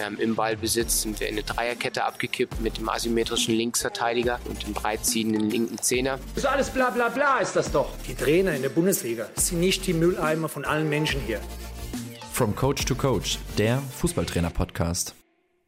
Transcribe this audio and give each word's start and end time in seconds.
Ähm, 0.00 0.18
Im 0.18 0.34
Ballbesitz 0.34 1.02
sind 1.02 1.18
wir 1.18 1.28
in 1.28 1.34
eine 1.34 1.42
Dreierkette 1.42 2.04
abgekippt 2.04 2.60
mit 2.60 2.78
dem 2.78 2.88
asymmetrischen 2.88 3.54
Linksverteidiger 3.54 4.38
und 4.44 4.64
dem 4.64 4.72
breitziehenden 4.72 5.50
linken 5.50 5.78
Zehner. 5.78 6.18
Das 6.34 6.44
ist 6.44 6.46
alles 6.46 6.70
bla 6.70 6.90
bla 6.90 7.08
bla 7.08 7.38
ist 7.38 7.56
das 7.56 7.72
doch. 7.72 7.90
Die 8.06 8.14
Trainer 8.14 8.54
in 8.54 8.62
der 8.62 8.68
Bundesliga 8.68 9.28
sind 9.34 9.60
nicht 9.60 9.86
die 9.86 9.94
Mülleimer 9.94 10.48
von 10.48 10.64
allen 10.64 10.88
Menschen 10.88 11.20
hier. 11.26 11.40
From 12.32 12.54
Coach 12.54 12.84
to 12.84 12.94
Coach, 12.94 13.38
der 13.56 13.82
Fußballtrainer-Podcast. 13.98 15.14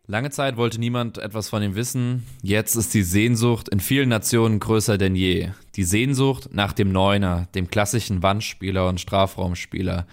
Lange 0.06 0.31
Zeit 0.31 0.57
wollte 0.57 0.81
niemand 0.81 1.19
etwas 1.19 1.49
von 1.49 1.62
ihm 1.62 1.77
wissen. 1.77 2.27
Jetzt 2.43 2.75
ist 2.75 2.95
die 2.95 3.03
Sehnsucht 3.03 3.69
in 3.69 3.81
vielen 3.81 4.09
Nationen 4.09 4.59
größer 4.59 4.99
denn 4.99 5.15
je. 5.15 5.51
Die 5.77 5.85
Sehnsucht 5.85 6.49
nach 6.53 6.73
dem 6.73 6.91
Neuner, 6.91 7.47
dem 7.55 7.71
klassischen 7.71 8.23
Wandspieler 8.23 8.89
und 8.89 9.01
Strafraumspieler. 9.01 10.07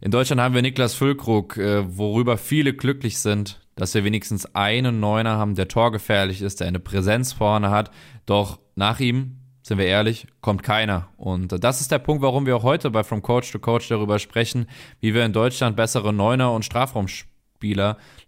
In 0.00 0.12
Deutschland 0.12 0.40
haben 0.40 0.54
wir 0.54 0.62
Niklas 0.62 0.94
Füllkrug, 0.94 1.56
äh, 1.56 1.96
worüber 1.96 2.38
viele 2.38 2.72
glücklich 2.72 3.18
sind, 3.18 3.60
dass 3.74 3.94
wir 3.94 4.04
wenigstens 4.04 4.54
einen 4.54 5.00
Neuner 5.00 5.38
haben, 5.38 5.56
der 5.56 5.66
torgefährlich 5.66 6.40
ist, 6.40 6.60
der 6.60 6.68
eine 6.68 6.78
Präsenz 6.78 7.32
vorne 7.32 7.70
hat. 7.70 7.90
Doch 8.24 8.60
nach 8.76 9.00
ihm, 9.00 9.38
sind 9.62 9.78
wir 9.78 9.86
ehrlich, 9.86 10.26
kommt 10.40 10.62
keiner. 10.62 11.08
Und 11.16 11.64
das 11.64 11.80
ist 11.80 11.90
der 11.90 11.98
Punkt, 11.98 12.22
warum 12.22 12.46
wir 12.46 12.56
auch 12.56 12.62
heute 12.62 12.90
bei 12.90 13.02
From 13.02 13.22
Coach 13.22 13.50
to 13.50 13.58
Coach 13.58 13.88
darüber 13.88 14.18
sprechen, 14.20 14.66
wie 15.00 15.14
wir 15.14 15.24
in 15.24 15.32
Deutschland 15.32 15.76
bessere 15.76 16.12
Neuner 16.12 16.52
und 16.52 16.64
Strafraumspieler 16.64 17.27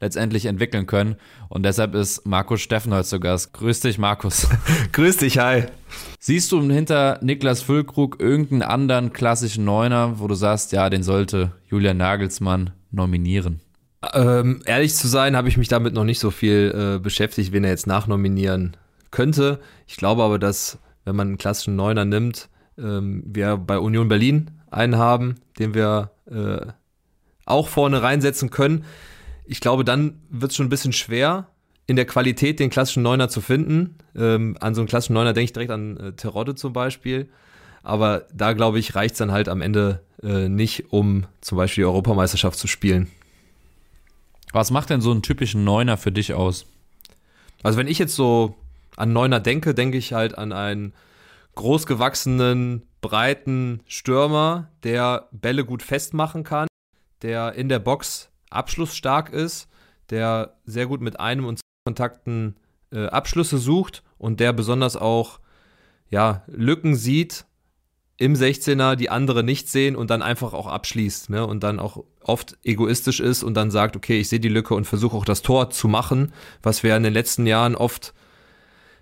letztendlich 0.01 0.47
entwickeln 0.47 0.87
können. 0.87 1.17
Und 1.49 1.65
deshalb 1.65 1.95
ist 1.95 2.27
Markus 2.27 2.61
Steffen 2.61 2.93
heute 2.93 3.09
zu 3.09 3.21
Gast. 3.21 3.53
Grüß 3.53 3.81
dich, 3.81 3.99
Markus. 3.99 4.49
Grüß 4.93 5.19
dich, 5.19 5.39
hi. 5.39 5.65
Siehst 6.19 6.53
du 6.53 6.63
hinter 6.63 7.19
Niklas 7.23 7.63
Füllkrug 7.63 8.21
irgendeinen 8.21 8.63
anderen 8.63 9.13
klassischen 9.13 9.65
Neuner, 9.65 10.19
wo 10.21 10.29
du 10.29 10.35
sagst, 10.35 10.73
ja, 10.73 10.91
den 10.91 11.03
sollte 11.03 11.53
Julian 11.69 11.97
Nagelsmann 11.97 12.71
nominieren? 12.91 13.61
Ähm, 14.15 14.63
ehrlich 14.65 14.95
zu 14.95 15.09
sein, 15.09 15.37
habe 15.37 15.49
ich 15.49 15.57
mich 15.57 15.69
damit 15.69 15.95
noch 15.95 16.05
nicht 16.05 16.21
so 16.21 16.31
viel 16.31 16.75
äh, 16.75 16.99
beschäftigt, 16.99 17.53
wen 17.53 17.65
er 17.65 17.71
jetzt 17.71 17.87
nachnominieren 17.87 18.77
könnte. 19.11 19.61
Ich 19.87 19.97
glaube 19.97 20.23
aber, 20.23 20.39
dass, 20.39 20.79
wenn 21.05 21.17
man 21.17 21.29
einen 21.29 21.39
klassischen 21.39 21.77
Neuner 21.77 22.05
nimmt, 22.05 22.49
ähm, 22.79 23.23
wir 23.27 23.57
bei 23.57 23.79
Union 23.79 24.09
Berlin 24.09 24.51
einen 24.71 24.97
haben, 24.97 25.37
den 25.59 25.75
wir 25.75 26.13
äh, 26.31 26.73
auch 27.45 27.69
vorne 27.69 28.03
reinsetzen 28.03 28.51
können. 28.51 28.85
Ich 29.51 29.61
glaube, 29.61 29.85
dann 29.85 30.23
wird 30.31 30.53
es 30.53 30.57
schon 30.57 30.67
ein 30.67 30.71
bisschen 30.71 30.93
schwer, 30.93 31.49
in 31.89 31.97
der 31.97 32.05
Qualität 32.05 32.61
den 32.61 32.71
klassischen 32.71 33.03
Neuner 33.03 33.29
zu 33.29 33.41
finden. 33.41 33.97
Ähm, 34.15 34.57
an 34.61 34.77
so 34.77 34.81
einen 34.81 34.87
klassischen 34.87 35.15
Neuner 35.15 35.33
denke 35.33 35.47
ich 35.47 35.53
direkt 35.53 35.73
an 35.73 35.97
äh, 35.97 36.13
Terodde 36.13 36.55
zum 36.55 36.73
Beispiel. 36.73 37.29
Aber 37.83 38.29
da, 38.33 38.53
glaube 38.53 38.79
ich, 38.79 38.95
reicht 38.95 39.15
es 39.15 39.19
dann 39.19 39.33
halt 39.33 39.49
am 39.49 39.61
Ende 39.61 40.05
äh, 40.23 40.49
nicht, 40.49 40.93
um 40.93 41.27
zum 41.41 41.59
Beispiel 41.59 41.83
die 41.83 41.87
Europameisterschaft 41.87 42.61
zu 42.61 42.69
spielen. 42.69 43.11
Was 44.53 44.71
macht 44.71 44.89
denn 44.89 45.01
so 45.01 45.11
einen 45.11 45.23
typischen 45.23 45.65
Neuner 45.65 45.97
für 45.97 46.13
dich 46.13 46.33
aus? 46.33 46.67
Also 47.65 47.77
wenn 47.77 47.89
ich 47.89 47.99
jetzt 47.99 48.15
so 48.15 48.55
an 48.95 49.13
Neuner 49.13 49.41
denke, 49.41 49.75
denke 49.75 49.99
ich 49.99 50.13
halt 50.13 50.39
an 50.39 50.53
einen 50.53 50.93
großgewachsenen, 51.57 52.83
breiten 53.01 53.81
Stürmer, 53.89 54.69
der 54.85 55.27
Bälle 55.33 55.65
gut 55.65 55.83
festmachen 55.83 56.45
kann, 56.45 56.69
der 57.23 57.55
in 57.55 57.69
der 57.69 57.81
Box 57.81 58.30
abschlussstark 58.51 59.33
ist, 59.33 59.69
der 60.11 60.57
sehr 60.65 60.87
gut 60.87 61.01
mit 61.01 61.19
einem 61.19 61.45
und 61.45 61.59
zwei 61.59 61.91
Kontakten 61.91 62.57
äh, 62.93 63.07
Abschlüsse 63.07 63.59
sucht 63.59 64.03
und 64.19 64.41
der 64.41 64.53
besonders 64.53 64.97
auch 64.97 65.41
ja, 66.09 66.43
Lücken 66.49 66.97
sieht 66.97 67.47
im 68.17 68.35
16er, 68.35 68.97
die 68.97 69.09
andere 69.09 69.43
nicht 69.43 69.69
sehen 69.71 69.97
und 69.97 70.11
dann 70.11 70.21
einfach 70.21 70.53
auch 70.53 70.67
abschließt 70.67 71.31
ne? 71.31 71.47
und 71.47 71.63
dann 71.63 71.79
auch 71.79 72.05
oft 72.21 72.59
egoistisch 72.65 73.21
ist 73.21 73.43
und 73.43 73.55
dann 73.55 73.71
sagt, 73.71 73.97
okay, 73.97 74.21
ich 74.21 74.29
sehe 74.29 74.41
die 74.41 74.49
Lücke 74.49 74.75
und 74.75 74.85
versuche 74.85 75.17
auch 75.17 75.25
das 75.25 75.41
Tor 75.41 75.71
zu 75.71 75.89
machen, 75.89 76.33
was 76.63 76.83
wir 76.83 76.95
in 76.97 77.03
den 77.03 77.15
letzten 77.15 77.47
Jahren 77.47 77.75
oft 77.75 78.13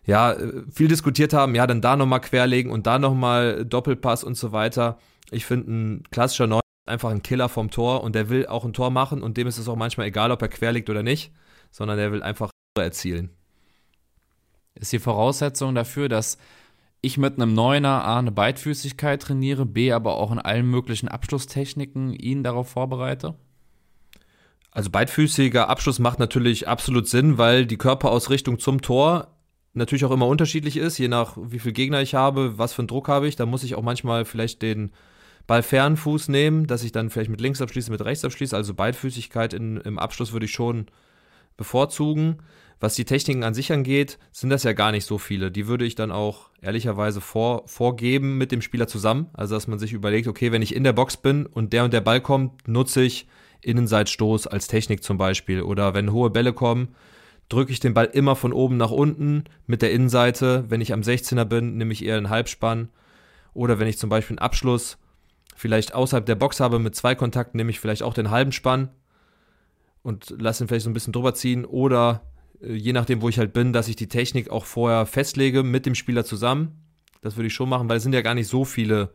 ja, 0.04 0.36
viel 0.70 0.88
diskutiert 0.88 1.32
haben, 1.32 1.54
ja, 1.54 1.66
dann 1.66 1.82
da 1.82 1.96
nochmal 1.96 2.20
querlegen 2.20 2.70
und 2.70 2.86
da 2.86 2.98
nochmal 2.98 3.64
Doppelpass 3.66 4.24
und 4.24 4.36
so 4.36 4.52
weiter. 4.52 4.98
Ich 5.30 5.44
finde, 5.44 5.70
ein 5.70 6.02
klassischer 6.10 6.46
Neu 6.46 6.60
einfach 6.88 7.10
ein 7.10 7.22
Killer 7.22 7.48
vom 7.48 7.70
Tor 7.70 8.02
und 8.02 8.14
der 8.14 8.28
will 8.28 8.46
auch 8.46 8.64
ein 8.64 8.72
Tor 8.72 8.90
machen 8.90 9.22
und 9.22 9.36
dem 9.36 9.46
ist 9.46 9.58
es 9.58 9.68
auch 9.68 9.76
manchmal 9.76 10.06
egal, 10.06 10.30
ob 10.30 10.42
er 10.42 10.48
querlegt 10.48 10.90
oder 10.90 11.02
nicht, 11.02 11.32
sondern 11.70 11.96
der 11.96 12.12
will 12.12 12.22
einfach 12.22 12.50
erzielen. 12.76 13.30
Ist 14.74 14.92
die 14.92 14.98
Voraussetzung 14.98 15.74
dafür, 15.74 16.08
dass 16.08 16.38
ich 17.00 17.18
mit 17.18 17.34
einem 17.34 17.54
Neuner 17.54 18.04
A 18.04 18.18
eine 18.18 18.32
Beidfüßigkeit 18.32 19.22
trainiere, 19.22 19.66
B 19.66 19.92
aber 19.92 20.16
auch 20.16 20.32
in 20.32 20.38
allen 20.38 20.66
möglichen 20.66 21.08
Abschlusstechniken 21.08 22.12
ihn 22.12 22.42
darauf 22.42 22.68
vorbereite? 22.68 23.34
Also 24.70 24.90
beidfüßiger 24.90 25.68
Abschluss 25.68 25.98
macht 25.98 26.18
natürlich 26.18 26.68
absolut 26.68 27.08
Sinn, 27.08 27.38
weil 27.38 27.66
die 27.66 27.78
Körperausrichtung 27.78 28.58
zum 28.58 28.82
Tor 28.82 29.38
natürlich 29.74 30.04
auch 30.04 30.10
immer 30.10 30.26
unterschiedlich 30.26 30.76
ist, 30.76 30.98
je 30.98 31.08
nach 31.08 31.36
wie 31.36 31.58
viel 31.58 31.72
Gegner 31.72 32.02
ich 32.02 32.14
habe, 32.14 32.58
was 32.58 32.72
für 32.72 32.82
einen 32.82 32.88
Druck 32.88 33.08
habe 33.08 33.28
ich. 33.28 33.36
Da 33.36 33.46
muss 33.46 33.62
ich 33.62 33.74
auch 33.74 33.82
manchmal 33.82 34.24
vielleicht 34.24 34.62
den 34.62 34.92
Ballfernfuß 35.48 36.28
nehmen, 36.28 36.66
dass 36.66 36.84
ich 36.84 36.92
dann 36.92 37.10
vielleicht 37.10 37.30
mit 37.30 37.40
links 37.40 37.60
abschließe, 37.60 37.90
mit 37.90 38.04
rechts 38.04 38.24
abschließe. 38.24 38.54
Also 38.54 38.74
Beidfüßigkeit 38.74 39.54
in, 39.54 39.78
im 39.78 39.98
Abschluss 39.98 40.32
würde 40.32 40.44
ich 40.44 40.52
schon 40.52 40.86
bevorzugen. 41.56 42.36
Was 42.80 42.94
die 42.94 43.06
Techniken 43.06 43.42
an 43.42 43.54
sich 43.54 43.72
angeht, 43.72 44.18
sind 44.30 44.50
das 44.50 44.62
ja 44.62 44.72
gar 44.74 44.92
nicht 44.92 45.06
so 45.06 45.16
viele. 45.16 45.50
Die 45.50 45.66
würde 45.66 45.86
ich 45.86 45.96
dann 45.96 46.12
auch 46.12 46.50
ehrlicherweise 46.60 47.22
vor, 47.22 47.66
vorgeben 47.66 48.36
mit 48.36 48.52
dem 48.52 48.60
Spieler 48.60 48.86
zusammen. 48.86 49.28
Also, 49.32 49.54
dass 49.54 49.66
man 49.66 49.78
sich 49.78 49.94
überlegt, 49.94 50.28
okay, 50.28 50.52
wenn 50.52 50.62
ich 50.62 50.76
in 50.76 50.84
der 50.84 50.92
Box 50.92 51.16
bin 51.16 51.46
und 51.46 51.72
der 51.72 51.82
und 51.82 51.92
der 51.92 52.02
Ball 52.02 52.20
kommt, 52.20 52.68
nutze 52.68 53.02
ich 53.02 53.26
Innenseitstoß 53.62 54.46
als 54.46 54.68
Technik 54.68 55.02
zum 55.02 55.16
Beispiel. 55.16 55.62
Oder 55.62 55.94
wenn 55.94 56.12
hohe 56.12 56.28
Bälle 56.28 56.52
kommen, 56.52 56.94
drücke 57.48 57.72
ich 57.72 57.80
den 57.80 57.94
Ball 57.94 58.10
immer 58.12 58.36
von 58.36 58.52
oben 58.52 58.76
nach 58.76 58.90
unten 58.90 59.44
mit 59.66 59.80
der 59.80 59.92
Innenseite. 59.92 60.66
Wenn 60.68 60.82
ich 60.82 60.92
am 60.92 61.00
16er 61.00 61.46
bin, 61.46 61.78
nehme 61.78 61.94
ich 61.94 62.04
eher 62.04 62.18
einen 62.18 62.28
Halbspann. 62.28 62.90
Oder 63.54 63.78
wenn 63.78 63.88
ich 63.88 63.98
zum 63.98 64.10
Beispiel 64.10 64.34
einen 64.34 64.44
Abschluss 64.44 64.98
vielleicht 65.58 65.92
außerhalb 65.92 66.24
der 66.24 66.36
Box 66.36 66.60
habe 66.60 66.78
mit 66.78 66.94
zwei 66.94 67.14
Kontakten, 67.14 67.56
nehme 67.56 67.70
ich 67.70 67.80
vielleicht 67.80 68.04
auch 68.04 68.14
den 68.14 68.30
halben 68.30 68.52
Spann 68.52 68.90
und 70.02 70.34
lasse 70.40 70.62
ihn 70.62 70.68
vielleicht 70.68 70.84
so 70.84 70.90
ein 70.90 70.94
bisschen 70.94 71.12
drüber 71.12 71.34
ziehen. 71.34 71.64
Oder 71.64 72.22
äh, 72.62 72.74
je 72.74 72.92
nachdem, 72.92 73.20
wo 73.22 73.28
ich 73.28 73.38
halt 73.38 73.52
bin, 73.52 73.72
dass 73.72 73.88
ich 73.88 73.96
die 73.96 74.08
Technik 74.08 74.50
auch 74.50 74.64
vorher 74.64 75.04
festlege 75.04 75.64
mit 75.64 75.84
dem 75.84 75.96
Spieler 75.96 76.24
zusammen. 76.24 76.84
Das 77.22 77.36
würde 77.36 77.48
ich 77.48 77.54
schon 77.54 77.68
machen, 77.68 77.88
weil 77.88 77.96
es 77.96 78.04
sind 78.04 78.14
ja 78.14 78.22
gar 78.22 78.34
nicht 78.34 78.46
so 78.46 78.64
viele 78.64 79.10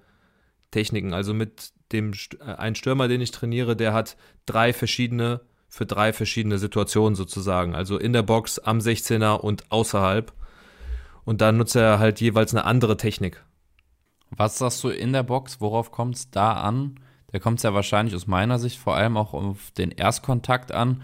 Techniken. 0.72 1.14
Also 1.14 1.34
mit 1.34 1.72
dem 1.94 2.12
äh, 2.42 2.44
ein 2.44 2.76
Stürmer, 2.76 3.08
den 3.08 3.22
ich 3.22 3.32
trainiere, 3.32 3.78
der 3.78 3.94
hat 3.94 4.18
drei 4.46 4.74
verschiedene 4.74 5.42
für 5.70 5.86
drei 5.88 6.14
verschiedene 6.14 6.60
Situationen 6.60 7.16
sozusagen. 7.16 7.74
Also 7.74 7.98
in 7.98 8.14
der 8.14 8.22
Box, 8.22 8.60
am 8.60 8.80
16er 8.80 9.38
und 9.38 9.72
außerhalb. 9.72 10.32
Und 11.24 11.42
dann 11.42 11.58
nutzt 11.58 11.76
er 11.76 11.98
halt 11.98 12.22
jeweils 12.22 12.54
eine 12.54 12.66
andere 12.66 12.98
Technik. 12.98 13.44
Was 14.38 14.58
sagst 14.58 14.84
du 14.84 14.90
in 14.90 15.14
der 15.14 15.24
Box? 15.24 15.62
Worauf 15.62 15.92
kommt 15.92 16.16
es 16.16 16.32
da 16.32 16.54
an? 16.54 17.00
Da 17.32 17.40
kommt 17.40 17.60
es 17.60 17.64
ja 17.64 17.74
wahrscheinlich 17.74 18.16
aus 18.16 18.28
meiner 18.28 18.60
Sicht 18.60 18.78
vor 18.78 18.96
allem 18.96 19.18
auch 19.18 19.34
auf 19.34 19.72
den 19.72 19.92
Erstkontakt 19.92 20.72
an 20.72 21.02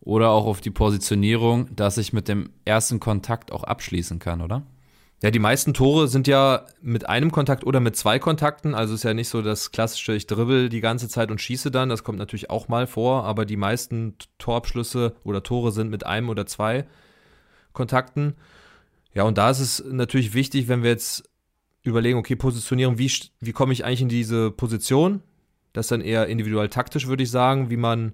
oder 0.00 0.30
auch 0.30 0.46
auf 0.46 0.60
die 0.60 0.70
Positionierung, 0.70 1.74
dass 1.74 1.98
ich 1.98 2.12
mit 2.12 2.28
dem 2.28 2.50
ersten 2.64 3.00
Kontakt 3.00 3.52
auch 3.52 3.64
abschließen 3.64 4.18
kann, 4.18 4.40
oder? 4.40 4.62
Ja, 5.22 5.30
die 5.30 5.38
meisten 5.38 5.74
Tore 5.74 6.08
sind 6.08 6.26
ja 6.26 6.64
mit 6.80 7.06
einem 7.06 7.30
Kontakt 7.30 7.64
oder 7.64 7.80
mit 7.80 7.94
zwei 7.94 8.18
Kontakten. 8.18 8.74
Also 8.74 8.94
ist 8.94 9.02
ja 9.02 9.12
nicht 9.12 9.28
so 9.28 9.42
das 9.42 9.70
klassische, 9.70 10.14
ich 10.14 10.26
dribbel 10.26 10.70
die 10.70 10.80
ganze 10.80 11.10
Zeit 11.10 11.30
und 11.30 11.40
schieße 11.40 11.70
dann. 11.70 11.90
Das 11.90 12.04
kommt 12.04 12.18
natürlich 12.18 12.48
auch 12.48 12.68
mal 12.68 12.86
vor, 12.86 13.24
aber 13.24 13.44
die 13.44 13.58
meisten 13.58 14.16
Torabschlüsse 14.38 15.14
oder 15.24 15.42
Tore 15.42 15.72
sind 15.72 15.90
mit 15.90 16.06
einem 16.06 16.30
oder 16.30 16.46
zwei 16.46 16.86
Kontakten. 17.74 18.34
Ja, 19.12 19.24
und 19.24 19.36
da 19.36 19.50
ist 19.50 19.60
es 19.60 19.84
natürlich 19.86 20.32
wichtig, 20.32 20.68
wenn 20.68 20.82
wir 20.82 20.90
jetzt 20.90 21.29
überlegen, 21.82 22.18
okay, 22.18 22.36
Positionierung, 22.36 22.98
wie, 22.98 23.10
wie 23.40 23.52
komme 23.52 23.72
ich 23.72 23.84
eigentlich 23.84 24.02
in 24.02 24.08
diese 24.08 24.50
Position? 24.50 25.22
Das 25.72 25.86
ist 25.86 25.90
dann 25.90 26.00
eher 26.00 26.26
individuell 26.26 26.68
taktisch, 26.68 27.06
würde 27.06 27.22
ich 27.22 27.30
sagen, 27.30 27.70
wie 27.70 27.76
man 27.76 28.12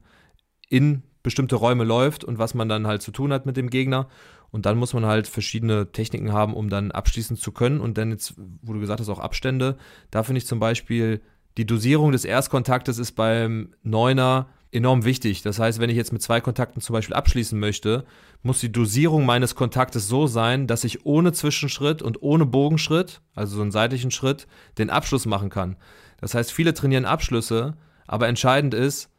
in 0.68 1.02
bestimmte 1.22 1.56
Räume 1.56 1.84
läuft 1.84 2.22
und 2.22 2.38
was 2.38 2.54
man 2.54 2.68
dann 2.68 2.86
halt 2.86 3.02
zu 3.02 3.10
tun 3.10 3.32
hat 3.32 3.46
mit 3.46 3.56
dem 3.56 3.70
Gegner. 3.70 4.08
Und 4.50 4.64
dann 4.64 4.78
muss 4.78 4.94
man 4.94 5.04
halt 5.06 5.26
verschiedene 5.26 5.90
Techniken 5.90 6.32
haben, 6.32 6.54
um 6.54 6.70
dann 6.70 6.92
abschließen 6.92 7.36
zu 7.36 7.50
können. 7.50 7.80
Und 7.80 7.98
dann 7.98 8.10
jetzt, 8.10 8.34
wo 8.62 8.72
du 8.72 8.80
gesagt 8.80 9.00
hast, 9.00 9.08
auch 9.08 9.18
Abstände. 9.18 9.76
Da 10.10 10.22
finde 10.22 10.38
ich 10.38 10.46
zum 10.46 10.60
Beispiel, 10.60 11.20
die 11.56 11.66
Dosierung 11.66 12.12
des 12.12 12.24
Erstkontaktes 12.24 12.98
ist 12.98 13.12
beim 13.12 13.74
Neuner 13.82 14.48
enorm 14.76 15.04
wichtig. 15.04 15.42
Das 15.42 15.58
heißt, 15.58 15.80
wenn 15.80 15.90
ich 15.90 15.96
jetzt 15.96 16.12
mit 16.12 16.22
zwei 16.22 16.40
Kontakten 16.40 16.80
zum 16.80 16.94
Beispiel 16.94 17.14
abschließen 17.14 17.58
möchte, 17.58 18.04
muss 18.42 18.60
die 18.60 18.70
Dosierung 18.70 19.26
meines 19.26 19.54
Kontaktes 19.54 20.08
so 20.08 20.26
sein, 20.26 20.66
dass 20.66 20.84
ich 20.84 21.04
ohne 21.04 21.32
Zwischenschritt 21.32 22.02
und 22.02 22.22
ohne 22.22 22.46
Bogenschritt, 22.46 23.20
also 23.34 23.56
so 23.56 23.62
einen 23.62 23.72
seitlichen 23.72 24.10
Schritt, 24.10 24.46
den 24.78 24.90
Abschluss 24.90 25.26
machen 25.26 25.50
kann. 25.50 25.76
Das 26.20 26.34
heißt, 26.34 26.52
viele 26.52 26.74
trainieren 26.74 27.04
Abschlüsse, 27.04 27.76
aber 28.06 28.28
entscheidend 28.28 28.74
ist, 28.74 29.10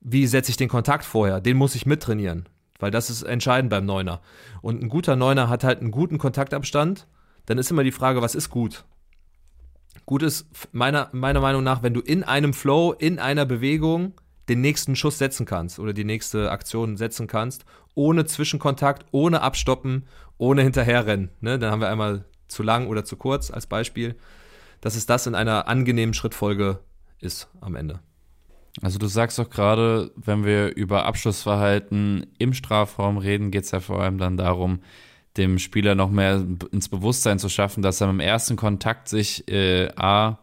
wie 0.00 0.26
setze 0.26 0.50
ich 0.50 0.56
den 0.56 0.68
Kontakt 0.68 1.04
vorher? 1.04 1.40
Den 1.40 1.56
muss 1.56 1.74
ich 1.74 1.86
mittrainieren 1.86 2.48
weil 2.82 2.90
das 2.90 3.10
ist 3.10 3.22
entscheidend 3.22 3.70
beim 3.70 3.86
Neuner. 3.86 4.20
Und 4.60 4.82
ein 4.82 4.88
guter 4.88 5.14
Neuner 5.14 5.48
hat 5.48 5.62
halt 5.62 5.80
einen 5.80 5.92
guten 5.92 6.18
Kontaktabstand. 6.18 7.06
Dann 7.46 7.56
ist 7.56 7.70
immer 7.70 7.84
die 7.84 7.92
Frage, 7.92 8.22
was 8.22 8.34
ist 8.34 8.50
gut? 8.50 8.84
Gut 10.04 10.24
ist 10.24 10.48
meiner, 10.72 11.08
meiner 11.12 11.40
Meinung 11.40 11.62
nach, 11.62 11.84
wenn 11.84 11.94
du 11.94 12.00
in 12.00 12.24
einem 12.24 12.52
Flow, 12.52 12.92
in 12.92 13.20
einer 13.20 13.46
Bewegung 13.46 14.14
den 14.48 14.60
nächsten 14.60 14.96
Schuss 14.96 15.18
setzen 15.18 15.46
kannst 15.46 15.78
oder 15.78 15.92
die 15.92 16.04
nächste 16.04 16.50
Aktion 16.50 16.96
setzen 16.96 17.26
kannst, 17.26 17.64
ohne 17.94 18.24
Zwischenkontakt, 18.24 19.06
ohne 19.12 19.42
Abstoppen, 19.42 20.06
ohne 20.38 20.62
Hinterherrennen. 20.62 21.30
Ne? 21.40 21.58
Dann 21.58 21.70
haben 21.70 21.80
wir 21.80 21.88
einmal 21.88 22.24
zu 22.48 22.62
lang 22.62 22.86
oder 22.88 23.04
zu 23.04 23.16
kurz 23.16 23.50
als 23.50 23.66
Beispiel, 23.66 24.16
dass 24.80 24.96
es 24.96 25.06
das 25.06 25.26
in 25.26 25.34
einer 25.34 25.68
angenehmen 25.68 26.14
Schrittfolge 26.14 26.80
ist 27.20 27.48
am 27.60 27.76
Ende. 27.76 28.00
Also 28.80 28.98
du 28.98 29.06
sagst 29.06 29.38
doch 29.38 29.50
gerade, 29.50 30.10
wenn 30.16 30.44
wir 30.44 30.74
über 30.74 31.04
Abschlussverhalten 31.04 32.26
im 32.38 32.54
Strafraum 32.54 33.18
reden, 33.18 33.50
geht 33.50 33.64
es 33.64 33.70
ja 33.70 33.80
vor 33.80 34.00
allem 34.00 34.18
dann 34.18 34.36
darum, 34.36 34.80
dem 35.36 35.58
Spieler 35.58 35.94
noch 35.94 36.10
mehr 36.10 36.44
ins 36.72 36.88
Bewusstsein 36.88 37.38
zu 37.38 37.48
schaffen, 37.48 37.82
dass 37.82 38.00
er 38.00 38.10
im 38.10 38.20
ersten 38.20 38.56
Kontakt 38.56 39.08
sich 39.08 39.48
äh, 39.48 39.90
A 39.96 40.38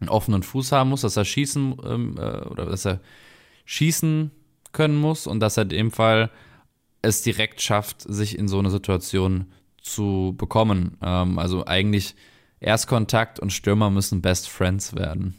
einen 0.00 0.08
offenen 0.08 0.42
Fuß 0.42 0.72
haben 0.72 0.90
muss, 0.90 1.02
dass 1.02 1.16
er 1.16 1.24
schießen 1.24 1.76
ähm, 1.84 2.16
äh, 2.18 2.40
oder 2.46 2.66
dass 2.66 2.86
er 2.86 3.00
schießen 3.64 4.30
können 4.72 4.96
muss 4.96 5.26
und 5.26 5.40
dass 5.40 5.56
er 5.56 5.64
in 5.64 5.68
dem 5.70 5.90
Fall 5.90 6.30
es 7.02 7.22
direkt 7.22 7.60
schafft, 7.60 8.02
sich 8.02 8.38
in 8.38 8.48
so 8.48 8.58
eine 8.58 8.70
Situation 8.70 9.46
zu 9.80 10.34
bekommen. 10.36 10.96
Ähm, 11.02 11.38
also 11.38 11.66
eigentlich 11.66 12.14
Erstkontakt 12.60 13.38
und 13.38 13.52
Stürmer 13.52 13.90
müssen 13.90 14.22
Best 14.22 14.48
Friends 14.48 14.94
werden. 14.94 15.34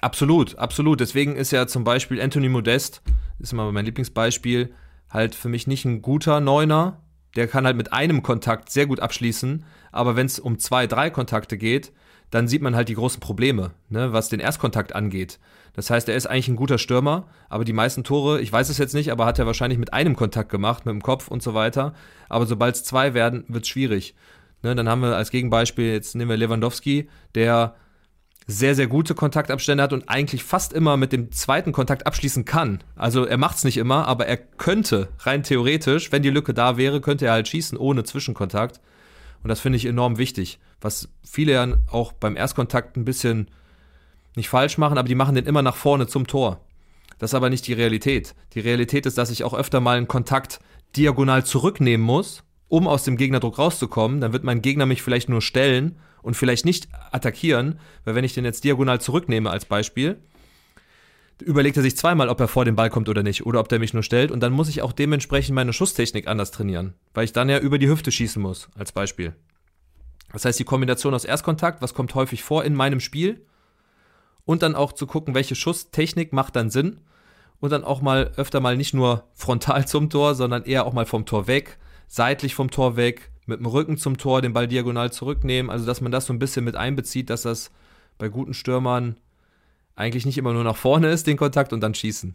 Absolut, 0.00 0.56
absolut. 0.56 1.00
Deswegen 1.00 1.36
ist 1.36 1.50
ja 1.50 1.66
zum 1.66 1.84
Beispiel 1.84 2.20
Anthony 2.20 2.48
Modest, 2.48 3.02
ist 3.38 3.52
immer 3.52 3.70
mein 3.70 3.84
Lieblingsbeispiel, 3.84 4.72
halt 5.10 5.34
für 5.34 5.48
mich 5.48 5.66
nicht 5.66 5.84
ein 5.84 6.02
guter 6.02 6.40
Neuner. 6.40 7.02
Der 7.36 7.46
kann 7.46 7.66
halt 7.66 7.76
mit 7.76 7.92
einem 7.92 8.22
Kontakt 8.22 8.70
sehr 8.70 8.86
gut 8.86 9.00
abschließen, 9.00 9.64
aber 9.92 10.16
wenn 10.16 10.26
es 10.26 10.38
um 10.38 10.58
zwei, 10.58 10.86
drei 10.86 11.10
Kontakte 11.10 11.58
geht, 11.58 11.92
dann 12.30 12.48
sieht 12.48 12.62
man 12.62 12.76
halt 12.76 12.88
die 12.88 12.94
großen 12.94 13.20
Probleme, 13.20 13.72
ne, 13.88 14.12
was 14.12 14.28
den 14.28 14.40
Erstkontakt 14.40 14.94
angeht. 14.94 15.38
Das 15.74 15.90
heißt, 15.90 16.08
er 16.08 16.16
ist 16.16 16.26
eigentlich 16.26 16.48
ein 16.48 16.56
guter 16.56 16.78
Stürmer, 16.78 17.26
aber 17.48 17.64
die 17.64 17.72
meisten 17.72 18.04
Tore, 18.04 18.40
ich 18.40 18.52
weiß 18.52 18.68
es 18.68 18.78
jetzt 18.78 18.94
nicht, 18.94 19.12
aber 19.12 19.26
hat 19.26 19.38
er 19.38 19.46
wahrscheinlich 19.46 19.78
mit 19.78 19.92
einem 19.92 20.16
Kontakt 20.16 20.50
gemacht, 20.50 20.86
mit 20.86 20.92
dem 20.92 21.02
Kopf 21.02 21.28
und 21.28 21.42
so 21.42 21.54
weiter. 21.54 21.94
Aber 22.28 22.46
sobald 22.46 22.74
es 22.74 22.84
zwei 22.84 23.14
werden, 23.14 23.44
wird 23.48 23.64
es 23.64 23.68
schwierig. 23.68 24.14
Ne, 24.62 24.74
dann 24.74 24.88
haben 24.88 25.02
wir 25.02 25.16
als 25.16 25.30
Gegenbeispiel, 25.30 25.92
jetzt 25.92 26.14
nehmen 26.14 26.30
wir 26.30 26.36
Lewandowski, 26.36 27.08
der 27.34 27.74
sehr, 28.46 28.74
sehr 28.74 28.88
gute 28.88 29.14
Kontaktabstände 29.14 29.82
hat 29.82 29.92
und 29.92 30.08
eigentlich 30.08 30.42
fast 30.44 30.72
immer 30.72 30.96
mit 30.96 31.12
dem 31.12 31.30
zweiten 31.32 31.72
Kontakt 31.72 32.06
abschließen 32.06 32.44
kann. 32.44 32.82
Also 32.96 33.24
er 33.24 33.38
macht 33.38 33.58
es 33.58 33.64
nicht 33.64 33.76
immer, 33.76 34.06
aber 34.06 34.26
er 34.26 34.36
könnte 34.36 35.08
rein 35.20 35.42
theoretisch, 35.42 36.10
wenn 36.12 36.22
die 36.22 36.30
Lücke 36.30 36.52
da 36.52 36.76
wäre, 36.76 37.00
könnte 37.00 37.26
er 37.26 37.32
halt 37.32 37.48
schießen 37.48 37.78
ohne 37.78 38.04
Zwischenkontakt. 38.04 38.80
Und 39.42 39.48
das 39.48 39.60
finde 39.60 39.76
ich 39.76 39.86
enorm 39.86 40.18
wichtig, 40.18 40.58
was 40.80 41.08
viele 41.24 41.52
ja 41.52 41.66
auch 41.90 42.12
beim 42.12 42.36
Erstkontakt 42.36 42.96
ein 42.96 43.04
bisschen 43.04 43.50
nicht 44.36 44.48
falsch 44.48 44.78
machen, 44.78 44.98
aber 44.98 45.08
die 45.08 45.14
machen 45.14 45.34
den 45.34 45.46
immer 45.46 45.62
nach 45.62 45.76
vorne 45.76 46.06
zum 46.06 46.26
Tor. 46.26 46.60
Das 47.18 47.30
ist 47.30 47.34
aber 47.34 47.50
nicht 47.50 47.66
die 47.66 47.72
Realität. 47.72 48.34
Die 48.54 48.60
Realität 48.60 49.06
ist, 49.06 49.18
dass 49.18 49.30
ich 49.30 49.44
auch 49.44 49.54
öfter 49.54 49.80
mal 49.80 49.96
einen 49.96 50.08
Kontakt 50.08 50.60
diagonal 50.96 51.44
zurücknehmen 51.44 52.04
muss, 52.04 52.42
um 52.68 52.86
aus 52.86 53.04
dem 53.04 53.16
Gegnerdruck 53.16 53.58
rauszukommen. 53.58 54.20
Dann 54.20 54.32
wird 54.32 54.44
mein 54.44 54.62
Gegner 54.62 54.86
mich 54.86 55.02
vielleicht 55.02 55.28
nur 55.28 55.42
stellen 55.42 55.96
und 56.22 56.34
vielleicht 56.34 56.64
nicht 56.64 56.88
attackieren, 57.12 57.78
weil 58.04 58.14
wenn 58.14 58.24
ich 58.24 58.34
den 58.34 58.44
jetzt 58.44 58.64
diagonal 58.64 59.00
zurücknehme 59.00 59.50
als 59.50 59.64
Beispiel, 59.64 60.18
überlegt 61.42 61.76
er 61.76 61.82
sich 61.82 61.96
zweimal, 61.96 62.28
ob 62.28 62.40
er 62.40 62.48
vor 62.48 62.64
den 62.64 62.76
Ball 62.76 62.90
kommt 62.90 63.08
oder 63.08 63.22
nicht 63.22 63.46
oder 63.46 63.60
ob 63.60 63.68
der 63.68 63.78
mich 63.78 63.94
nur 63.94 64.02
stellt 64.02 64.30
und 64.30 64.40
dann 64.40 64.52
muss 64.52 64.68
ich 64.68 64.82
auch 64.82 64.92
dementsprechend 64.92 65.54
meine 65.54 65.72
Schusstechnik 65.72 66.26
anders 66.26 66.50
trainieren, 66.50 66.94
weil 67.14 67.24
ich 67.24 67.32
dann 67.32 67.48
ja 67.48 67.58
über 67.58 67.78
die 67.78 67.88
Hüfte 67.88 68.12
schießen 68.12 68.40
muss 68.40 68.68
als 68.74 68.92
Beispiel. 68.92 69.34
Das 70.32 70.44
heißt, 70.44 70.58
die 70.58 70.64
Kombination 70.64 71.14
aus 71.14 71.24
Erstkontakt, 71.24 71.82
was 71.82 71.94
kommt 71.94 72.14
häufig 72.14 72.42
vor 72.42 72.64
in 72.64 72.74
meinem 72.74 73.00
Spiel 73.00 73.44
und 74.44 74.62
dann 74.62 74.74
auch 74.74 74.92
zu 74.92 75.06
gucken, 75.06 75.34
welche 75.34 75.54
Schusstechnik 75.54 76.32
macht 76.32 76.56
dann 76.56 76.70
Sinn 76.70 77.00
und 77.60 77.70
dann 77.70 77.84
auch 77.84 78.00
mal 78.00 78.32
öfter 78.36 78.60
mal 78.60 78.76
nicht 78.76 78.94
nur 78.94 79.24
frontal 79.34 79.86
zum 79.86 80.10
Tor, 80.10 80.34
sondern 80.34 80.64
eher 80.64 80.86
auch 80.86 80.92
mal 80.92 81.06
vom 81.06 81.26
Tor 81.26 81.46
weg, 81.46 81.78
seitlich 82.08 82.54
vom 82.54 82.70
Tor 82.70 82.96
weg, 82.96 83.30
mit 83.46 83.60
dem 83.60 83.66
Rücken 83.66 83.98
zum 83.98 84.16
Tor 84.16 84.42
den 84.42 84.52
Ball 84.52 84.68
diagonal 84.68 85.12
zurücknehmen. 85.12 85.70
Also, 85.70 85.84
dass 85.84 86.00
man 86.00 86.12
das 86.12 86.26
so 86.26 86.32
ein 86.32 86.38
bisschen 86.38 86.64
mit 86.64 86.76
einbezieht, 86.76 87.30
dass 87.30 87.42
das 87.42 87.70
bei 88.16 88.28
guten 88.28 88.54
Stürmern 88.54 89.16
eigentlich 90.00 90.26
nicht 90.26 90.38
immer 90.38 90.52
nur 90.52 90.64
nach 90.64 90.76
vorne 90.76 91.08
ist, 91.08 91.26
den 91.26 91.36
Kontakt 91.36 91.72
und 91.72 91.80
dann 91.80 91.94
schießen. 91.94 92.34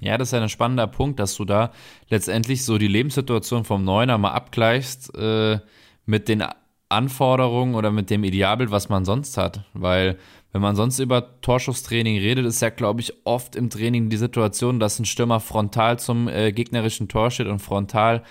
Ja, 0.00 0.18
das 0.18 0.28
ist 0.28 0.34
ein 0.34 0.48
spannender 0.48 0.86
Punkt, 0.86 1.18
dass 1.18 1.34
du 1.36 1.44
da 1.44 1.70
letztendlich 2.10 2.64
so 2.64 2.76
die 2.76 2.88
Lebenssituation 2.88 3.64
vom 3.64 3.84
Neuner 3.84 4.18
mal 4.18 4.32
abgleichst 4.32 5.14
äh, 5.16 5.60
mit 6.04 6.28
den 6.28 6.44
Anforderungen 6.88 7.74
oder 7.74 7.90
mit 7.90 8.10
dem 8.10 8.24
Idealbild, 8.24 8.70
was 8.70 8.88
man 8.88 9.04
sonst 9.04 9.38
hat. 9.38 9.64
Weil, 9.72 10.18
wenn 10.52 10.60
man 10.60 10.76
sonst 10.76 10.98
über 10.98 11.40
Torschusstraining 11.40 12.18
redet, 12.18 12.44
ist 12.44 12.60
ja, 12.60 12.70
glaube 12.70 13.00
ich, 13.00 13.14
oft 13.24 13.56
im 13.56 13.70
Training 13.70 14.10
die 14.10 14.16
Situation, 14.16 14.78
dass 14.78 14.98
ein 14.98 15.06
Stürmer 15.06 15.40
frontal 15.40 15.98
zum 15.98 16.28
äh, 16.28 16.52
gegnerischen 16.52 17.08
Tor 17.08 17.30
steht 17.30 17.46
und 17.46 17.60
frontal 17.60 18.22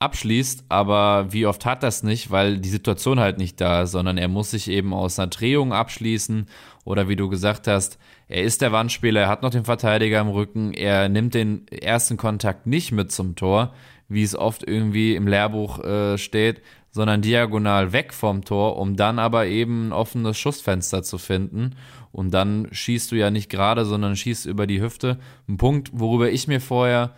abschließt, 0.00 0.64
aber 0.68 1.32
wie 1.32 1.46
oft 1.46 1.64
hat 1.64 1.82
das 1.82 2.02
nicht, 2.02 2.30
weil 2.30 2.58
die 2.58 2.68
Situation 2.68 3.20
halt 3.20 3.38
nicht 3.38 3.60
da 3.60 3.82
ist, 3.82 3.92
sondern 3.92 4.18
er 4.18 4.28
muss 4.28 4.50
sich 4.50 4.68
eben 4.68 4.92
aus 4.92 5.18
einer 5.18 5.28
Drehung 5.28 5.72
abschließen 5.72 6.46
oder 6.84 7.08
wie 7.08 7.16
du 7.16 7.28
gesagt 7.28 7.66
hast, 7.66 7.98
er 8.28 8.42
ist 8.42 8.62
der 8.62 8.72
Wandspieler, 8.72 9.22
er 9.22 9.28
hat 9.28 9.42
noch 9.42 9.50
den 9.50 9.64
Verteidiger 9.64 10.20
im 10.20 10.28
Rücken, 10.28 10.72
er 10.72 11.08
nimmt 11.08 11.34
den 11.34 11.66
ersten 11.68 12.16
Kontakt 12.16 12.66
nicht 12.66 12.92
mit 12.92 13.12
zum 13.12 13.36
Tor, 13.36 13.74
wie 14.08 14.22
es 14.22 14.36
oft 14.36 14.62
irgendwie 14.62 15.14
im 15.14 15.26
Lehrbuch 15.26 15.82
äh, 15.82 16.18
steht, 16.18 16.62
sondern 16.90 17.22
diagonal 17.22 17.92
weg 17.92 18.12
vom 18.12 18.44
Tor, 18.44 18.76
um 18.76 18.94
dann 18.96 19.18
aber 19.18 19.46
eben 19.46 19.88
ein 19.88 19.92
offenes 19.92 20.38
Schussfenster 20.38 21.02
zu 21.02 21.18
finden. 21.18 21.74
Und 22.12 22.32
dann 22.32 22.68
schießt 22.70 23.10
du 23.10 23.16
ja 23.16 23.32
nicht 23.32 23.50
gerade, 23.50 23.84
sondern 23.84 24.14
schießt 24.14 24.46
über 24.46 24.68
die 24.68 24.80
Hüfte. 24.80 25.18
Ein 25.48 25.56
Punkt, 25.56 25.90
worüber 25.92 26.30
ich 26.30 26.46
mir 26.46 26.60
vorher 26.60 27.16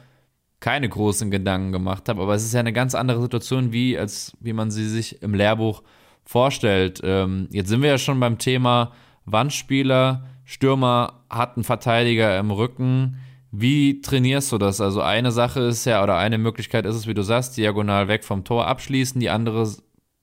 keine 0.61 0.89
großen 0.89 1.31
Gedanken 1.31 1.73
gemacht 1.73 2.09
habe. 2.09 2.23
Aber 2.23 2.35
es 2.35 2.43
ist 2.43 2.55
ja 2.55 2.61
eine 2.61 2.73
ganz 2.73 2.95
andere 2.95 3.21
Situation, 3.21 3.73
wie, 3.73 3.99
als 3.99 4.35
wie 4.41 4.55
man 4.55 4.71
sie 4.71 4.89
sich 4.89 5.21
im 5.21 5.35
Lehrbuch 5.35 5.83
vorstellt. 6.25 7.03
Ähm, 7.05 7.49
jetzt 7.51 7.69
sind 7.69 7.83
wir 7.83 7.91
ja 7.91 7.99
schon 7.99 8.19
beim 8.19 8.39
Thema 8.39 8.93
Wandspieler, 9.27 10.25
Stürmer 10.45 11.25
hat 11.29 11.57
einen 11.57 11.65
Verteidiger 11.65 12.39
im 12.39 12.51
Rücken. 12.51 13.19
Wie 13.51 14.01
trainierst 14.01 14.53
du 14.53 14.59
das? 14.59 14.81
Also 14.81 15.03
eine 15.03 15.33
Sache 15.33 15.61
ist 15.61 15.85
ja, 15.85 16.03
oder 16.03 16.17
eine 16.17 16.39
Möglichkeit 16.39 16.87
ist 16.87 16.95
es, 16.95 17.07
wie 17.07 17.15
du 17.15 17.23
sagst, 17.23 17.57
diagonal 17.57 18.09
weg 18.09 18.25
vom 18.25 18.45
Tor 18.45 18.67
abschließen. 18.67 19.21
Die 19.21 19.31
andere, 19.31 19.69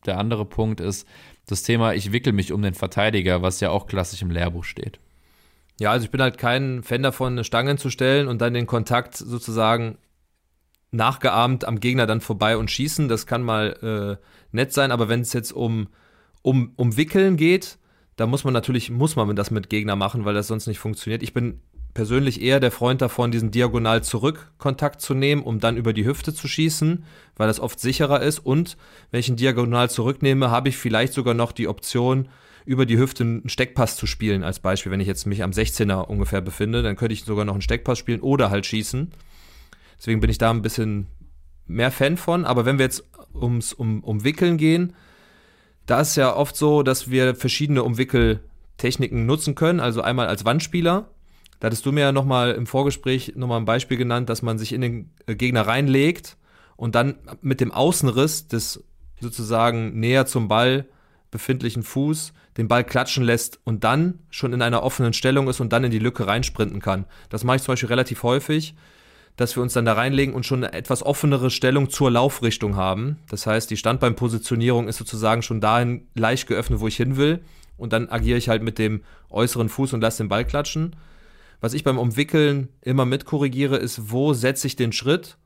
der 0.06 0.18
andere 0.18 0.46
Punkt 0.46 0.80
ist 0.80 1.08
das 1.46 1.64
Thema, 1.64 1.94
ich 1.94 2.12
wickel 2.12 2.32
mich 2.32 2.54
um 2.54 2.62
den 2.62 2.74
Verteidiger, 2.74 3.42
was 3.42 3.60
ja 3.60 3.70
auch 3.70 3.86
klassisch 3.86 4.22
im 4.22 4.32
Lehrbuch 4.32 4.64
steht. 4.64 5.00
Ja, 5.80 5.92
also 5.92 6.06
ich 6.06 6.12
bin 6.12 6.22
halt 6.22 6.38
kein 6.38 6.84
Fan 6.84 7.04
davon, 7.04 7.34
eine 7.34 7.44
Stange 7.44 7.76
zu 7.76 7.90
stellen 7.90 8.28
und 8.28 8.42
dann 8.42 8.54
den 8.54 8.68
Kontakt 8.68 9.18
sozusagen 9.18 9.98
nachgeahmt 10.92 11.66
am 11.66 11.80
Gegner 11.80 12.06
dann 12.06 12.22
vorbei 12.22 12.56
und 12.56 12.72
schießen. 12.72 13.10
Das 13.10 13.26
kann 13.26 13.42
mal 13.44 14.20
äh, 14.22 14.56
nett 14.56 14.72
sein, 14.72 14.92
aber 14.92 15.10
wenn 15.10 15.22
es 15.22 15.34
jetzt 15.34 15.52
um, 15.52 15.88
um, 16.44 16.74
um 16.76 16.96
Wickeln 16.96 17.36
geht, 17.36 17.80
da 18.16 18.28
muss 18.28 18.44
man 18.44 18.54
natürlich, 18.54 18.90
muss 18.90 19.16
man 19.16 19.36
das 19.36 19.52
mit 19.52 19.70
Gegner 19.70 19.96
machen, 19.96 20.26
weil 20.26 20.34
das 20.34 20.48
sonst 20.48 20.68
nicht 20.68 20.80
funktioniert. 20.80 21.24
Ich 21.24 21.34
bin 21.34 21.62
persönlich 21.94 22.42
eher 22.42 22.60
der 22.60 22.72
Freund 22.72 23.02
davon, 23.02 23.32
diesen 23.32 23.52
diagonal 23.52 24.04
zurück 24.04 24.52
Kontakt 24.58 25.02
zu 25.02 25.14
nehmen, 25.14 25.44
um 25.44 25.60
dann 25.60 25.78
über 25.78 25.94
die 25.94 26.06
Hüfte 26.06 26.34
zu 26.34 26.48
schießen, 26.48 27.04
weil 27.36 27.48
das 27.48 27.60
oft 27.60 27.80
sicherer 27.80 28.22
ist. 28.22 28.40
Und 28.40 28.78
wenn 29.12 29.20
ich 29.20 29.28
einen 29.28 29.38
diagonal 29.38 29.90
zurücknehme, 29.90 30.50
habe 30.50 30.70
ich 30.70 30.78
vielleicht 30.78 31.14
sogar 31.14 31.34
noch 31.34 31.52
die 31.52 31.68
Option, 31.68 32.30
über 32.66 32.86
die 32.86 32.98
Hüfte 32.98 33.24
einen 33.24 33.50
Steckpass 33.50 33.98
zu 33.98 34.08
spielen, 34.08 34.44
als 34.44 34.60
Beispiel. 34.60 34.92
Wenn 34.92 35.00
ich 35.00 35.08
jetzt 35.08 35.26
mich 35.26 35.44
am 35.44 35.52
16er 35.52 36.06
ungefähr 36.06 36.42
befinde, 36.42 36.82
dann 36.82 36.96
könnte 36.96 37.14
ich 37.14 37.24
sogar 37.24 37.46
noch 37.46 37.54
einen 37.54 37.62
Steckpass 37.62 38.00
spielen 38.00 38.22
oder 38.22 38.50
halt 38.50 38.66
schießen. 38.66 39.12
Deswegen 39.98 40.20
bin 40.20 40.30
ich 40.30 40.38
da 40.38 40.50
ein 40.50 40.62
bisschen 40.62 41.08
mehr 41.68 41.92
Fan 41.92 42.18
von. 42.18 42.46
Aber 42.46 42.66
wenn 42.66 42.78
wir 42.78 42.86
jetzt 42.86 43.04
ums 43.34 43.74
um, 43.74 44.04
Umwickeln 44.04 44.58
gehen, 44.58 44.94
da 45.86 46.02
ist 46.02 46.16
ja 46.16 46.36
oft 46.36 46.56
so, 46.56 46.84
dass 46.84 47.10
wir 47.10 47.36
verschiedene 47.36 47.84
Umwickeltechniken 47.84 49.26
nutzen 49.26 49.56
können. 49.56 49.80
Also 49.80 50.02
einmal 50.02 50.28
als 50.28 50.46
Wandspieler. 50.46 51.10
Da 51.60 51.68
hattest 51.68 51.86
du 51.86 51.92
mir 51.92 52.02
ja 52.02 52.12
nochmal 52.12 52.52
im 52.52 52.68
Vorgespräch 52.68 53.34
nochmal 53.36 53.60
ein 53.60 53.66
Beispiel 53.66 53.98
genannt, 53.98 54.30
dass 54.30 54.42
man 54.42 54.58
sich 54.58 54.74
in 54.74 54.82
den 54.82 55.12
äh, 55.28 55.36
Gegner 55.36 55.62
reinlegt 55.68 56.38
und 56.76 56.96
dann 56.96 57.16
mit 57.42 57.62
dem 57.62 57.72
Außenriss 57.72 58.48
des 58.48 58.84
sozusagen 59.22 60.00
näher 60.00 60.26
zum 60.26 60.48
Ball 60.48 60.86
befindlichen 61.32 61.84
Fuß 61.84 62.34
den 62.58 62.68
Ball 62.68 62.84
klatschen 62.84 63.24
lässt 63.24 63.60
und 63.64 63.84
dann 63.84 64.20
schon 64.30 64.54
in 64.54 64.62
einer 64.62 64.84
offenen 64.84 65.14
Stellung 65.14 65.48
ist 65.48 65.60
und 65.60 65.74
dann 65.74 65.84
in 65.84 65.92
die 65.92 66.00
Lücke 66.00 66.28
reinsprinten 66.28 66.80
kann. 66.80 67.06
Das 67.30 67.44
mache 67.44 67.58
ich 67.58 67.64
zum 67.64 67.74
Beispiel 67.74 67.90
relativ 67.90 68.24
häufig 68.24 68.76
dass 69.36 69.56
wir 69.56 69.64
uns 69.64 69.74
dann 69.74 69.86
da 69.86 69.94
reinlegen 69.94 70.36
und 70.36 70.46
schon 70.46 70.64
eine 70.64 70.74
etwas 70.74 71.04
offenere 71.04 71.50
Stellung 71.50 71.90
zur 71.90 72.12
Laufrichtung 72.12 72.76
haben. 72.76 73.18
Das 73.30 73.48
heißt, 73.48 73.70
die 73.70 73.78
Standbeinpositionierung 73.78 74.88
ist 74.88 74.98
sozusagen 74.98 75.42
schon 75.42 75.62
dahin 75.62 76.08
leicht 76.14 76.48
geöffnet, 76.48 76.80
wo 76.80 76.88
ich 76.88 76.98
hin 76.98 77.18
will. 77.18 77.44
Und 77.78 77.94
dann 77.94 78.10
agiere 78.10 78.38
ich 78.38 78.50
halt 78.50 78.62
mit 78.62 78.78
dem 78.78 79.04
äußeren 79.30 79.70
Fuß 79.70 79.94
und 79.94 80.02
lasse 80.02 80.24
den 80.24 80.30
Ball 80.30 80.46
klatschen. 80.46 80.96
Was 81.60 81.74
ich 81.74 81.84
beim 81.84 81.98
Umwickeln 81.98 82.70
immer 82.82 83.06
mitkorrigiere, 83.06 83.78
ist, 83.78 84.12
wo 84.12 84.34
setze 84.34 84.68
ich 84.68 84.76
den 84.76 84.92
Schritt, 84.92 85.38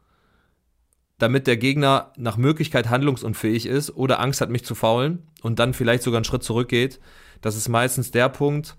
damit 1.17 1.47
der 1.47 1.57
Gegner 1.57 2.11
nach 2.17 2.37
Möglichkeit 2.37 2.89
handlungsunfähig 2.89 3.65
ist 3.65 3.95
oder 3.95 4.19
Angst 4.19 4.41
hat, 4.41 4.49
mich 4.49 4.65
zu 4.65 4.75
faulen 4.75 5.27
und 5.41 5.59
dann 5.59 5.73
vielleicht 5.73 6.03
sogar 6.03 6.17
einen 6.17 6.25
Schritt 6.25 6.43
zurückgeht. 6.43 6.99
Das 7.41 7.55
ist 7.55 7.69
meistens 7.69 8.11
der 8.11 8.29
Punkt, 8.29 8.75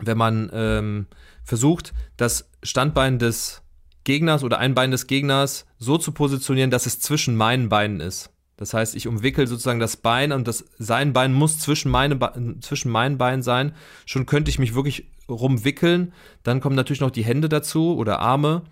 wenn 0.00 0.18
man 0.18 0.50
ähm, 0.52 1.06
versucht, 1.42 1.92
das 2.16 2.50
Standbein 2.62 3.18
des 3.18 3.63
Gegners 4.04 4.44
oder 4.44 4.58
ein 4.58 4.74
Bein 4.74 4.90
des 4.90 5.06
Gegners 5.06 5.66
so 5.78 5.98
zu 5.98 6.12
positionieren, 6.12 6.70
dass 6.70 6.86
es 6.86 7.00
zwischen 7.00 7.36
meinen 7.36 7.68
Beinen 7.68 8.00
ist. 8.00 8.30
Das 8.56 8.72
heißt, 8.72 8.94
ich 8.94 9.08
umwickel 9.08 9.46
sozusagen 9.46 9.80
das 9.80 9.96
Bein 9.96 10.30
und 10.30 10.46
das, 10.46 10.64
sein 10.78 11.12
Bein 11.12 11.32
muss 11.32 11.58
zwischen, 11.58 11.90
meine, 11.90 12.18
zwischen 12.60 12.90
meinen 12.90 13.18
Beinen 13.18 13.42
sein. 13.42 13.72
Schon 14.06 14.26
könnte 14.26 14.50
ich 14.50 14.60
mich 14.60 14.74
wirklich 14.74 15.10
rumwickeln. 15.28 16.12
Dann 16.44 16.60
kommen 16.60 16.76
natürlich 16.76 17.00
noch 17.00 17.10
die 17.10 17.24
Hände 17.24 17.48
dazu 17.48 17.96
oder 17.96 18.20
Arme. 18.20 18.62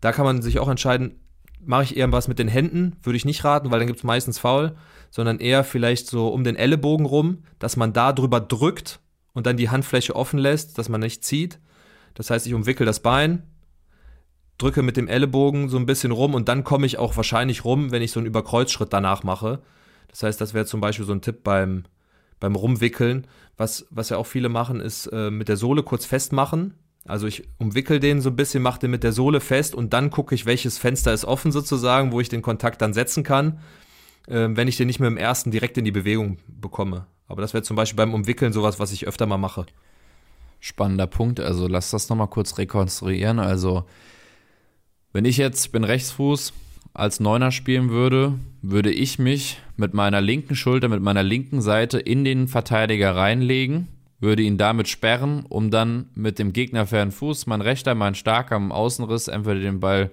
Da 0.00 0.12
kann 0.12 0.26
man 0.26 0.42
sich 0.42 0.58
auch 0.58 0.68
entscheiden, 0.68 1.20
mache 1.64 1.84
ich 1.84 1.96
eher 1.96 2.12
was 2.12 2.28
mit 2.28 2.38
den 2.38 2.48
Händen, 2.48 2.96
würde 3.02 3.16
ich 3.16 3.24
nicht 3.24 3.42
raten, 3.44 3.70
weil 3.70 3.78
dann 3.78 3.86
gibt 3.86 4.00
es 4.00 4.04
meistens 4.04 4.38
faul, 4.38 4.76
sondern 5.10 5.40
eher 5.40 5.64
vielleicht 5.64 6.08
so 6.08 6.28
um 6.28 6.44
den 6.44 6.56
Ellenbogen 6.56 7.06
rum, 7.06 7.42
dass 7.58 7.76
man 7.76 7.92
da 7.92 8.12
drüber 8.12 8.40
drückt 8.40 9.00
und 9.32 9.46
dann 9.46 9.56
die 9.56 9.70
Handfläche 9.70 10.14
offen 10.14 10.38
lässt, 10.38 10.78
dass 10.78 10.88
man 10.88 11.00
nicht 11.00 11.24
zieht. 11.24 11.58
Das 12.14 12.30
heißt, 12.30 12.46
ich 12.46 12.54
umwickel 12.54 12.86
das 12.86 13.00
Bein, 13.00 13.42
drücke 14.58 14.82
mit 14.82 14.96
dem 14.96 15.08
Ellenbogen 15.08 15.68
so 15.68 15.76
ein 15.76 15.86
bisschen 15.86 16.12
rum 16.12 16.34
und 16.34 16.48
dann 16.48 16.64
komme 16.64 16.86
ich 16.86 16.98
auch 16.98 17.16
wahrscheinlich 17.16 17.64
rum, 17.64 17.90
wenn 17.90 18.02
ich 18.02 18.12
so 18.12 18.20
einen 18.20 18.26
Überkreuzschritt 18.26 18.92
danach 18.92 19.22
mache. 19.22 19.60
Das 20.08 20.22
heißt, 20.22 20.40
das 20.40 20.54
wäre 20.54 20.66
zum 20.66 20.80
Beispiel 20.80 21.04
so 21.04 21.12
ein 21.12 21.20
Tipp 21.20 21.44
beim, 21.44 21.84
beim 22.40 22.54
Rumwickeln. 22.54 23.26
Was, 23.56 23.86
was 23.90 24.08
ja 24.08 24.16
auch 24.16 24.26
viele 24.26 24.48
machen, 24.48 24.80
ist 24.80 25.06
äh, 25.08 25.30
mit 25.30 25.48
der 25.48 25.56
Sohle 25.56 25.82
kurz 25.82 26.06
festmachen. 26.06 26.74
Also 27.06 27.26
ich 27.26 27.44
umwickel 27.58 28.00
den 28.00 28.20
so 28.20 28.30
ein 28.30 28.36
bisschen, 28.36 28.62
mache 28.62 28.80
den 28.80 28.90
mit 28.90 29.04
der 29.04 29.12
Sohle 29.12 29.40
fest 29.40 29.74
und 29.74 29.92
dann 29.92 30.10
gucke 30.10 30.34
ich, 30.34 30.46
welches 30.46 30.78
Fenster 30.78 31.12
ist 31.12 31.24
offen 31.24 31.52
sozusagen, 31.52 32.12
wo 32.12 32.20
ich 32.20 32.28
den 32.28 32.42
Kontakt 32.42 32.82
dann 32.82 32.94
setzen 32.94 33.22
kann, 33.22 33.60
äh, 34.26 34.48
wenn 34.50 34.68
ich 34.68 34.76
den 34.76 34.86
nicht 34.86 35.00
mit 35.00 35.08
dem 35.08 35.16
ersten 35.16 35.50
direkt 35.50 35.78
in 35.78 35.84
die 35.84 35.92
Bewegung 35.92 36.38
bekomme. 36.48 37.06
Aber 37.28 37.42
das 37.42 37.54
wäre 37.54 37.62
zum 37.62 37.76
Beispiel 37.76 37.96
beim 37.96 38.14
Umwickeln 38.14 38.52
sowas, 38.52 38.78
was 38.78 38.92
ich 38.92 39.06
öfter 39.06 39.26
mal 39.26 39.36
mache. 39.36 39.66
Spannender 40.60 41.06
Punkt. 41.06 41.40
Also 41.40 41.68
lass 41.68 41.90
das 41.90 42.08
nochmal 42.08 42.28
kurz 42.28 42.58
rekonstruieren. 42.58 43.38
Also 43.38 43.84
wenn 45.16 45.24
ich 45.24 45.38
jetzt, 45.38 45.72
bin 45.72 45.82
Rechtsfuß, 45.82 46.52
als 46.92 47.20
Neuner 47.20 47.50
spielen 47.50 47.88
würde, 47.88 48.34
würde 48.60 48.90
ich 48.90 49.18
mich 49.18 49.56
mit 49.78 49.94
meiner 49.94 50.20
linken 50.20 50.54
Schulter, 50.54 50.90
mit 50.90 51.00
meiner 51.00 51.22
linken 51.22 51.62
Seite 51.62 51.98
in 51.98 52.22
den 52.22 52.48
Verteidiger 52.48 53.16
reinlegen, 53.16 53.88
würde 54.20 54.42
ihn 54.42 54.58
damit 54.58 54.88
sperren, 54.88 55.46
um 55.48 55.70
dann 55.70 56.10
mit 56.14 56.38
dem 56.38 56.52
gegnerfernen 56.52 57.12
Fuß, 57.12 57.46
mein 57.46 57.62
rechter, 57.62 57.94
mein 57.94 58.14
starker 58.14 58.56
im 58.56 58.70
Außenriss, 58.70 59.28
entweder 59.28 59.60
den 59.60 59.80
Ball 59.80 60.10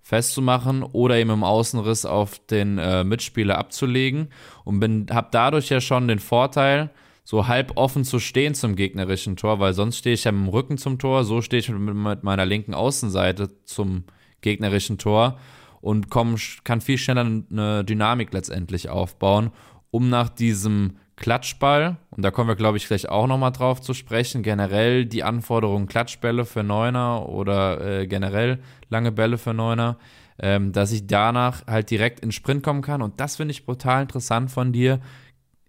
festzumachen 0.00 0.82
oder 0.84 1.18
eben 1.18 1.28
im 1.28 1.44
Außenriss 1.44 2.06
auf 2.06 2.38
den 2.46 2.78
äh, 2.78 3.04
Mitspieler 3.04 3.58
abzulegen 3.58 4.28
und 4.64 5.10
habe 5.12 5.28
dadurch 5.32 5.68
ja 5.68 5.82
schon 5.82 6.08
den 6.08 6.18
Vorteil, 6.18 6.88
so 7.24 7.46
halb 7.46 7.72
offen 7.76 8.04
zu 8.04 8.20
stehen 8.20 8.54
zum 8.54 8.74
gegnerischen 8.74 9.36
Tor, 9.36 9.60
weil 9.60 9.74
sonst 9.74 9.98
stehe 9.98 10.14
ich 10.14 10.24
ja 10.24 10.32
mit 10.32 10.46
dem 10.46 10.48
Rücken 10.48 10.78
zum 10.78 10.98
Tor, 10.98 11.24
so 11.24 11.42
stehe 11.42 11.60
ich 11.60 11.68
mit, 11.68 11.94
mit 11.94 12.22
meiner 12.22 12.46
linken 12.46 12.72
Außenseite 12.72 13.50
zum 13.64 14.04
gegnerischen 14.40 14.98
Tor 14.98 15.38
und 15.80 16.10
komm, 16.10 16.36
kann 16.64 16.80
viel 16.80 16.98
schneller 16.98 17.42
eine 17.50 17.84
Dynamik 17.84 18.32
letztendlich 18.32 18.88
aufbauen, 18.88 19.50
um 19.90 20.08
nach 20.08 20.28
diesem 20.28 20.96
Klatschball, 21.16 21.96
und 22.10 22.22
da 22.22 22.30
kommen 22.30 22.48
wir, 22.48 22.56
glaube 22.56 22.76
ich, 22.76 22.86
gleich 22.86 23.08
auch 23.08 23.26
nochmal 23.26 23.52
drauf 23.52 23.80
zu 23.80 23.94
sprechen, 23.94 24.42
generell 24.42 25.06
die 25.06 25.24
Anforderungen 25.24 25.86
Klatschbälle 25.86 26.44
für 26.44 26.62
Neuner 26.62 27.28
oder 27.28 28.00
äh, 28.00 28.06
generell 28.06 28.58
lange 28.90 29.12
Bälle 29.12 29.38
für 29.38 29.54
Neuner, 29.54 29.96
ähm, 30.38 30.72
dass 30.72 30.92
ich 30.92 31.06
danach 31.06 31.66
halt 31.66 31.90
direkt 31.90 32.20
in 32.20 32.32
Sprint 32.32 32.62
kommen 32.62 32.82
kann. 32.82 33.00
Und 33.00 33.18
das 33.18 33.36
finde 33.36 33.52
ich 33.52 33.64
brutal 33.64 34.02
interessant 34.02 34.50
von 34.50 34.72
dir 34.72 35.00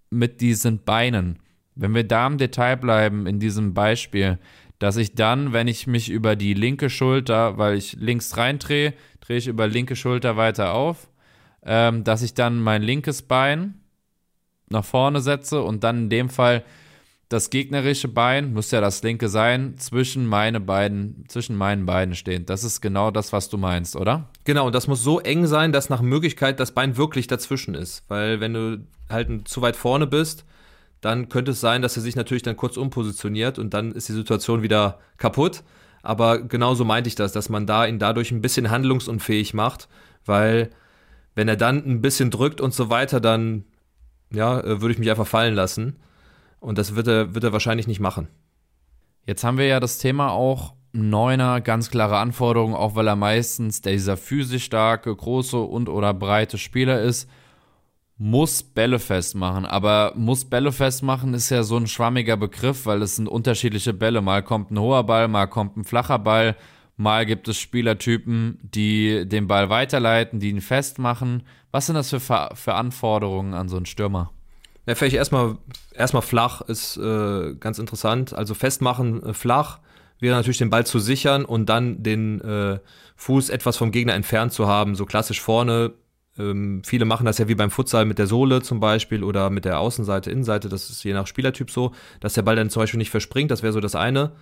mit 0.09 0.41
diesen 0.41 0.83
Beinen. 0.83 1.39
Wenn 1.75 1.95
wir 1.95 2.05
da 2.05 2.27
im 2.27 2.37
Detail 2.37 2.75
bleiben 2.75 3.25
in 3.25 3.39
diesem 3.39 3.73
Beispiel, 3.73 4.39
dass 4.79 4.97
ich 4.97 5.15
dann, 5.15 5.53
wenn 5.53 5.67
ich 5.67 5.87
mich 5.87 6.09
über 6.09 6.35
die 6.35 6.53
linke 6.53 6.89
Schulter, 6.89 7.57
weil 7.57 7.77
ich 7.77 7.93
links 7.93 8.37
reindrehe, 8.37 8.93
drehe 9.21 9.37
ich 9.37 9.47
über 9.47 9.67
linke 9.67 9.95
Schulter 9.95 10.37
weiter 10.37 10.73
auf, 10.73 11.09
ähm, 11.63 12.03
dass 12.03 12.21
ich 12.21 12.33
dann 12.33 12.61
mein 12.61 12.83
linkes 12.83 13.23
Bein 13.23 13.75
nach 14.69 14.85
vorne 14.85 15.21
setze 15.21 15.61
und 15.61 15.83
dann 15.83 16.03
in 16.03 16.09
dem 16.09 16.29
Fall 16.29 16.63
das 17.29 17.49
gegnerische 17.49 18.07
Bein, 18.07 18.53
muss 18.53 18.71
ja 18.71 18.79
das 18.79 19.03
linke 19.03 19.27
sein, 19.27 19.77
zwischen 19.77 20.25
meine 20.25 20.61
beiden, 20.61 21.25
zwischen 21.27 21.57
meinen 21.57 21.85
Beinen 21.85 22.15
stehen. 22.15 22.45
Das 22.45 22.63
ist 22.63 22.79
genau 22.79 23.11
das, 23.11 23.33
was 23.33 23.49
du 23.49 23.57
meinst, 23.57 23.97
oder? 23.97 24.29
Genau, 24.45 24.67
und 24.67 24.75
das 24.75 24.87
muss 24.87 25.03
so 25.03 25.19
eng 25.19 25.45
sein, 25.45 25.73
dass 25.73 25.89
nach 25.89 26.01
Möglichkeit 26.01 26.59
das 26.59 26.71
Bein 26.71 26.95
wirklich 26.95 27.27
dazwischen 27.27 27.75
ist. 27.75 28.03
Weil 28.07 28.39
wenn 28.39 28.53
du 28.53 28.87
halt 29.09 29.47
zu 29.47 29.61
weit 29.61 29.75
vorne 29.75 30.07
bist, 30.07 30.45
dann 31.01 31.29
könnte 31.29 31.51
es 31.51 31.61
sein, 31.61 31.81
dass 31.81 31.95
er 31.95 32.01
sich 32.01 32.15
natürlich 32.15 32.43
dann 32.43 32.57
kurz 32.57 32.77
umpositioniert 32.77 33.59
und 33.59 33.73
dann 33.73 33.91
ist 33.91 34.09
die 34.09 34.13
Situation 34.13 34.61
wieder 34.61 34.99
kaputt. 35.17 35.63
Aber 36.01 36.41
genauso 36.41 36.85
meinte 36.85 37.07
ich 37.07 37.15
das, 37.15 37.31
dass 37.31 37.49
man 37.49 37.67
da 37.67 37.85
ihn 37.85 37.99
dadurch 37.99 38.31
ein 38.31 38.41
bisschen 38.41 38.69
handlungsunfähig 38.69 39.53
macht, 39.53 39.87
weil 40.25 40.69
wenn 41.35 41.47
er 41.47 41.57
dann 41.57 41.85
ein 41.85 42.01
bisschen 42.01 42.31
drückt 42.31 42.61
und 42.61 42.73
so 42.73 42.89
weiter, 42.89 43.19
dann 43.19 43.65
ja, 44.31 44.59
äh, 44.59 44.81
würde 44.81 44.93
ich 44.93 44.99
mich 44.99 45.09
einfach 45.09 45.27
fallen 45.27 45.53
lassen. 45.53 45.97
Und 46.59 46.77
das 46.77 46.95
wird 46.95 47.07
er, 47.07 47.35
wird 47.35 47.43
er 47.43 47.53
wahrscheinlich 47.53 47.87
nicht 47.87 47.99
machen. 47.99 48.27
Jetzt 49.25 49.43
haben 49.43 49.57
wir 49.57 49.67
ja 49.67 49.79
das 49.79 49.99
Thema 49.99 50.31
auch 50.31 50.73
Neuner, 50.93 51.61
ganz 51.61 51.91
klare 51.91 52.17
Anforderungen, 52.17 52.73
auch 52.73 52.95
weil 52.95 53.07
er 53.07 53.15
meistens 53.15 53.81
dieser 53.81 54.17
physisch 54.17 54.63
starke, 54.63 55.15
große 55.15 55.57
und 55.57 55.89
oder 55.89 56.13
breite 56.13 56.57
Spieler 56.57 57.01
ist 57.01 57.29
muss 58.17 58.63
Bälle 58.63 58.99
festmachen. 58.99 59.65
Aber 59.65 60.13
muss 60.15 60.45
Bälle 60.45 60.71
festmachen 60.71 61.33
ist 61.33 61.49
ja 61.49 61.63
so 61.63 61.77
ein 61.77 61.87
schwammiger 61.87 62.37
Begriff, 62.37 62.85
weil 62.85 63.01
es 63.01 63.15
sind 63.15 63.27
unterschiedliche 63.27 63.93
Bälle. 63.93 64.21
Mal 64.21 64.43
kommt 64.43 64.71
ein 64.71 64.79
hoher 64.79 65.03
Ball, 65.03 65.27
mal 65.27 65.47
kommt 65.47 65.77
ein 65.77 65.83
flacher 65.83 66.19
Ball. 66.19 66.55
Mal 66.95 67.27
gibt 67.27 67.47
es 67.47 67.59
Spielertypen, 67.59 68.59
die 68.63 69.27
den 69.27 69.47
Ball 69.47 69.69
weiterleiten, 69.69 70.39
die 70.39 70.49
ihn 70.49 70.61
festmachen. 70.61 71.43
Was 71.71 71.85
sind 71.85 71.95
das 71.95 72.09
für, 72.09 72.19
für 72.19 72.73
Anforderungen 72.73 73.53
an 73.53 73.69
so 73.69 73.77
einen 73.77 73.85
Stürmer? 73.85 74.31
Ja, 74.87 74.95
vielleicht 74.95 75.15
erstmal, 75.15 75.57
erstmal 75.93 76.23
flach 76.23 76.61
ist 76.61 76.97
äh, 76.97 77.53
ganz 77.59 77.77
interessant. 77.77 78.33
Also 78.33 78.55
festmachen 78.55 79.21
äh, 79.21 79.33
flach 79.33 79.79
wäre 80.19 80.35
natürlich 80.35 80.57
den 80.57 80.71
Ball 80.71 80.87
zu 80.87 80.97
sichern 80.97 81.45
und 81.45 81.67
dann 81.67 82.01
den 82.01 82.41
äh, 82.41 82.79
Fuß 83.17 83.49
etwas 83.49 83.77
vom 83.77 83.91
Gegner 83.91 84.15
entfernt 84.15 84.53
zu 84.53 84.67
haben, 84.67 84.95
so 84.95 85.05
klassisch 85.05 85.41
vorne 85.41 85.93
ähm, 86.37 86.81
viele 86.85 87.05
machen 87.05 87.25
das 87.25 87.37
ja 87.37 87.47
wie 87.47 87.55
beim 87.55 87.71
Futsal 87.71 88.05
mit 88.05 88.19
der 88.19 88.27
Sohle 88.27 88.61
zum 88.61 88.79
Beispiel 88.79 89.23
oder 89.23 89.49
mit 89.49 89.65
der 89.65 89.79
Außenseite, 89.79 90.31
Innenseite. 90.31 90.69
Das 90.69 90.89
ist 90.89 91.03
je 91.03 91.13
nach 91.13 91.27
Spielertyp 91.27 91.71
so, 91.71 91.93
dass 92.19 92.33
der 92.33 92.41
Ball 92.41 92.55
dann 92.55 92.69
zum 92.69 92.81
Beispiel 92.81 92.97
nicht 92.97 93.11
verspringt. 93.11 93.51
Das 93.51 93.63
wäre 93.63 93.73
so 93.73 93.79
das 93.79 93.95
eine. 93.95 94.33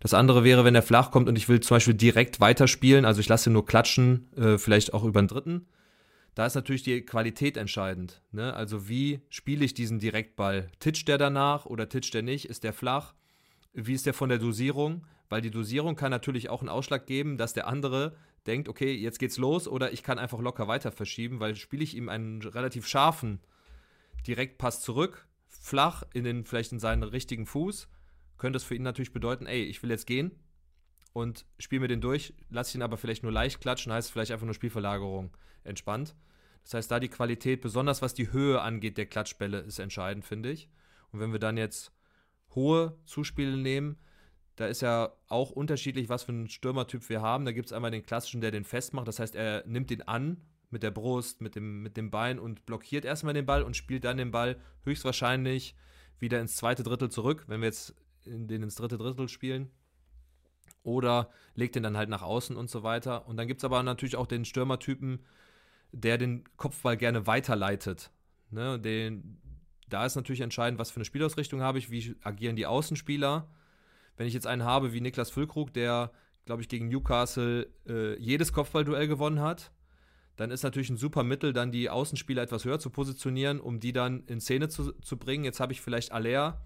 Das 0.00 0.14
andere 0.14 0.42
wäre, 0.42 0.64
wenn 0.64 0.74
er 0.74 0.82
flach 0.82 1.12
kommt 1.12 1.28
und 1.28 1.36
ich 1.36 1.48
will 1.48 1.60
zum 1.60 1.76
Beispiel 1.76 1.94
direkt 1.94 2.40
weiterspielen, 2.40 3.04
also 3.04 3.20
ich 3.20 3.28
lasse 3.28 3.50
ihn 3.50 3.52
nur 3.52 3.64
klatschen, 3.64 4.26
äh, 4.36 4.58
vielleicht 4.58 4.94
auch 4.94 5.04
über 5.04 5.22
den 5.22 5.28
dritten. 5.28 5.66
Da 6.34 6.46
ist 6.46 6.54
natürlich 6.54 6.82
die 6.82 7.02
Qualität 7.02 7.56
entscheidend. 7.56 8.22
Ne? 8.32 8.54
Also 8.54 8.88
wie 8.88 9.20
spiele 9.28 9.64
ich 9.64 9.74
diesen 9.74 9.98
Direktball? 9.98 10.68
Titscht 10.80 11.06
der 11.06 11.18
danach 11.18 11.66
oder 11.66 11.88
titscht 11.88 12.14
der 12.14 12.22
nicht? 12.22 12.46
Ist 12.46 12.64
der 12.64 12.72
flach? 12.72 13.14
Wie 13.74 13.92
ist 13.92 14.06
der 14.06 14.14
von 14.14 14.28
der 14.28 14.38
Dosierung? 14.38 15.06
Weil 15.28 15.40
die 15.40 15.50
Dosierung 15.50 15.94
kann 15.94 16.10
natürlich 16.10 16.48
auch 16.50 16.60
einen 16.60 16.68
Ausschlag 16.68 17.06
geben, 17.06 17.38
dass 17.38 17.52
der 17.52 17.66
andere 17.68 18.16
denkt, 18.46 18.68
okay, 18.68 18.92
jetzt 18.92 19.18
geht's 19.18 19.38
los, 19.38 19.68
oder 19.68 19.92
ich 19.92 20.02
kann 20.02 20.18
einfach 20.18 20.40
locker 20.40 20.68
weiter 20.68 20.92
verschieben, 20.92 21.40
weil 21.40 21.54
spiele 21.56 21.84
ich 21.84 21.96
ihm 21.96 22.08
einen 22.08 22.42
relativ 22.42 22.86
scharfen 22.86 23.40
Direktpass 24.26 24.80
zurück, 24.80 25.26
flach 25.46 26.02
in 26.12 26.24
den, 26.24 26.44
vielleicht 26.44 26.72
in 26.72 26.78
seinen 26.78 27.02
richtigen 27.02 27.46
Fuß, 27.46 27.88
könnte 28.38 28.56
es 28.56 28.64
für 28.64 28.74
ihn 28.74 28.82
natürlich 28.82 29.12
bedeuten, 29.12 29.46
ey, 29.46 29.62
ich 29.62 29.82
will 29.82 29.90
jetzt 29.90 30.06
gehen 30.06 30.32
und 31.12 31.46
spiele 31.58 31.80
mir 31.80 31.88
den 31.88 32.00
durch, 32.00 32.34
lasse 32.50 32.76
ihn 32.76 32.82
aber 32.82 32.96
vielleicht 32.96 33.22
nur 33.22 33.32
leicht 33.32 33.60
klatschen, 33.60 33.92
heißt 33.92 34.10
vielleicht 34.10 34.32
einfach 34.32 34.46
nur 34.46 34.54
Spielverlagerung 34.54 35.36
entspannt. 35.64 36.14
Das 36.64 36.74
heißt, 36.74 36.90
da 36.90 37.00
die 37.00 37.08
Qualität, 37.08 37.60
besonders 37.60 38.02
was 38.02 38.14
die 38.14 38.32
Höhe 38.32 38.60
angeht 38.60 38.96
der 38.96 39.06
Klatschbälle, 39.06 39.58
ist 39.58 39.78
entscheidend, 39.78 40.24
finde 40.24 40.50
ich. 40.50 40.68
Und 41.10 41.20
wenn 41.20 41.32
wir 41.32 41.40
dann 41.40 41.56
jetzt 41.56 41.92
hohe 42.54 42.96
Zuspiele 43.04 43.56
nehmen, 43.56 43.98
da 44.56 44.66
ist 44.66 44.82
ja 44.82 45.12
auch 45.28 45.50
unterschiedlich, 45.50 46.08
was 46.08 46.24
für 46.24 46.32
einen 46.32 46.48
Stürmertyp 46.48 47.08
wir 47.08 47.22
haben. 47.22 47.44
Da 47.44 47.52
gibt 47.52 47.66
es 47.66 47.72
einmal 47.72 47.90
den 47.90 48.04
klassischen, 48.04 48.40
der 48.40 48.50
den 48.50 48.64
festmacht. 48.64 49.08
Das 49.08 49.18
heißt, 49.18 49.34
er 49.34 49.64
nimmt 49.66 49.90
ihn 49.90 50.02
an 50.02 50.42
mit 50.70 50.82
der 50.82 50.90
Brust, 50.90 51.40
mit 51.40 51.54
dem, 51.54 51.82
mit 51.82 51.96
dem 51.96 52.10
Bein 52.10 52.38
und 52.38 52.66
blockiert 52.66 53.04
erstmal 53.04 53.34
den 53.34 53.46
Ball 53.46 53.62
und 53.62 53.76
spielt 53.76 54.04
dann 54.04 54.16
den 54.16 54.30
Ball 54.30 54.58
höchstwahrscheinlich 54.84 55.74
wieder 56.18 56.40
ins 56.40 56.56
zweite 56.56 56.82
Drittel 56.82 57.10
zurück, 57.10 57.44
wenn 57.48 57.60
wir 57.60 57.68
jetzt 57.68 57.94
in 58.24 58.46
den 58.46 58.62
ins 58.62 58.76
dritte 58.76 58.98
Drittel 58.98 59.28
spielen. 59.28 59.70
Oder 60.82 61.30
legt 61.54 61.74
den 61.74 61.82
dann 61.82 61.96
halt 61.96 62.08
nach 62.08 62.22
außen 62.22 62.56
und 62.56 62.68
so 62.68 62.82
weiter. 62.82 63.26
Und 63.28 63.36
dann 63.36 63.46
gibt 63.46 63.60
es 63.60 63.64
aber 63.64 63.82
natürlich 63.82 64.16
auch 64.16 64.26
den 64.26 64.44
Stürmertypen, 64.44 65.24
der 65.92 66.18
den 66.18 66.44
Kopfball 66.56 66.96
gerne 66.96 67.26
weiterleitet. 67.26 68.10
Ne, 68.50 68.78
den, 68.78 69.40
da 69.88 70.04
ist 70.04 70.16
natürlich 70.16 70.40
entscheidend, 70.40 70.78
was 70.78 70.90
für 70.90 70.96
eine 70.96 71.04
Spielausrichtung 71.04 71.62
habe 71.62 71.78
ich, 71.78 71.90
wie 71.90 72.16
agieren 72.22 72.56
die 72.56 72.66
Außenspieler 72.66 73.48
wenn 74.16 74.26
ich 74.26 74.34
jetzt 74.34 74.46
einen 74.46 74.64
habe 74.64 74.92
wie 74.92 75.00
Niklas 75.00 75.30
Füllkrug, 75.30 75.72
der, 75.72 76.12
glaube 76.44 76.62
ich, 76.62 76.68
gegen 76.68 76.88
Newcastle 76.88 77.68
äh, 77.88 78.18
jedes 78.18 78.52
Kopfballduell 78.52 79.08
gewonnen 79.08 79.40
hat, 79.40 79.72
dann 80.36 80.50
ist 80.50 80.62
natürlich 80.62 80.90
ein 80.90 80.96
super 80.96 81.22
Mittel, 81.22 81.52
dann 81.52 81.72
die 81.72 81.90
Außenspieler 81.90 82.42
etwas 82.42 82.64
höher 82.64 82.78
zu 82.78 82.90
positionieren, 82.90 83.60
um 83.60 83.80
die 83.80 83.92
dann 83.92 84.24
in 84.26 84.40
Szene 84.40 84.68
zu, 84.68 84.92
zu 84.92 85.16
bringen. 85.16 85.44
Jetzt 85.44 85.60
habe 85.60 85.72
ich 85.72 85.80
vielleicht 85.80 86.12
Aller, 86.12 86.62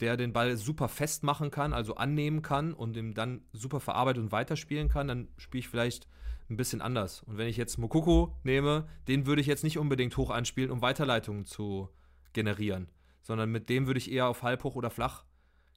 der 0.00 0.16
den 0.16 0.32
Ball 0.32 0.56
super 0.56 0.88
festmachen 0.88 1.50
kann, 1.50 1.72
also 1.72 1.96
annehmen 1.96 2.42
kann 2.42 2.72
und 2.72 2.96
ihm 2.96 3.14
dann 3.14 3.42
super 3.52 3.80
verarbeitet 3.80 4.22
und 4.22 4.32
weiterspielen 4.32 4.88
kann, 4.88 5.08
dann 5.08 5.28
spiele 5.36 5.60
ich 5.60 5.68
vielleicht 5.68 6.08
ein 6.50 6.56
bisschen 6.56 6.80
anders. 6.80 7.22
Und 7.22 7.38
wenn 7.38 7.48
ich 7.48 7.56
jetzt 7.56 7.78
Mokoko 7.78 8.36
nehme, 8.42 8.88
den 9.08 9.26
würde 9.26 9.40
ich 9.40 9.46
jetzt 9.46 9.64
nicht 9.64 9.78
unbedingt 9.78 10.16
hoch 10.16 10.30
anspielen, 10.30 10.70
um 10.70 10.82
Weiterleitungen 10.82 11.46
zu 11.46 11.88
generieren, 12.32 12.88
sondern 13.20 13.50
mit 13.50 13.68
dem 13.68 13.86
würde 13.86 13.98
ich 13.98 14.10
eher 14.10 14.26
auf 14.26 14.42
halb 14.42 14.64
hoch 14.64 14.74
oder 14.74 14.90
flach 14.90 15.24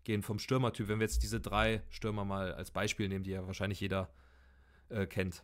gehen 0.06 0.22
vom 0.22 0.40
Stürmertyp, 0.40 0.88
wenn 0.88 1.00
wir 1.00 1.06
jetzt 1.06 1.24
diese 1.24 1.42
drei 1.42 1.84
Stürmer 1.90 2.24
mal 2.24 2.54
als 2.54 2.72
Beispiel 2.72 3.10
nehmen, 3.10 3.24
die 3.24 3.32
ja 3.32 3.46
wahrscheinlich 3.46 3.80
jeder 3.80 4.10
äh, 4.90 5.06
kennt. 5.06 5.44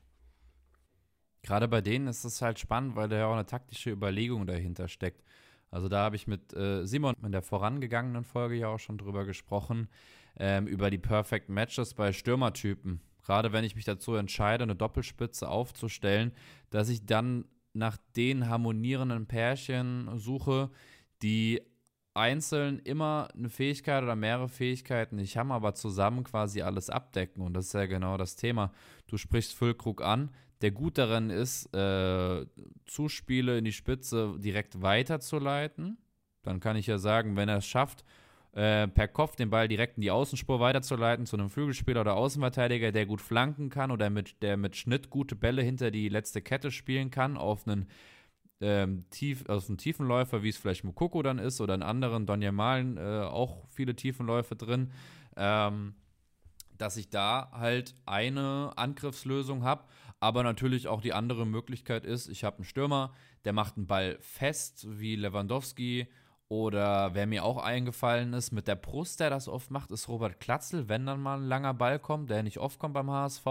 Gerade 1.44 1.68
bei 1.68 1.82
denen 1.82 2.08
ist 2.08 2.24
es 2.24 2.42
halt 2.42 2.60
spannend, 2.60 2.96
weil 2.96 3.10
da 3.10 3.18
ja 3.18 3.28
auch 3.28 3.34
eine 3.34 3.46
taktische 3.46 3.90
Überlegung 3.90 4.46
dahinter 4.46 4.88
steckt. 4.88 5.24
Also 5.72 5.90
da 5.90 6.04
habe 6.04 6.16
ich 6.16 6.28
mit 6.28 6.54
äh, 6.54 6.86
Simon 6.86 7.16
in 7.24 7.32
der 7.32 7.42
vorangegangenen 7.42 8.24
Folge 8.24 8.56
ja 8.56 8.68
auch 8.68 8.80
schon 8.80 8.98
drüber 8.98 9.26
gesprochen, 9.26 9.88
ähm, 10.38 10.68
über 10.68 10.90
die 10.90 10.98
Perfect 10.98 11.50
Matches 11.50 11.94
bei 11.94 12.14
Stürmertypen. 12.14 13.02
Gerade 13.24 13.54
wenn 13.54 13.64
ich 13.64 13.76
mich 13.76 13.86
dazu 13.86 14.16
entscheide, 14.16 14.64
eine 14.64 14.76
Doppelspitze 14.76 15.48
aufzustellen, 15.48 16.34
dass 16.70 16.90
ich 16.90 17.06
dann 17.06 17.46
nach 17.74 17.98
den 18.16 18.50
harmonierenden 18.50 19.28
Pärchen 19.28 20.10
suche, 20.18 20.70
die 21.22 21.62
einzeln 22.14 22.80
immer 22.80 23.30
eine 23.36 23.50
Fähigkeit 23.50 24.04
oder 24.04 24.16
mehrere 24.16 24.50
Fähigkeiten 24.50 25.16
nicht 25.16 25.38
haben, 25.38 25.52
aber 25.52 25.74
zusammen 25.74 26.24
quasi 26.24 26.62
alles 26.62 26.90
abdecken. 26.90 27.42
Und 27.42 27.54
das 27.54 27.68
ist 27.68 27.74
ja 27.74 27.86
genau 27.86 28.18
das 28.18 28.36
Thema. 28.36 28.72
Du 29.08 29.18
sprichst 29.18 29.54
Füllkrug 29.54 30.02
an, 30.02 30.32
der 30.62 30.72
gut 30.72 30.98
darin 30.98 31.30
ist, 31.30 31.74
äh, 31.74 32.46
Zuspiele 32.86 33.58
in 33.58 33.66
die 33.66 33.72
Spitze 33.72 34.36
direkt 34.40 34.82
weiterzuleiten. 34.82 35.98
Dann 36.44 36.60
kann 36.60 36.76
ich 36.76 36.88
ja 36.88 36.98
sagen, 36.98 37.36
wenn 37.36 37.50
er 37.50 37.58
es 37.58 37.66
schafft, 37.66 38.04
äh, 38.54 38.88
per 38.88 39.08
Kopf 39.08 39.38
den 39.38 39.50
Ball 39.50 39.68
direkt 39.68 39.98
in 39.98 40.02
die 40.02 40.12
Außenspur 40.12 40.60
weiterzuleiten 40.60 41.26
zu 41.26 41.38
einem 41.38 41.50
Flügelspieler 41.50 42.02
oder 42.02 42.16
Außenverteidiger, 42.16 42.92
der 42.92 43.06
gut 43.06 43.22
flanken 43.22 43.70
kann 43.70 43.92
oder 43.92 44.10
mit, 44.10 44.42
der 44.42 44.58
mit 44.58 44.76
Schnitt 44.76 45.10
gute 45.10 45.36
Bälle 45.36 45.62
hinter 45.62 45.90
die 45.90 46.10
letzte 46.10 46.42
Kette 46.42 46.70
spielen 46.70 47.12
kann, 47.12 47.38
auf 47.38 47.66
einen 47.66 47.88
ähm, 48.62 49.06
tief, 49.10 49.48
aus 49.50 49.68
einem 49.68 49.78
Tiefenläufer, 49.78 50.44
wie 50.44 50.50
es 50.50 50.58
vielleicht 50.58 50.84
Mukoko 50.84 51.22
dann 51.22 51.40
ist, 51.40 51.60
oder 51.62 51.74
in 51.76 51.84
anderen, 51.84 52.26
Donja 52.26 52.52
Malen, 52.52 52.98
äh, 52.98 53.22
auch 53.22 53.66
viele 53.70 53.96
Tiefenläufe 53.96 54.56
drin, 54.56 54.92
ähm, 55.36 55.96
dass 56.78 56.98
ich 56.98 57.10
da 57.10 57.52
halt 57.52 57.96
eine 58.06 58.72
Angriffslösung 58.76 59.64
habe, 59.64 59.84
aber 60.20 60.44
natürlich 60.44 60.88
auch 60.88 61.02
die 61.02 61.14
andere 61.14 61.46
Möglichkeit 61.46 62.06
ist, 62.06 62.28
ich 62.30 62.44
habe 62.44 62.58
einen 62.58 62.66
Stürmer, 62.66 63.14
der 63.46 63.54
macht 63.54 63.78
einen 63.78 63.88
Ball 63.88 64.18
fest, 64.22 64.86
wie 64.90 65.16
Lewandowski 65.16 66.08
oder 66.52 67.14
wer 67.14 67.28
mir 67.28 67.46
auch 67.46 67.64
eingefallen 67.64 68.34
ist, 68.34 68.52
mit 68.52 68.68
der 68.68 68.76
Brust, 68.76 69.22
der 69.22 69.30
das 69.30 69.48
oft 69.48 69.72
macht, 69.72 69.90
ist 69.90 70.10
Robert 70.10 70.42
Klatzel, 70.42 70.90
wenn 70.90 71.06
dann 71.06 71.22
mal 71.22 71.38
ein 71.38 71.48
langer 71.48 71.74
Ball 71.74 71.98
kommt, 71.98 72.30
der 72.30 72.44
nicht 72.44 72.58
oft 72.58 72.78
kommt 72.78 72.94
beim 72.94 73.10
HSV, 73.10 73.46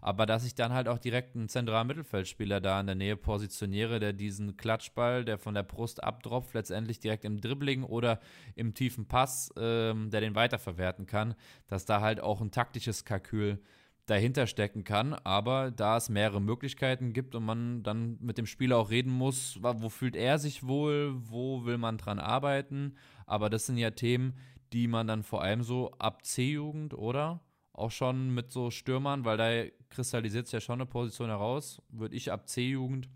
aber 0.00 0.24
dass 0.24 0.46
ich 0.46 0.54
dann 0.54 0.72
halt 0.72 0.88
auch 0.88 0.96
direkt 0.96 1.36
einen 1.36 1.50
zentralen 1.50 1.86
Mittelfeldspieler 1.86 2.62
da 2.62 2.80
in 2.80 2.86
der 2.86 2.94
Nähe 2.96 3.18
positioniere, 3.18 4.00
der 4.00 4.14
diesen 4.14 4.56
Klatschball, 4.56 5.26
der 5.26 5.36
von 5.36 5.52
der 5.52 5.64
Brust 5.64 6.02
abtropft, 6.02 6.54
letztendlich 6.54 6.98
direkt 6.98 7.26
im 7.26 7.42
Dribbling 7.42 7.84
oder 7.84 8.20
im 8.54 8.72
tiefen 8.72 9.04
Pass, 9.04 9.52
ähm, 9.58 10.08
der 10.08 10.22
den 10.22 10.34
weiterverwerten 10.34 11.06
kann, 11.06 11.34
dass 11.66 11.84
da 11.84 12.00
halt 12.00 12.20
auch 12.20 12.40
ein 12.40 12.52
taktisches 12.52 13.04
Kalkül 13.04 13.60
dahinter 14.06 14.46
stecken 14.46 14.84
kann, 14.84 15.14
aber 15.14 15.70
da 15.72 15.96
es 15.96 16.08
mehrere 16.08 16.40
Möglichkeiten 16.40 17.12
gibt 17.12 17.34
und 17.34 17.44
man 17.44 17.82
dann 17.82 18.16
mit 18.20 18.38
dem 18.38 18.46
Spieler 18.46 18.78
auch 18.78 18.90
reden 18.90 19.10
muss, 19.10 19.58
wo 19.60 19.88
fühlt 19.88 20.14
er 20.14 20.38
sich 20.38 20.66
wohl, 20.66 21.14
wo 21.16 21.64
will 21.64 21.76
man 21.76 21.98
dran 21.98 22.20
arbeiten, 22.20 22.94
aber 23.26 23.50
das 23.50 23.66
sind 23.66 23.78
ja 23.78 23.90
Themen, 23.90 24.34
die 24.72 24.86
man 24.86 25.06
dann 25.06 25.24
vor 25.24 25.42
allem 25.42 25.62
so 25.62 25.92
ab 25.98 26.24
C-Jugend, 26.24 26.94
oder? 26.94 27.40
Auch 27.72 27.90
schon 27.90 28.32
mit 28.32 28.52
so 28.52 28.70
Stürmern, 28.70 29.24
weil 29.24 29.36
da 29.36 29.70
kristallisiert 29.90 30.46
es 30.46 30.52
ja 30.52 30.60
schon 30.60 30.80
eine 30.80 30.86
Position 30.86 31.28
heraus, 31.28 31.82
würde 31.88 32.16
ich 32.16 32.32
ab 32.32 32.48
C-Jugend 32.48 33.08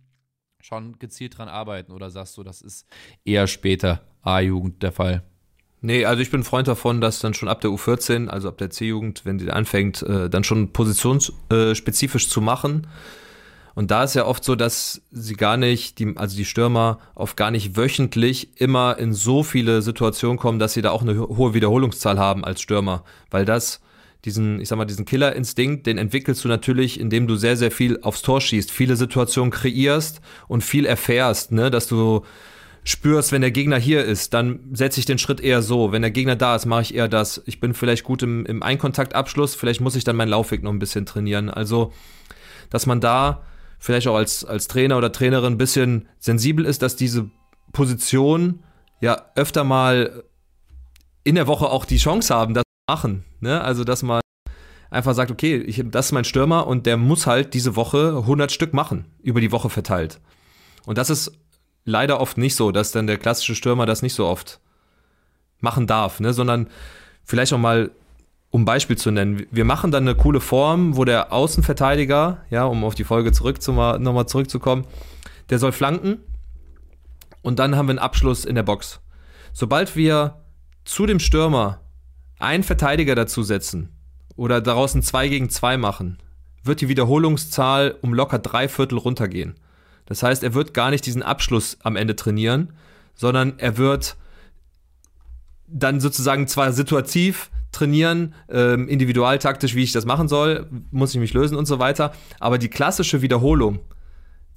schon 0.60 0.98
gezielt 0.98 1.38
dran 1.38 1.48
arbeiten 1.48 1.92
oder 1.92 2.10
sagst 2.10 2.36
du, 2.36 2.42
das 2.42 2.60
ist 2.60 2.86
eher 3.24 3.46
später 3.46 4.04
A-Jugend 4.22 4.82
der 4.82 4.92
Fall? 4.92 5.22
Nee, 5.82 6.04
also 6.04 6.20
ich 6.20 6.30
bin 6.30 6.44
Freund 6.44 6.68
davon, 6.68 7.00
dass 7.00 7.20
dann 7.20 7.32
schon 7.32 7.48
ab 7.48 7.62
der 7.62 7.70
U14, 7.70 8.28
also 8.28 8.48
ab 8.48 8.58
der 8.58 8.70
C-Jugend, 8.70 9.22
wenn 9.24 9.38
die 9.38 9.50
anfängt, 9.50 10.02
äh, 10.02 10.28
dann 10.28 10.44
schon 10.44 10.72
positionsspezifisch 10.72 12.28
zu 12.28 12.42
machen. 12.42 12.86
Und 13.74 13.90
da 13.90 14.04
ist 14.04 14.14
ja 14.14 14.26
oft 14.26 14.44
so, 14.44 14.56
dass 14.56 15.00
sie 15.10 15.34
gar 15.34 15.56
nicht, 15.56 15.98
die, 15.98 16.14
also 16.16 16.36
die 16.36 16.44
Stürmer 16.44 16.98
oft 17.14 17.36
gar 17.36 17.50
nicht 17.50 17.76
wöchentlich 17.76 18.60
immer 18.60 18.98
in 18.98 19.14
so 19.14 19.42
viele 19.42 19.80
Situationen 19.80 20.36
kommen, 20.36 20.58
dass 20.58 20.74
sie 20.74 20.82
da 20.82 20.90
auch 20.90 21.00
eine 21.00 21.18
hohe 21.18 21.54
Wiederholungszahl 21.54 22.18
haben 22.18 22.44
als 22.44 22.60
Stürmer. 22.60 23.04
Weil 23.30 23.46
das, 23.46 23.80
diesen, 24.26 24.60
ich 24.60 24.68
sag 24.68 24.76
mal, 24.76 24.84
diesen 24.84 25.06
Killerinstinkt, 25.06 25.86
den 25.86 25.96
entwickelst 25.96 26.44
du 26.44 26.48
natürlich, 26.48 27.00
indem 27.00 27.26
du 27.26 27.36
sehr, 27.36 27.56
sehr 27.56 27.70
viel 27.70 28.00
aufs 28.02 28.20
Tor 28.20 28.42
schießt, 28.42 28.70
viele 28.70 28.96
Situationen 28.96 29.50
kreierst 29.50 30.20
und 30.46 30.62
viel 30.62 30.84
erfährst, 30.84 31.52
ne, 31.52 31.70
dass 31.70 31.86
du 31.86 32.22
spürst, 32.84 33.32
wenn 33.32 33.42
der 33.42 33.50
Gegner 33.50 33.78
hier 33.78 34.04
ist, 34.04 34.32
dann 34.34 34.60
setze 34.72 35.00
ich 35.00 35.06
den 35.06 35.18
Schritt 35.18 35.40
eher 35.40 35.62
so. 35.62 35.92
Wenn 35.92 36.02
der 36.02 36.10
Gegner 36.10 36.36
da 36.36 36.56
ist, 36.56 36.66
mache 36.66 36.82
ich 36.82 36.94
eher 36.94 37.08
das. 37.08 37.42
Ich 37.46 37.60
bin 37.60 37.74
vielleicht 37.74 38.04
gut 38.04 38.22
im, 38.22 38.46
im 38.46 38.62
Einkontaktabschluss, 38.62 39.54
vielleicht 39.54 39.80
muss 39.80 39.96
ich 39.96 40.04
dann 40.04 40.16
meinen 40.16 40.30
Laufweg 40.30 40.62
noch 40.62 40.72
ein 40.72 40.78
bisschen 40.78 41.06
trainieren. 41.06 41.50
Also, 41.50 41.92
dass 42.70 42.86
man 42.86 43.00
da 43.00 43.42
vielleicht 43.78 44.08
auch 44.08 44.16
als, 44.16 44.44
als 44.44 44.68
Trainer 44.68 44.96
oder 44.96 45.12
Trainerin 45.12 45.54
ein 45.54 45.58
bisschen 45.58 46.08
sensibel 46.18 46.64
ist, 46.64 46.82
dass 46.82 46.96
diese 46.96 47.30
Position 47.72 48.62
ja 49.00 49.26
öfter 49.34 49.64
mal 49.64 50.24
in 51.24 51.34
der 51.34 51.46
Woche 51.46 51.66
auch 51.66 51.84
die 51.84 51.98
Chance 51.98 52.34
haben, 52.34 52.54
das 52.54 52.64
zu 52.64 52.94
machen. 52.94 53.24
Ne? 53.40 53.60
Also, 53.60 53.84
dass 53.84 54.02
man 54.02 54.20
einfach 54.90 55.14
sagt, 55.14 55.30
okay, 55.30 55.56
ich, 55.56 55.82
das 55.86 56.06
ist 56.06 56.12
mein 56.12 56.24
Stürmer 56.24 56.66
und 56.66 56.86
der 56.86 56.96
muss 56.96 57.26
halt 57.26 57.54
diese 57.54 57.76
Woche 57.76 58.16
100 58.18 58.50
Stück 58.50 58.72
machen, 58.72 59.06
über 59.22 59.40
die 59.40 59.52
Woche 59.52 59.70
verteilt. 59.70 60.20
Und 60.86 60.98
das 60.98 61.10
ist 61.10 61.32
leider 61.84 62.20
oft 62.20 62.38
nicht 62.38 62.54
so, 62.54 62.72
dass 62.72 62.92
dann 62.92 63.06
der 63.06 63.18
klassische 63.18 63.54
Stürmer 63.54 63.86
das 63.86 64.02
nicht 64.02 64.14
so 64.14 64.26
oft 64.26 64.60
machen 65.60 65.86
darf, 65.86 66.20
ne? 66.20 66.32
sondern 66.32 66.68
vielleicht 67.24 67.52
auch 67.52 67.58
mal, 67.58 67.90
um 68.50 68.64
Beispiel 68.64 68.96
zu 68.96 69.10
nennen, 69.10 69.46
wir 69.50 69.64
machen 69.64 69.90
dann 69.90 70.04
eine 70.04 70.16
coole 70.16 70.40
Form, 70.40 70.96
wo 70.96 71.04
der 71.04 71.32
Außenverteidiger, 71.32 72.38
ja, 72.50 72.64
um 72.64 72.84
auf 72.84 72.94
die 72.94 73.04
Folge 73.04 73.32
zurück 73.32 73.62
zu, 73.62 73.72
nochmal 73.72 74.26
zurückzukommen, 74.26 74.84
der 75.50 75.58
soll 75.58 75.72
flanken 75.72 76.18
und 77.42 77.58
dann 77.58 77.76
haben 77.76 77.86
wir 77.86 77.92
einen 77.92 77.98
Abschluss 77.98 78.44
in 78.44 78.54
der 78.54 78.62
Box. 78.62 79.00
Sobald 79.52 79.96
wir 79.96 80.40
zu 80.84 81.06
dem 81.06 81.20
Stürmer 81.20 81.80
einen 82.38 82.62
Verteidiger 82.62 83.14
dazusetzen 83.14 83.90
oder 84.36 84.60
daraus 84.60 84.94
ein 84.94 85.02
2 85.02 85.28
gegen 85.28 85.50
2 85.50 85.76
machen, 85.76 86.18
wird 86.62 86.80
die 86.80 86.88
Wiederholungszahl 86.88 87.96
um 88.02 88.14
locker 88.14 88.38
drei 88.38 88.68
Viertel 88.68 88.98
runtergehen. 88.98 89.54
Das 90.10 90.24
heißt, 90.24 90.42
er 90.42 90.54
wird 90.54 90.74
gar 90.74 90.90
nicht 90.90 91.06
diesen 91.06 91.22
Abschluss 91.22 91.78
am 91.84 91.94
Ende 91.94 92.16
trainieren, 92.16 92.72
sondern 93.14 93.54
er 93.58 93.78
wird 93.78 94.16
dann 95.68 96.00
sozusagen 96.00 96.48
zwar 96.48 96.72
situativ 96.72 97.48
trainieren, 97.70 98.34
ähm, 98.48 98.88
individualtaktisch, 98.88 99.76
wie 99.76 99.84
ich 99.84 99.92
das 99.92 100.06
machen 100.06 100.26
soll, 100.26 100.66
muss 100.90 101.14
ich 101.14 101.20
mich 101.20 101.32
lösen 101.32 101.56
und 101.56 101.66
so 101.66 101.78
weiter, 101.78 102.12
aber 102.40 102.58
die 102.58 102.66
klassische 102.66 103.22
Wiederholung 103.22 103.78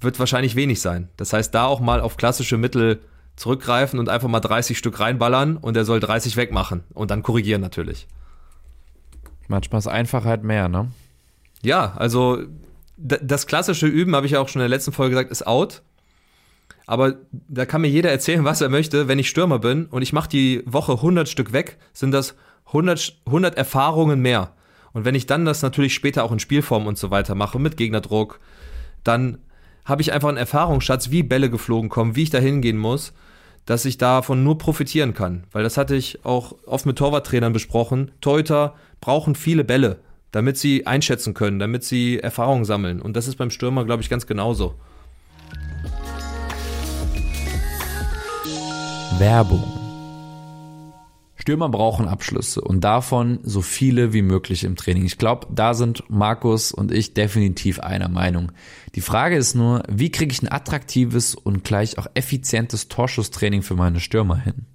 wird 0.00 0.18
wahrscheinlich 0.18 0.56
wenig 0.56 0.80
sein. 0.80 1.08
Das 1.16 1.32
heißt, 1.32 1.54
da 1.54 1.66
auch 1.66 1.78
mal 1.78 2.00
auf 2.00 2.16
klassische 2.16 2.58
Mittel 2.58 2.98
zurückgreifen 3.36 4.00
und 4.00 4.08
einfach 4.08 4.28
mal 4.28 4.40
30 4.40 4.76
Stück 4.76 4.98
reinballern 4.98 5.56
und 5.56 5.76
er 5.76 5.84
soll 5.84 6.00
30 6.00 6.36
wegmachen 6.36 6.82
und 6.94 7.12
dann 7.12 7.22
korrigieren 7.22 7.60
natürlich. 7.60 8.08
Manchmal 9.46 9.78
ist 9.78 9.86
Einfachheit 9.86 10.42
mehr, 10.42 10.68
ne? 10.68 10.90
Ja, 11.62 11.92
also 11.96 12.42
das 12.96 13.46
klassische 13.46 13.86
Üben, 13.86 14.14
habe 14.14 14.26
ich 14.26 14.32
ja 14.32 14.40
auch 14.40 14.48
schon 14.48 14.60
in 14.60 14.68
der 14.68 14.76
letzten 14.76 14.92
Folge 14.92 15.10
gesagt, 15.10 15.30
ist 15.30 15.46
out. 15.46 15.82
Aber 16.86 17.16
da 17.48 17.66
kann 17.66 17.80
mir 17.80 17.88
jeder 17.88 18.10
erzählen, 18.10 18.44
was 18.44 18.60
er 18.60 18.68
möchte. 18.68 19.08
Wenn 19.08 19.18
ich 19.18 19.28
Stürmer 19.28 19.58
bin 19.58 19.86
und 19.86 20.02
ich 20.02 20.12
mache 20.12 20.28
die 20.28 20.62
Woche 20.66 20.92
100 20.92 21.28
Stück 21.28 21.52
weg, 21.52 21.78
sind 21.92 22.12
das 22.12 22.34
100, 22.66 23.20
100 23.26 23.56
Erfahrungen 23.56 24.20
mehr. 24.20 24.52
Und 24.92 25.04
wenn 25.04 25.14
ich 25.14 25.26
dann 25.26 25.44
das 25.44 25.62
natürlich 25.62 25.94
später 25.94 26.24
auch 26.24 26.32
in 26.32 26.38
Spielform 26.38 26.86
und 26.86 26.98
so 26.98 27.10
weiter 27.10 27.34
mache, 27.34 27.58
mit 27.58 27.76
Gegnerdruck, 27.76 28.38
dann 29.02 29.38
habe 29.84 30.02
ich 30.02 30.12
einfach 30.12 30.28
einen 30.28 30.38
Erfahrungsschatz, 30.38 31.10
wie 31.10 31.22
Bälle 31.22 31.50
geflogen 31.50 31.90
kommen, 31.90 32.16
wie 32.16 32.22
ich 32.22 32.30
da 32.30 32.38
hingehen 32.38 32.78
muss, 32.78 33.12
dass 33.66 33.84
ich 33.86 33.98
davon 33.98 34.44
nur 34.44 34.58
profitieren 34.58 35.14
kann. 35.14 35.44
Weil 35.52 35.62
das 35.62 35.76
hatte 35.76 35.96
ich 35.96 36.24
auch 36.24 36.54
oft 36.66 36.86
mit 36.86 36.96
Torwarttrainern 36.96 37.52
besprochen. 37.52 38.12
Torhüter 38.20 38.74
brauchen 39.00 39.34
viele 39.34 39.64
Bälle 39.64 40.00
damit 40.34 40.58
sie 40.58 40.84
einschätzen 40.84 41.32
können, 41.32 41.60
damit 41.60 41.84
sie 41.84 42.18
Erfahrung 42.18 42.64
sammeln. 42.64 43.00
Und 43.00 43.14
das 43.16 43.28
ist 43.28 43.36
beim 43.36 43.50
Stürmer, 43.50 43.84
glaube 43.84 44.02
ich, 44.02 44.10
ganz 44.10 44.26
genauso. 44.26 44.74
Werbung. 49.18 49.62
Stürmer 51.36 51.68
brauchen 51.68 52.08
Abschlüsse 52.08 52.60
und 52.62 52.82
davon 52.82 53.38
so 53.44 53.60
viele 53.60 54.12
wie 54.12 54.22
möglich 54.22 54.64
im 54.64 54.74
Training. 54.74 55.04
Ich 55.04 55.18
glaube, 55.18 55.46
da 55.54 55.72
sind 55.72 56.02
Markus 56.10 56.72
und 56.72 56.90
ich 56.90 57.14
definitiv 57.14 57.78
einer 57.78 58.08
Meinung. 58.08 58.50
Die 58.96 59.02
Frage 59.02 59.36
ist 59.36 59.54
nur, 59.54 59.84
wie 59.88 60.10
kriege 60.10 60.32
ich 60.32 60.42
ein 60.42 60.50
attraktives 60.50 61.36
und 61.36 61.62
gleich 61.62 61.96
auch 61.96 62.08
effizientes 62.14 62.88
Torschusstraining 62.88 63.62
für 63.62 63.76
meine 63.76 64.00
Stürmer 64.00 64.36
hin? 64.36 64.66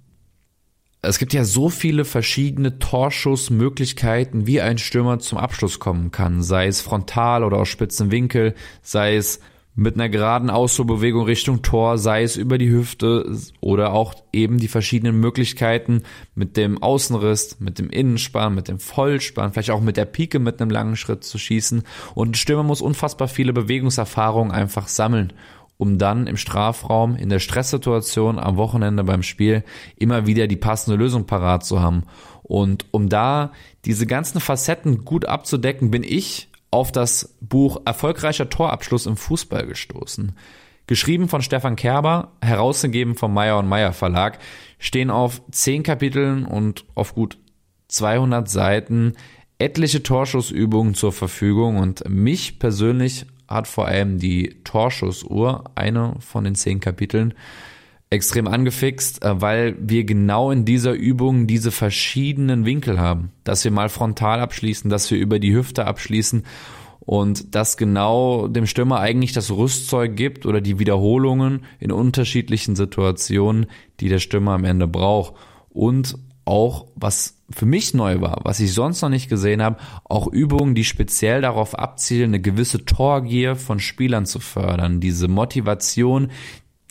Es 1.02 1.18
gibt 1.18 1.32
ja 1.32 1.44
so 1.44 1.70
viele 1.70 2.04
verschiedene 2.04 2.78
Torschussmöglichkeiten, 2.78 4.46
wie 4.46 4.60
ein 4.60 4.78
Stürmer 4.78 5.18
zum 5.18 5.38
Abschluss 5.38 5.78
kommen 5.78 6.10
kann, 6.10 6.42
sei 6.42 6.66
es 6.66 6.80
frontal 6.80 7.42
oder 7.42 7.58
aus 7.58 7.68
spitzen 7.68 8.10
Winkel, 8.10 8.54
sei 8.82 9.16
es 9.16 9.40
mit 9.76 9.94
einer 9.94 10.08
geraden 10.08 10.50
Ausfuhrbewegung 10.50 11.24
Richtung 11.24 11.62
Tor, 11.62 11.96
sei 11.96 12.22
es 12.22 12.36
über 12.36 12.58
die 12.58 12.70
Hüfte 12.70 13.34
oder 13.60 13.92
auch 13.94 14.14
eben 14.32 14.58
die 14.58 14.68
verschiedenen 14.68 15.20
Möglichkeiten 15.20 16.02
mit 16.34 16.58
dem 16.58 16.82
Außenriss, 16.82 17.60
mit 17.60 17.78
dem 17.78 17.88
Innenspann, 17.88 18.54
mit 18.54 18.68
dem 18.68 18.78
Vollspann, 18.78 19.52
vielleicht 19.52 19.70
auch 19.70 19.80
mit 19.80 19.96
der 19.96 20.04
Pike 20.04 20.38
mit 20.38 20.60
einem 20.60 20.70
langen 20.70 20.96
Schritt 20.96 21.24
zu 21.24 21.38
schießen. 21.38 21.84
Und 22.14 22.30
ein 22.30 22.34
Stürmer 22.34 22.64
muss 22.64 22.82
unfassbar 22.82 23.28
viele 23.28 23.52
Bewegungserfahrungen 23.54 24.52
einfach 24.52 24.88
sammeln 24.88 25.32
um 25.80 25.96
dann 25.96 26.26
im 26.26 26.36
Strafraum 26.36 27.16
in 27.16 27.30
der 27.30 27.38
Stresssituation 27.38 28.38
am 28.38 28.58
Wochenende 28.58 29.02
beim 29.02 29.22
Spiel 29.22 29.64
immer 29.96 30.26
wieder 30.26 30.46
die 30.46 30.56
passende 30.56 30.98
Lösung 30.98 31.24
parat 31.24 31.64
zu 31.64 31.80
haben. 31.80 32.02
Und 32.42 32.84
um 32.90 33.08
da 33.08 33.52
diese 33.86 34.06
ganzen 34.06 34.40
Facetten 34.40 35.06
gut 35.06 35.24
abzudecken, 35.24 35.90
bin 35.90 36.02
ich 36.02 36.48
auf 36.70 36.92
das 36.92 37.34
Buch 37.40 37.80
Erfolgreicher 37.86 38.50
Torabschluss 38.50 39.06
im 39.06 39.16
Fußball 39.16 39.66
gestoßen. 39.66 40.32
Geschrieben 40.86 41.28
von 41.28 41.40
Stefan 41.40 41.76
Kerber, 41.76 42.32
herausgegeben 42.42 43.14
vom 43.14 43.32
Meyer 43.32 43.58
und 43.58 43.68
Meyer 43.68 43.94
Verlag, 43.94 44.38
stehen 44.78 45.10
auf 45.10 45.40
zehn 45.50 45.82
Kapiteln 45.82 46.44
und 46.44 46.84
auf 46.94 47.14
gut 47.14 47.38
200 47.88 48.50
Seiten 48.50 49.14
etliche 49.58 50.02
Torschussübungen 50.02 50.94
zur 50.94 51.12
Verfügung 51.12 51.78
und 51.78 52.06
mich 52.08 52.58
persönlich 52.58 53.24
hat 53.50 53.68
vor 53.68 53.86
allem 53.86 54.18
die 54.18 54.56
Torschussuhr, 54.64 55.64
eine 55.74 56.14
von 56.20 56.44
den 56.44 56.54
zehn 56.54 56.80
Kapiteln, 56.80 57.34
extrem 58.10 58.48
angefixt, 58.48 59.24
äh, 59.24 59.40
weil 59.40 59.76
wir 59.80 60.04
genau 60.04 60.50
in 60.50 60.64
dieser 60.64 60.92
Übung 60.92 61.46
diese 61.46 61.70
verschiedenen 61.70 62.64
Winkel 62.64 62.98
haben. 62.98 63.30
Dass 63.44 63.64
wir 63.64 63.70
mal 63.70 63.88
frontal 63.88 64.40
abschließen, 64.40 64.90
dass 64.90 65.10
wir 65.10 65.18
über 65.18 65.38
die 65.38 65.54
Hüfte 65.54 65.86
abschließen 65.86 66.44
und 67.00 67.54
dass 67.54 67.76
genau 67.76 68.48
dem 68.48 68.66
Stürmer 68.66 69.00
eigentlich 69.00 69.32
das 69.32 69.50
Rüstzeug 69.50 70.16
gibt 70.16 70.44
oder 70.44 70.60
die 70.60 70.78
Wiederholungen 70.78 71.64
in 71.78 71.92
unterschiedlichen 71.92 72.76
Situationen, 72.76 73.66
die 74.00 74.08
der 74.08 74.18
Stürmer 74.18 74.52
am 74.52 74.64
Ende 74.64 74.86
braucht. 74.86 75.34
Und 75.70 76.18
auch, 76.44 76.86
was 76.94 77.36
für 77.50 77.66
mich 77.66 77.94
neu 77.94 78.20
war, 78.20 78.40
was 78.44 78.60
ich 78.60 78.72
sonst 78.72 79.02
noch 79.02 79.08
nicht 79.08 79.28
gesehen 79.28 79.62
habe, 79.62 79.78
auch 80.04 80.26
Übungen, 80.26 80.74
die 80.74 80.84
speziell 80.84 81.42
darauf 81.42 81.78
abzielen, 81.78 82.30
eine 82.30 82.40
gewisse 82.40 82.84
Torgier 82.84 83.56
von 83.56 83.80
Spielern 83.80 84.26
zu 84.26 84.40
fördern, 84.40 85.00
diese 85.00 85.28
Motivation, 85.28 86.30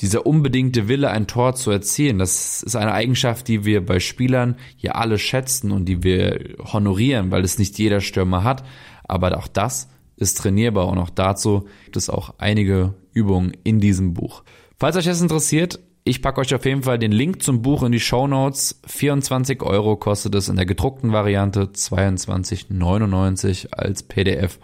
dieser 0.02 0.26
unbedingte 0.26 0.88
Wille, 0.88 1.10
ein 1.10 1.28
Tor 1.28 1.56
zu 1.56 1.72
erzielen. 1.72 2.20
Das 2.20 2.64
ist 2.64 2.76
eine 2.76 2.94
Eigenschaft, 2.94 3.48
die 3.48 3.66
wir 3.66 3.86
bei 3.86 4.00
Spielern 4.00 4.56
ja 4.78 4.94
alle 4.94 5.18
schätzen 5.18 5.72
und 5.72 5.86
die 5.86 6.04
wir 6.04 6.56
honorieren, 6.72 7.32
weil 7.32 7.44
es 7.44 7.60
nicht 7.60 7.78
jeder 7.78 8.02
Stürmer 8.02 8.44
hat. 8.44 8.64
Aber 9.04 9.38
auch 9.38 9.48
das 9.48 9.90
ist 10.16 10.38
trainierbar 10.38 10.88
und 10.88 10.98
auch 11.00 11.10
dazu 11.10 11.68
gibt 11.86 11.98
es 11.98 12.10
auch 12.10 12.36
einige 12.38 12.94
Übungen 13.14 13.54
in 13.64 13.80
diesem 13.80 14.14
Buch. 14.14 14.44
Falls 14.78 14.96
euch 14.96 15.06
das 15.06 15.22
interessiert, 15.22 15.80
ich 16.04 16.22
packe 16.22 16.42
euch 16.42 16.56
auf 16.56 16.66
jeden 16.66 16.84
Fall 16.84 16.98
den 16.98 17.12
Link 17.12 17.44
zum 17.44 17.62
Buch 17.62 17.84
in 17.84 17.92
die 17.92 18.00
Show 18.00 18.28
Notes. 18.28 18.80
24 18.88 19.62
Euro 19.62 19.96
kostet 19.96 20.36
es 20.36 20.50
in 20.50 20.56
der 20.56 20.66
gedruckten 20.66 21.12
Variante, 21.12 21.66
22,99 21.66 23.74
als 23.74 24.04
PDF. 24.04 24.60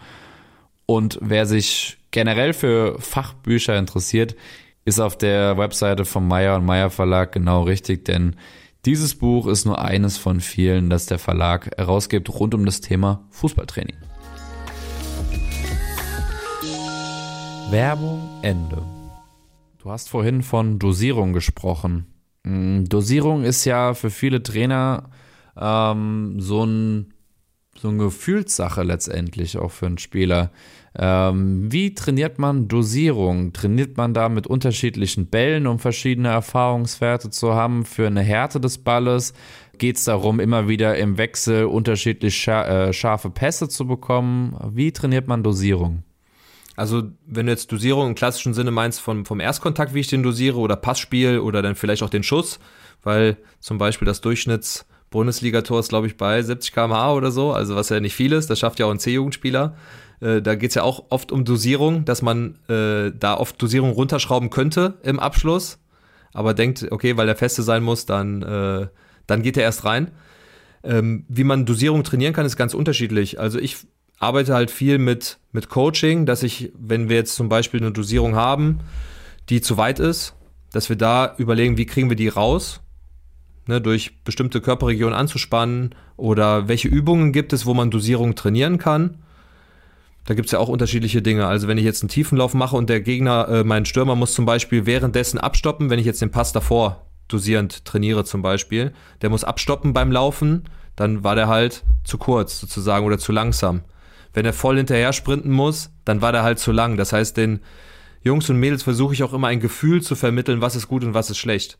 Und 0.86 1.18
wer 1.20 1.46
sich 1.46 1.98
generell 2.10 2.52
für 2.52 2.98
Fachbücher 3.00 3.78
interessiert, 3.78 4.36
ist 4.84 5.00
auf 5.00 5.18
der 5.18 5.58
Webseite 5.58 6.04
vom 6.04 6.28
Meyer 6.28 6.56
und 6.56 6.64
Meyer 6.64 6.90
Verlag 6.90 7.32
genau 7.32 7.64
richtig, 7.64 8.04
denn 8.04 8.36
dieses 8.84 9.16
Buch 9.16 9.48
ist 9.48 9.64
nur 9.64 9.80
eines 9.80 10.16
von 10.16 10.40
vielen, 10.40 10.90
das 10.90 11.06
der 11.06 11.18
Verlag 11.18 11.70
herausgibt 11.76 12.30
rund 12.30 12.54
um 12.54 12.64
das 12.64 12.80
Thema 12.80 13.26
Fußballtraining. 13.30 13.96
Werbung 17.70 18.38
Ende. 18.42 18.95
Du 19.86 19.92
hast 19.92 20.08
vorhin 20.08 20.42
von 20.42 20.80
Dosierung 20.80 21.32
gesprochen. 21.32 22.06
Mm, 22.42 22.86
Dosierung 22.86 23.44
ist 23.44 23.64
ja 23.64 23.94
für 23.94 24.10
viele 24.10 24.42
Trainer 24.42 25.10
ähm, 25.56 26.40
so, 26.40 26.64
ein, 26.64 27.14
so 27.78 27.90
eine 27.90 27.98
Gefühlssache 27.98 28.82
letztendlich, 28.82 29.56
auch 29.56 29.70
für 29.70 29.86
einen 29.86 29.98
Spieler. 29.98 30.50
Ähm, 30.98 31.70
wie 31.70 31.94
trainiert 31.94 32.40
man 32.40 32.66
Dosierung? 32.66 33.52
Trainiert 33.52 33.96
man 33.96 34.12
da 34.12 34.28
mit 34.28 34.48
unterschiedlichen 34.48 35.28
Bällen, 35.28 35.68
um 35.68 35.78
verschiedene 35.78 36.30
Erfahrungswerte 36.30 37.30
zu 37.30 37.54
haben 37.54 37.84
für 37.84 38.08
eine 38.08 38.22
Härte 38.22 38.58
des 38.58 38.78
Balles? 38.78 39.34
Geht 39.78 39.98
es 39.98 40.04
darum, 40.04 40.40
immer 40.40 40.66
wieder 40.66 40.96
im 40.96 41.16
Wechsel 41.16 41.66
unterschiedlich 41.66 42.48
äh, 42.48 42.92
scharfe 42.92 43.30
Pässe 43.30 43.68
zu 43.68 43.86
bekommen? 43.86 44.56
Wie 44.68 44.90
trainiert 44.90 45.28
man 45.28 45.44
Dosierung? 45.44 46.02
Also, 46.76 47.04
wenn 47.26 47.46
du 47.46 47.52
jetzt 47.52 47.72
Dosierung 47.72 48.08
im 48.08 48.14
klassischen 48.14 48.54
Sinne 48.54 48.70
meinst, 48.70 49.00
vom, 49.00 49.24
vom 49.24 49.40
Erstkontakt, 49.40 49.94
wie 49.94 50.00
ich 50.00 50.08
den 50.08 50.22
dosiere, 50.22 50.58
oder 50.58 50.76
Passspiel 50.76 51.38
oder 51.38 51.62
dann 51.62 51.74
vielleicht 51.74 52.02
auch 52.02 52.10
den 52.10 52.22
Schuss, 52.22 52.60
weil 53.02 53.38
zum 53.60 53.78
Beispiel 53.78 54.06
das 54.06 54.20
Durchschnitts 54.20 54.86
Bundesligator 55.10 55.80
ist, 55.80 55.88
glaube 55.88 56.06
ich, 56.06 56.16
bei 56.16 56.42
70 56.42 56.72
km/h 56.72 57.14
oder 57.14 57.30
so, 57.30 57.52
also 57.52 57.76
was 57.76 57.88
ja 57.88 58.00
nicht 58.00 58.14
viel 58.14 58.32
ist, 58.32 58.50
das 58.50 58.58
schafft 58.58 58.78
ja 58.78 58.86
auch 58.86 58.90
ein 58.90 58.98
C-Jugendspieler. 58.98 59.76
Äh, 60.20 60.42
da 60.42 60.54
geht 60.54 60.70
es 60.70 60.74
ja 60.74 60.82
auch 60.82 61.04
oft 61.10 61.32
um 61.32 61.44
Dosierung, 61.44 62.04
dass 62.04 62.22
man 62.22 62.58
äh, 62.68 63.12
da 63.18 63.34
oft 63.34 63.60
Dosierung 63.60 63.90
runterschrauben 63.90 64.50
könnte 64.50 64.98
im 65.02 65.18
Abschluss, 65.18 65.78
aber 66.32 66.54
denkt, 66.54 66.86
okay, 66.90 67.16
weil 67.16 67.26
der 67.26 67.36
feste 67.36 67.62
sein 67.62 67.82
muss, 67.82 68.04
dann, 68.04 68.42
äh, 68.42 68.88
dann 69.26 69.42
geht 69.42 69.56
er 69.56 69.62
erst 69.62 69.84
rein. 69.84 70.10
Ähm, 70.82 71.24
wie 71.28 71.44
man 71.44 71.66
Dosierung 71.66 72.04
trainieren 72.04 72.32
kann, 72.32 72.46
ist 72.46 72.56
ganz 72.56 72.74
unterschiedlich. 72.74 73.40
Also 73.40 73.58
ich 73.58 73.86
arbeite 74.18 74.54
halt 74.54 74.70
viel 74.70 74.98
mit, 74.98 75.38
mit 75.52 75.68
Coaching, 75.68 76.26
dass 76.26 76.42
ich, 76.42 76.72
wenn 76.78 77.08
wir 77.08 77.16
jetzt 77.16 77.34
zum 77.34 77.48
Beispiel 77.48 77.80
eine 77.80 77.92
Dosierung 77.92 78.34
haben, 78.34 78.80
die 79.48 79.60
zu 79.60 79.76
weit 79.76 79.98
ist, 79.98 80.34
dass 80.72 80.88
wir 80.88 80.96
da 80.96 81.34
überlegen, 81.38 81.76
wie 81.76 81.86
kriegen 81.86 82.08
wir 82.08 82.16
die 82.16 82.28
raus, 82.28 82.80
ne, 83.66 83.80
durch 83.80 84.22
bestimmte 84.24 84.60
Körperregionen 84.60 85.14
anzuspannen 85.14 85.94
oder 86.16 86.68
welche 86.68 86.88
Übungen 86.88 87.32
gibt 87.32 87.52
es, 87.52 87.66
wo 87.66 87.74
man 87.74 87.90
Dosierung 87.90 88.34
trainieren 88.34 88.78
kann. 88.78 89.18
Da 90.24 90.34
gibt 90.34 90.46
es 90.46 90.52
ja 90.52 90.58
auch 90.58 90.68
unterschiedliche 90.68 91.22
Dinge. 91.22 91.46
Also 91.46 91.68
wenn 91.68 91.78
ich 91.78 91.84
jetzt 91.84 92.02
einen 92.02 92.08
Tiefenlauf 92.08 92.52
mache 92.54 92.76
und 92.76 92.90
der 92.90 93.00
Gegner, 93.00 93.48
äh, 93.48 93.64
mein 93.64 93.84
Stürmer 93.84 94.16
muss 94.16 94.34
zum 94.34 94.44
Beispiel 94.44 94.84
währenddessen 94.84 95.38
abstoppen, 95.38 95.88
wenn 95.88 96.00
ich 96.00 96.06
jetzt 96.06 96.20
den 96.20 96.32
Pass 96.32 96.52
davor 96.52 97.06
dosierend 97.28 97.84
trainiere 97.84 98.24
zum 98.24 98.42
Beispiel, 98.42 98.92
der 99.22 99.30
muss 99.30 99.44
abstoppen 99.44 99.92
beim 99.92 100.10
Laufen, 100.10 100.64
dann 100.96 101.22
war 101.22 101.34
der 101.34 101.48
halt 101.48 101.84
zu 102.02 102.18
kurz 102.18 102.58
sozusagen 102.58 103.06
oder 103.06 103.18
zu 103.18 103.30
langsam 103.30 103.82
wenn 104.36 104.44
er 104.44 104.52
voll 104.52 104.76
hinterher 104.76 105.14
sprinten 105.14 105.50
muss, 105.50 105.90
dann 106.04 106.20
war 106.20 106.30
der 106.30 106.42
halt 106.42 106.58
zu 106.58 106.70
lang. 106.70 106.98
Das 106.98 107.14
heißt, 107.14 107.38
den 107.38 107.60
Jungs 108.22 108.50
und 108.50 108.58
Mädels 108.58 108.82
versuche 108.82 109.14
ich 109.14 109.22
auch 109.22 109.32
immer 109.32 109.46
ein 109.46 109.60
Gefühl 109.60 110.02
zu 110.02 110.14
vermitteln, 110.14 110.60
was 110.60 110.76
ist 110.76 110.88
gut 110.88 111.04
und 111.04 111.14
was 111.14 111.30
ist 111.30 111.38
schlecht. 111.38 111.78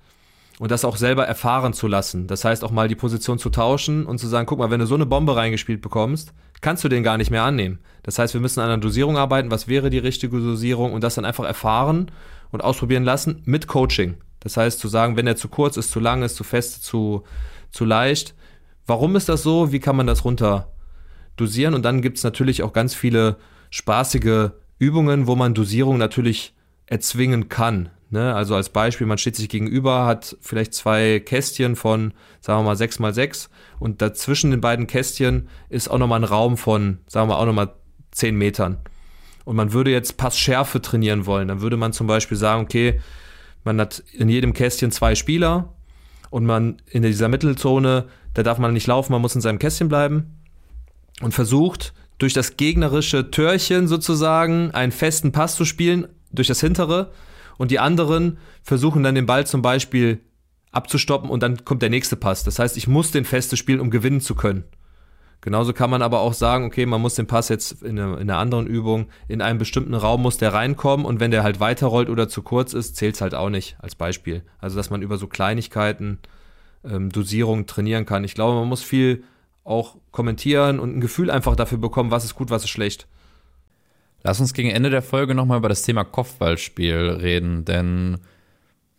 Und 0.58 0.70
das 0.70 0.86
auch 0.86 0.96
selber 0.96 1.26
erfahren 1.26 1.74
zu 1.74 1.86
lassen. 1.86 2.28
Das 2.28 2.46
heißt 2.46 2.64
auch 2.64 2.70
mal 2.70 2.88
die 2.88 2.94
Position 2.94 3.38
zu 3.38 3.50
tauschen 3.50 4.06
und 4.06 4.16
zu 4.16 4.26
sagen, 4.26 4.46
guck 4.46 4.58
mal, 4.58 4.70
wenn 4.70 4.80
du 4.80 4.86
so 4.86 4.94
eine 4.94 5.04
Bombe 5.04 5.36
reingespielt 5.36 5.82
bekommst, 5.82 6.32
kannst 6.62 6.82
du 6.82 6.88
den 6.88 7.02
gar 7.02 7.18
nicht 7.18 7.30
mehr 7.30 7.42
annehmen. 7.42 7.78
Das 8.04 8.18
heißt, 8.18 8.32
wir 8.32 8.40
müssen 8.40 8.60
an 8.60 8.70
einer 8.70 8.78
Dosierung 8.78 9.18
arbeiten, 9.18 9.50
was 9.50 9.68
wäre 9.68 9.90
die 9.90 9.98
richtige 9.98 10.38
Dosierung 10.38 10.94
und 10.94 11.04
das 11.04 11.16
dann 11.16 11.26
einfach 11.26 11.44
erfahren 11.44 12.10
und 12.52 12.64
ausprobieren 12.64 13.04
lassen 13.04 13.42
mit 13.44 13.66
Coaching. 13.66 14.14
Das 14.40 14.56
heißt, 14.56 14.80
zu 14.80 14.88
sagen, 14.88 15.18
wenn 15.18 15.26
er 15.26 15.36
zu 15.36 15.48
kurz 15.48 15.76
ist, 15.76 15.90
zu 15.90 16.00
lang 16.00 16.22
ist, 16.22 16.36
zu 16.36 16.44
fest, 16.44 16.84
zu, 16.84 17.22
zu 17.70 17.84
leicht. 17.84 18.34
Warum 18.86 19.14
ist 19.14 19.28
das 19.28 19.42
so? 19.42 19.72
Wie 19.72 19.80
kann 19.80 19.96
man 19.96 20.06
das 20.06 20.24
runter 20.24 20.72
dosieren. 21.36 21.74
Und 21.74 21.84
dann 21.84 22.02
gibt 22.02 22.18
es 22.18 22.24
natürlich 22.24 22.62
auch 22.62 22.72
ganz 22.72 22.94
viele 22.94 23.36
spaßige 23.70 24.50
Übungen, 24.78 25.26
wo 25.26 25.36
man 25.36 25.54
Dosierung 25.54 25.98
natürlich 25.98 26.54
erzwingen 26.86 27.48
kann. 27.48 27.90
Ne? 28.10 28.34
Also 28.34 28.54
als 28.54 28.68
Beispiel, 28.68 29.06
man 29.06 29.18
steht 29.18 29.36
sich 29.36 29.48
gegenüber, 29.48 30.06
hat 30.06 30.36
vielleicht 30.40 30.74
zwei 30.74 31.20
Kästchen 31.20 31.76
von, 31.76 32.12
sagen 32.40 32.60
wir 32.60 32.64
mal, 32.70 32.76
6 32.76 32.98
mal 33.00 33.12
6 33.12 33.50
und 33.78 34.00
dazwischen 34.00 34.50
den 34.50 34.60
beiden 34.60 34.86
Kästchen 34.86 35.48
ist 35.68 35.88
auch 35.88 35.98
nochmal 35.98 36.20
ein 36.20 36.24
Raum 36.24 36.56
von, 36.56 36.98
sagen 37.06 37.28
wir 37.28 37.38
auch 37.38 37.46
nochmal 37.46 37.72
10 38.12 38.36
Metern. 38.36 38.78
Und 39.44 39.56
man 39.56 39.72
würde 39.72 39.90
jetzt 39.90 40.16
Passschärfe 40.16 40.80
trainieren 40.80 41.26
wollen. 41.26 41.48
Dann 41.48 41.60
würde 41.60 41.76
man 41.76 41.92
zum 41.92 42.06
Beispiel 42.06 42.36
sagen, 42.36 42.62
okay, 42.62 43.00
man 43.64 43.80
hat 43.80 44.02
in 44.12 44.28
jedem 44.28 44.52
Kästchen 44.52 44.92
zwei 44.92 45.14
Spieler 45.14 45.72
und 46.30 46.46
man 46.46 46.82
in 46.90 47.02
dieser 47.02 47.28
Mittelzone, 47.28 48.06
da 48.34 48.42
darf 48.42 48.58
man 48.58 48.72
nicht 48.72 48.86
laufen, 48.86 49.12
man 49.12 49.22
muss 49.22 49.34
in 49.34 49.40
seinem 49.40 49.58
Kästchen 49.58 49.88
bleiben 49.88 50.36
und 51.20 51.32
versucht 51.32 51.94
durch 52.18 52.32
das 52.32 52.56
gegnerische 52.56 53.30
Törchen 53.30 53.88
sozusagen 53.88 54.70
einen 54.72 54.92
festen 54.92 55.32
Pass 55.32 55.56
zu 55.56 55.64
spielen, 55.64 56.08
durch 56.32 56.48
das 56.48 56.60
hintere. 56.60 57.12
Und 57.58 57.70
die 57.70 57.78
anderen 57.78 58.38
versuchen 58.62 59.02
dann 59.02 59.14
den 59.14 59.26
Ball 59.26 59.46
zum 59.46 59.62
Beispiel 59.62 60.20
abzustoppen 60.72 61.30
und 61.30 61.42
dann 61.42 61.64
kommt 61.64 61.82
der 61.82 61.90
nächste 61.90 62.16
Pass. 62.16 62.44
Das 62.44 62.58
heißt, 62.58 62.76
ich 62.76 62.86
muss 62.86 63.10
den 63.10 63.24
feste 63.24 63.56
spielen, 63.56 63.80
um 63.80 63.90
gewinnen 63.90 64.20
zu 64.20 64.34
können. 64.34 64.64
Genauso 65.40 65.72
kann 65.72 65.90
man 65.90 66.02
aber 66.02 66.20
auch 66.20 66.32
sagen, 66.32 66.64
okay, 66.64 66.86
man 66.86 67.00
muss 67.00 67.14
den 67.14 67.26
Pass 67.26 67.48
jetzt 67.48 67.82
in, 67.82 67.98
in 67.98 68.00
einer 68.00 68.38
anderen 68.38 68.66
Übung, 68.66 69.06
in 69.28 69.40
einem 69.42 69.58
bestimmten 69.58 69.94
Raum 69.94 70.22
muss 70.22 70.38
der 70.38 70.52
reinkommen 70.52 71.06
und 71.06 71.20
wenn 71.20 71.30
der 71.30 71.42
halt 71.42 71.60
weiterrollt 71.60 72.08
oder 72.08 72.28
zu 72.28 72.42
kurz 72.42 72.72
ist, 72.72 72.96
zählt 72.96 73.14
es 73.14 73.20
halt 73.20 73.34
auch 73.34 73.50
nicht 73.50 73.76
als 73.78 73.94
Beispiel. 73.94 74.42
Also, 74.58 74.76
dass 74.76 74.90
man 74.90 75.02
über 75.02 75.18
so 75.18 75.28
Kleinigkeiten 75.28 76.18
ähm, 76.84 77.10
Dosierung 77.10 77.66
trainieren 77.66 78.06
kann. 78.06 78.24
Ich 78.24 78.34
glaube, 78.34 78.58
man 78.58 78.68
muss 78.68 78.82
viel 78.82 79.24
auch 79.66 79.96
kommentieren 80.12 80.78
und 80.78 80.96
ein 80.96 81.00
Gefühl 81.00 81.30
einfach 81.30 81.56
dafür 81.56 81.78
bekommen, 81.78 82.10
was 82.10 82.24
ist 82.24 82.34
gut, 82.34 82.50
was 82.50 82.64
ist 82.64 82.70
schlecht. 82.70 83.06
Lass 84.22 84.40
uns 84.40 84.54
gegen 84.54 84.70
Ende 84.70 84.90
der 84.90 85.02
Folge 85.02 85.34
nochmal 85.34 85.58
über 85.58 85.68
das 85.68 85.82
Thema 85.82 86.04
Kopfballspiel 86.04 87.18
reden, 87.20 87.64
denn 87.64 88.18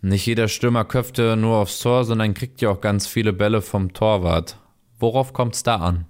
nicht 0.01 0.25
jeder 0.25 0.47
Stürmer 0.47 0.86
köpfte 0.86 1.36
nur 1.36 1.58
aufs 1.58 1.80
Tor, 1.80 2.06
sondern 2.06 2.34
kriegt 2.34 2.62
ja 2.62 2.69
auch 2.69 2.82
ganz 2.82 3.08
viele 3.08 3.34
Bälle 3.34 3.62
vom 3.62 3.93
Torwart. 3.93 4.60
Worauf 4.99 5.34
kommt 5.34 5.56
es 5.56 5.63
da 5.63 5.77
an? 5.77 6.06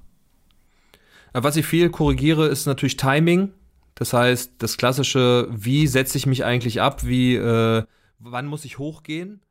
Was 1.33 1.55
ich 1.55 1.65
viel 1.65 1.89
korrigiere, 1.89 2.47
ist 2.47 2.65
natürlich 2.65 2.97
Timing. 2.97 3.53
Das 3.95 4.13
heißt, 4.13 4.53
das 4.59 4.77
klassische, 4.77 5.47
wie 5.51 5.87
setze 5.87 6.17
ich 6.17 6.25
mich 6.25 6.45
eigentlich 6.45 6.81
ab, 6.81 7.05
wie, 7.05 7.35
äh, 7.35 7.83
wann 8.19 8.45
muss 8.45 8.65
ich 8.65 8.77
hochgehen? 8.77 9.41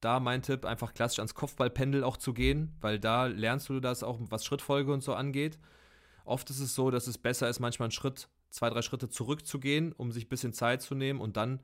Da 0.00 0.20
mein 0.20 0.42
Tipp, 0.42 0.64
einfach 0.64 0.94
klassisch 0.94 1.18
ans 1.18 1.34
Kopfballpendel 1.34 2.04
auch 2.04 2.16
zu 2.16 2.32
gehen, 2.32 2.72
weil 2.80 3.00
da 3.00 3.26
lernst 3.26 3.68
du 3.68 3.80
das 3.80 4.02
auch, 4.02 4.18
was 4.20 4.44
Schrittfolge 4.44 4.92
und 4.92 5.02
so 5.02 5.14
angeht. 5.14 5.58
Oft 6.24 6.50
ist 6.50 6.60
es 6.60 6.74
so, 6.74 6.90
dass 6.90 7.06
es 7.06 7.18
besser 7.18 7.48
ist, 7.48 7.58
manchmal 7.58 7.86
einen 7.86 7.92
Schritt, 7.92 8.28
zwei, 8.50 8.70
drei 8.70 8.82
Schritte 8.82 9.08
zurückzugehen, 9.08 9.92
um 9.92 10.12
sich 10.12 10.26
ein 10.26 10.28
bisschen 10.28 10.52
Zeit 10.52 10.82
zu 10.82 10.94
nehmen 10.94 11.20
und 11.20 11.36
dann 11.36 11.60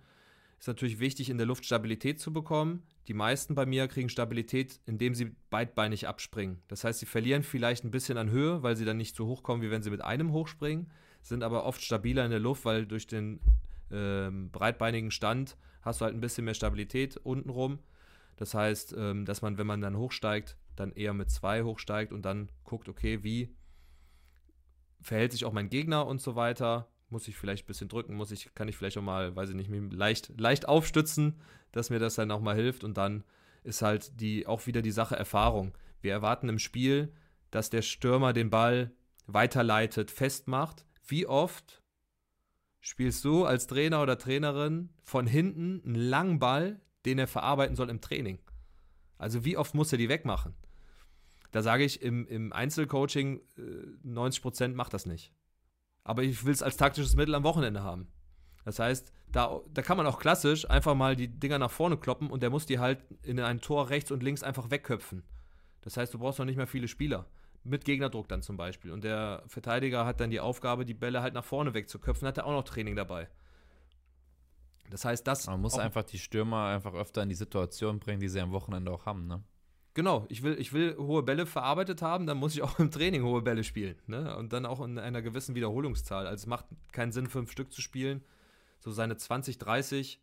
ist 0.58 0.68
natürlich 0.68 0.98
wichtig, 0.98 1.30
in 1.30 1.36
der 1.36 1.46
Luft 1.46 1.66
Stabilität 1.66 2.18
zu 2.20 2.32
bekommen. 2.32 2.82
Die 3.06 3.14
meisten 3.14 3.54
bei 3.54 3.66
mir 3.66 3.86
kriegen 3.86 4.08
Stabilität, 4.08 4.80
indem 4.86 5.14
sie 5.14 5.36
beidbeinig 5.50 6.08
abspringen. 6.08 6.62
Das 6.68 6.84
heißt, 6.84 7.00
sie 7.00 7.06
verlieren 7.06 7.42
vielleicht 7.42 7.84
ein 7.84 7.90
bisschen 7.90 8.16
an 8.16 8.30
Höhe, 8.30 8.62
weil 8.62 8.76
sie 8.76 8.86
dann 8.86 8.96
nicht 8.96 9.14
so 9.14 9.26
hoch 9.26 9.42
kommen, 9.42 9.62
wie 9.62 9.70
wenn 9.70 9.82
sie 9.82 9.90
mit 9.90 10.02
einem 10.02 10.32
hochspringen, 10.32 10.90
sind 11.20 11.42
aber 11.42 11.64
oft 11.64 11.82
stabiler 11.82 12.24
in 12.24 12.30
der 12.30 12.40
Luft, 12.40 12.64
weil 12.64 12.86
durch 12.86 13.06
den 13.06 13.40
ähm, 13.90 14.50
breitbeinigen 14.50 15.10
Stand 15.10 15.56
hast 15.82 16.00
du 16.00 16.06
halt 16.06 16.14
ein 16.14 16.20
bisschen 16.20 16.46
mehr 16.46 16.54
Stabilität 16.54 17.18
untenrum. 17.18 17.78
Das 18.36 18.54
heißt, 18.54 18.94
ähm, 18.96 19.24
dass 19.24 19.42
man, 19.42 19.58
wenn 19.58 19.66
man 19.66 19.80
dann 19.80 19.96
hochsteigt, 19.96 20.56
dann 20.76 20.92
eher 20.92 21.14
mit 21.14 21.30
zwei 21.30 21.62
hochsteigt 21.62 22.12
und 22.12 22.22
dann 22.22 22.50
guckt, 22.64 22.88
okay, 22.88 23.22
wie 23.22 23.54
verhält 25.00 25.32
sich 25.32 25.44
auch 25.44 25.52
mein 25.52 25.68
Gegner 25.68 26.06
und 26.06 26.20
so 26.20 26.34
weiter 26.34 26.88
muss 27.14 27.28
ich 27.28 27.36
vielleicht 27.36 27.64
ein 27.64 27.68
bisschen 27.68 27.88
drücken, 27.88 28.16
muss 28.16 28.32
ich, 28.32 28.54
kann 28.54 28.68
ich 28.68 28.76
vielleicht 28.76 28.98
auch 28.98 29.02
mal, 29.02 29.34
weiß 29.36 29.50
ich 29.50 29.54
nicht, 29.54 29.70
leicht, 29.92 30.38
leicht 30.38 30.68
aufstützen, 30.68 31.40
dass 31.72 31.90
mir 31.90 31.98
das 31.98 32.16
dann 32.16 32.30
auch 32.30 32.40
mal 32.40 32.56
hilft. 32.56 32.84
Und 32.84 32.96
dann 32.96 33.24
ist 33.62 33.82
halt 33.82 34.20
die, 34.20 34.46
auch 34.46 34.66
wieder 34.66 34.82
die 34.82 34.90
Sache 34.90 35.16
Erfahrung. 35.16 35.76
Wir 36.00 36.12
erwarten 36.12 36.48
im 36.48 36.58
Spiel, 36.58 37.12
dass 37.50 37.70
der 37.70 37.82
Stürmer 37.82 38.32
den 38.32 38.50
Ball 38.50 38.90
weiterleitet, 39.26 40.10
festmacht. 40.10 40.84
Wie 41.06 41.26
oft 41.26 41.82
spielst 42.80 43.24
du 43.24 43.44
als 43.44 43.66
Trainer 43.66 44.02
oder 44.02 44.18
Trainerin 44.18 44.90
von 45.02 45.26
hinten 45.26 45.82
einen 45.84 45.94
langen 45.94 46.38
Ball, 46.38 46.80
den 47.04 47.18
er 47.18 47.26
verarbeiten 47.26 47.76
soll 47.76 47.90
im 47.90 48.00
Training? 48.00 48.38
Also 49.18 49.44
wie 49.44 49.56
oft 49.56 49.74
muss 49.74 49.92
er 49.92 49.98
die 49.98 50.08
wegmachen? 50.08 50.54
Da 51.52 51.62
sage 51.62 51.84
ich, 51.84 52.02
im, 52.02 52.26
im 52.26 52.52
Einzelcoaching, 52.52 53.40
äh, 53.56 54.06
90% 54.06 54.74
macht 54.74 54.92
das 54.92 55.06
nicht 55.06 55.32
aber 56.04 56.22
ich 56.22 56.44
will 56.44 56.52
es 56.52 56.62
als 56.62 56.76
taktisches 56.76 57.16
Mittel 57.16 57.34
am 57.34 57.42
Wochenende 57.42 57.82
haben. 57.82 58.08
Das 58.64 58.78
heißt, 58.78 59.12
da, 59.28 59.60
da 59.72 59.82
kann 59.82 59.96
man 59.96 60.06
auch 60.06 60.20
klassisch 60.20 60.68
einfach 60.70 60.94
mal 60.94 61.16
die 61.16 61.28
Dinger 61.28 61.58
nach 61.58 61.70
vorne 61.70 61.96
kloppen 61.96 62.30
und 62.30 62.42
der 62.42 62.50
muss 62.50 62.66
die 62.66 62.78
halt 62.78 63.02
in 63.22 63.40
ein 63.40 63.60
Tor 63.60 63.90
rechts 63.90 64.10
und 64.10 64.22
links 64.22 64.42
einfach 64.42 64.70
wegköpfen. 64.70 65.24
Das 65.80 65.96
heißt, 65.96 66.14
du 66.14 66.18
brauchst 66.18 66.38
noch 66.38 66.46
nicht 66.46 66.56
mehr 66.56 66.66
viele 66.66 66.88
Spieler. 66.88 67.26
Mit 67.62 67.86
Gegnerdruck 67.86 68.28
dann 68.28 68.42
zum 68.42 68.58
Beispiel. 68.58 68.92
Und 68.92 69.04
der 69.04 69.42
Verteidiger 69.46 70.04
hat 70.04 70.20
dann 70.20 70.30
die 70.30 70.40
Aufgabe, 70.40 70.84
die 70.84 70.94
Bälle 70.94 71.22
halt 71.22 71.32
nach 71.32 71.44
vorne 71.44 71.72
wegzuköpfen, 71.72 72.28
hat 72.28 72.36
er 72.36 72.46
auch 72.46 72.52
noch 72.52 72.64
Training 72.64 72.94
dabei. 72.94 73.28
Das 74.90 75.04
heißt, 75.04 75.26
das. 75.26 75.46
Man 75.46 75.60
muss 75.60 75.78
einfach 75.78 76.04
die 76.04 76.18
Stürmer 76.18 76.66
einfach 76.66 76.94
öfter 76.94 77.22
in 77.22 77.28
die 77.28 77.34
Situation 77.34 78.00
bringen, 78.00 78.20
die 78.20 78.28
sie 78.28 78.40
am 78.40 78.52
Wochenende 78.52 78.90
auch 78.92 79.06
haben, 79.06 79.26
ne? 79.26 79.42
Genau, 79.94 80.26
ich 80.28 80.42
will, 80.42 80.58
ich 80.58 80.72
will 80.72 80.96
hohe 80.98 81.22
Bälle 81.22 81.46
verarbeitet 81.46 82.02
haben, 82.02 82.26
dann 82.26 82.36
muss 82.36 82.54
ich 82.54 82.62
auch 82.62 82.80
im 82.80 82.90
Training 82.90 83.22
hohe 83.22 83.42
Bälle 83.42 83.62
spielen. 83.62 83.96
Ne? 84.08 84.36
Und 84.36 84.52
dann 84.52 84.66
auch 84.66 84.80
in 84.80 84.98
einer 84.98 85.22
gewissen 85.22 85.54
Wiederholungszahl. 85.54 86.26
Also 86.26 86.42
es 86.42 86.46
macht 86.48 86.66
keinen 86.90 87.12
Sinn, 87.12 87.28
fünf 87.28 87.52
Stück 87.52 87.72
zu 87.72 87.80
spielen. 87.80 88.24
So 88.80 88.90
seine 88.90 89.16
20, 89.16 89.58
30 89.58 90.20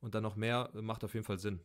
und 0.00 0.16
dann 0.16 0.24
noch 0.24 0.34
mehr 0.34 0.70
macht 0.74 1.04
auf 1.04 1.14
jeden 1.14 1.24
Fall 1.24 1.38
Sinn. 1.38 1.60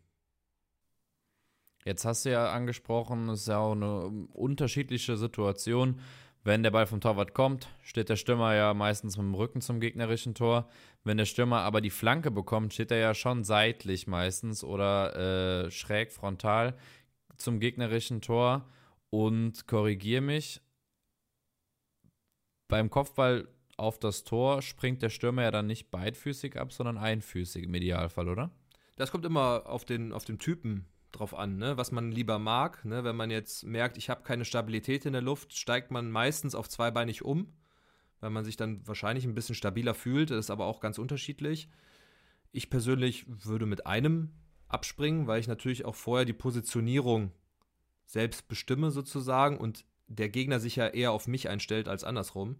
Jetzt 1.83 2.05
hast 2.05 2.25
du 2.25 2.31
ja 2.31 2.51
angesprochen, 2.51 3.29
es 3.29 3.41
ist 3.41 3.47
ja 3.47 3.57
auch 3.57 3.71
eine 3.71 4.05
unterschiedliche 4.33 5.17
Situation. 5.17 5.99
Wenn 6.43 6.63
der 6.63 6.71
Ball 6.71 6.87
vom 6.87 7.01
Torwart 7.01 7.33
kommt, 7.33 7.67
steht 7.83 8.09
der 8.09 8.15
Stürmer 8.15 8.55
ja 8.55 8.73
meistens 8.73 9.17
mit 9.17 9.25
dem 9.25 9.35
Rücken 9.35 9.61
zum 9.61 9.79
gegnerischen 9.79 10.33
Tor. 10.33 10.69
Wenn 11.03 11.17
der 11.17 11.25
Stürmer 11.25 11.61
aber 11.61 11.81
die 11.81 11.89
Flanke 11.89 12.31
bekommt, 12.31 12.73
steht 12.73 12.91
er 12.91 12.99
ja 12.99 13.13
schon 13.13 13.43
seitlich 13.43 14.07
meistens 14.07 14.63
oder 14.63 15.65
äh, 15.65 15.71
schräg 15.71 16.11
frontal 16.11 16.77
zum 17.35 17.59
gegnerischen 17.59 18.21
Tor 18.21 18.65
und 19.09 19.67
korrigiere 19.67 20.21
mich. 20.21 20.61
Beim 22.67 22.89
Kopfball 22.89 23.47
auf 23.77 23.99
das 23.99 24.23
Tor 24.23 24.61
springt 24.61 25.01
der 25.01 25.09
Stürmer 25.09 25.43
ja 25.43 25.51
dann 25.51 25.67
nicht 25.67 25.91
beidfüßig 25.91 26.59
ab, 26.59 26.73
sondern 26.73 26.97
einfüßig 26.97 27.63
im 27.63 27.73
Idealfall, 27.75 28.27
oder? 28.27 28.51
Das 28.95 29.11
kommt 29.11 29.25
immer 29.25 29.67
auf 29.67 29.85
den, 29.85 30.11
auf 30.11 30.25
den 30.25 30.39
Typen 30.39 30.87
drauf 31.17 31.33
an, 31.33 31.57
ne? 31.57 31.77
was 31.77 31.91
man 31.91 32.11
lieber 32.11 32.39
mag. 32.39 32.83
Ne? 32.85 33.03
Wenn 33.03 33.15
man 33.15 33.31
jetzt 33.31 33.63
merkt, 33.63 33.97
ich 33.97 34.09
habe 34.09 34.23
keine 34.23 34.45
Stabilität 34.45 35.05
in 35.05 35.13
der 35.13 35.21
Luft, 35.21 35.57
steigt 35.57 35.91
man 35.91 36.11
meistens 36.11 36.55
auf 36.55 36.69
zweibeinig 36.69 37.23
um, 37.23 37.53
weil 38.19 38.29
man 38.29 38.45
sich 38.45 38.57
dann 38.57 38.85
wahrscheinlich 38.87 39.25
ein 39.25 39.35
bisschen 39.35 39.55
stabiler 39.55 39.93
fühlt. 39.93 40.31
Das 40.31 40.37
ist 40.37 40.51
aber 40.51 40.65
auch 40.65 40.79
ganz 40.79 40.97
unterschiedlich. 40.97 41.69
Ich 42.51 42.69
persönlich 42.69 43.25
würde 43.27 43.65
mit 43.65 43.85
einem 43.85 44.31
abspringen, 44.67 45.27
weil 45.27 45.39
ich 45.39 45.47
natürlich 45.47 45.85
auch 45.85 45.95
vorher 45.95 46.25
die 46.25 46.33
Positionierung 46.33 47.31
selbst 48.05 48.47
bestimme 48.47 48.91
sozusagen 48.91 49.57
und 49.57 49.85
der 50.07 50.29
Gegner 50.29 50.59
sich 50.59 50.77
ja 50.77 50.87
eher 50.87 51.11
auf 51.11 51.27
mich 51.27 51.49
einstellt 51.49 51.87
als 51.87 52.03
andersrum. 52.03 52.57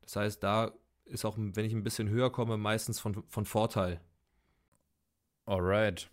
Das 0.00 0.16
heißt, 0.16 0.42
da 0.42 0.72
ist 1.04 1.24
auch, 1.24 1.36
wenn 1.36 1.64
ich 1.64 1.72
ein 1.72 1.84
bisschen 1.84 2.08
höher 2.08 2.30
komme, 2.30 2.56
meistens 2.56 3.00
von, 3.00 3.22
von 3.28 3.44
Vorteil. 3.44 4.00
Alright. 5.44 6.10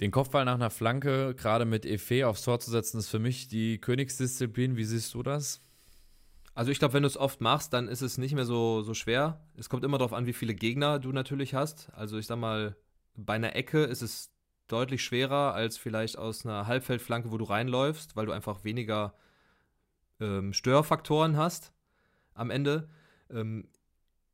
Den 0.00 0.10
Kopfball 0.10 0.46
nach 0.46 0.54
einer 0.54 0.70
Flanke, 0.70 1.34
gerade 1.34 1.66
mit 1.66 1.84
Efe 1.84 2.26
aufs 2.26 2.42
Tor 2.42 2.58
zu 2.58 2.70
setzen, 2.70 2.98
ist 2.98 3.08
für 3.08 3.18
mich 3.18 3.48
die 3.48 3.78
Königsdisziplin. 3.78 4.76
Wie 4.76 4.84
siehst 4.84 5.12
du 5.12 5.22
das? 5.22 5.60
Also 6.54 6.70
ich 6.70 6.78
glaube, 6.78 6.94
wenn 6.94 7.02
du 7.02 7.06
es 7.06 7.18
oft 7.18 7.40
machst, 7.40 7.72
dann 7.74 7.86
ist 7.86 8.00
es 8.00 8.18
nicht 8.18 8.34
mehr 8.34 8.46
so, 8.46 8.82
so 8.82 8.94
schwer. 8.94 9.40
Es 9.56 9.68
kommt 9.68 9.84
immer 9.84 9.98
darauf 9.98 10.14
an, 10.14 10.26
wie 10.26 10.32
viele 10.32 10.54
Gegner 10.54 10.98
du 10.98 11.12
natürlich 11.12 11.54
hast. 11.54 11.90
Also 11.92 12.18
ich 12.18 12.26
sag 12.26 12.38
mal, 12.38 12.76
bei 13.14 13.34
einer 13.34 13.54
Ecke 13.54 13.84
ist 13.84 14.02
es 14.02 14.32
deutlich 14.68 15.02
schwerer 15.04 15.52
als 15.54 15.76
vielleicht 15.76 16.16
aus 16.16 16.46
einer 16.46 16.66
Halbfeldflanke, 16.66 17.30
wo 17.30 17.38
du 17.38 17.44
reinläufst, 17.44 18.16
weil 18.16 18.26
du 18.26 18.32
einfach 18.32 18.64
weniger 18.64 19.14
ähm, 20.18 20.52
Störfaktoren 20.52 21.36
hast 21.36 21.72
am 22.34 22.50
Ende. 22.50 22.88
Ähm, 23.30 23.68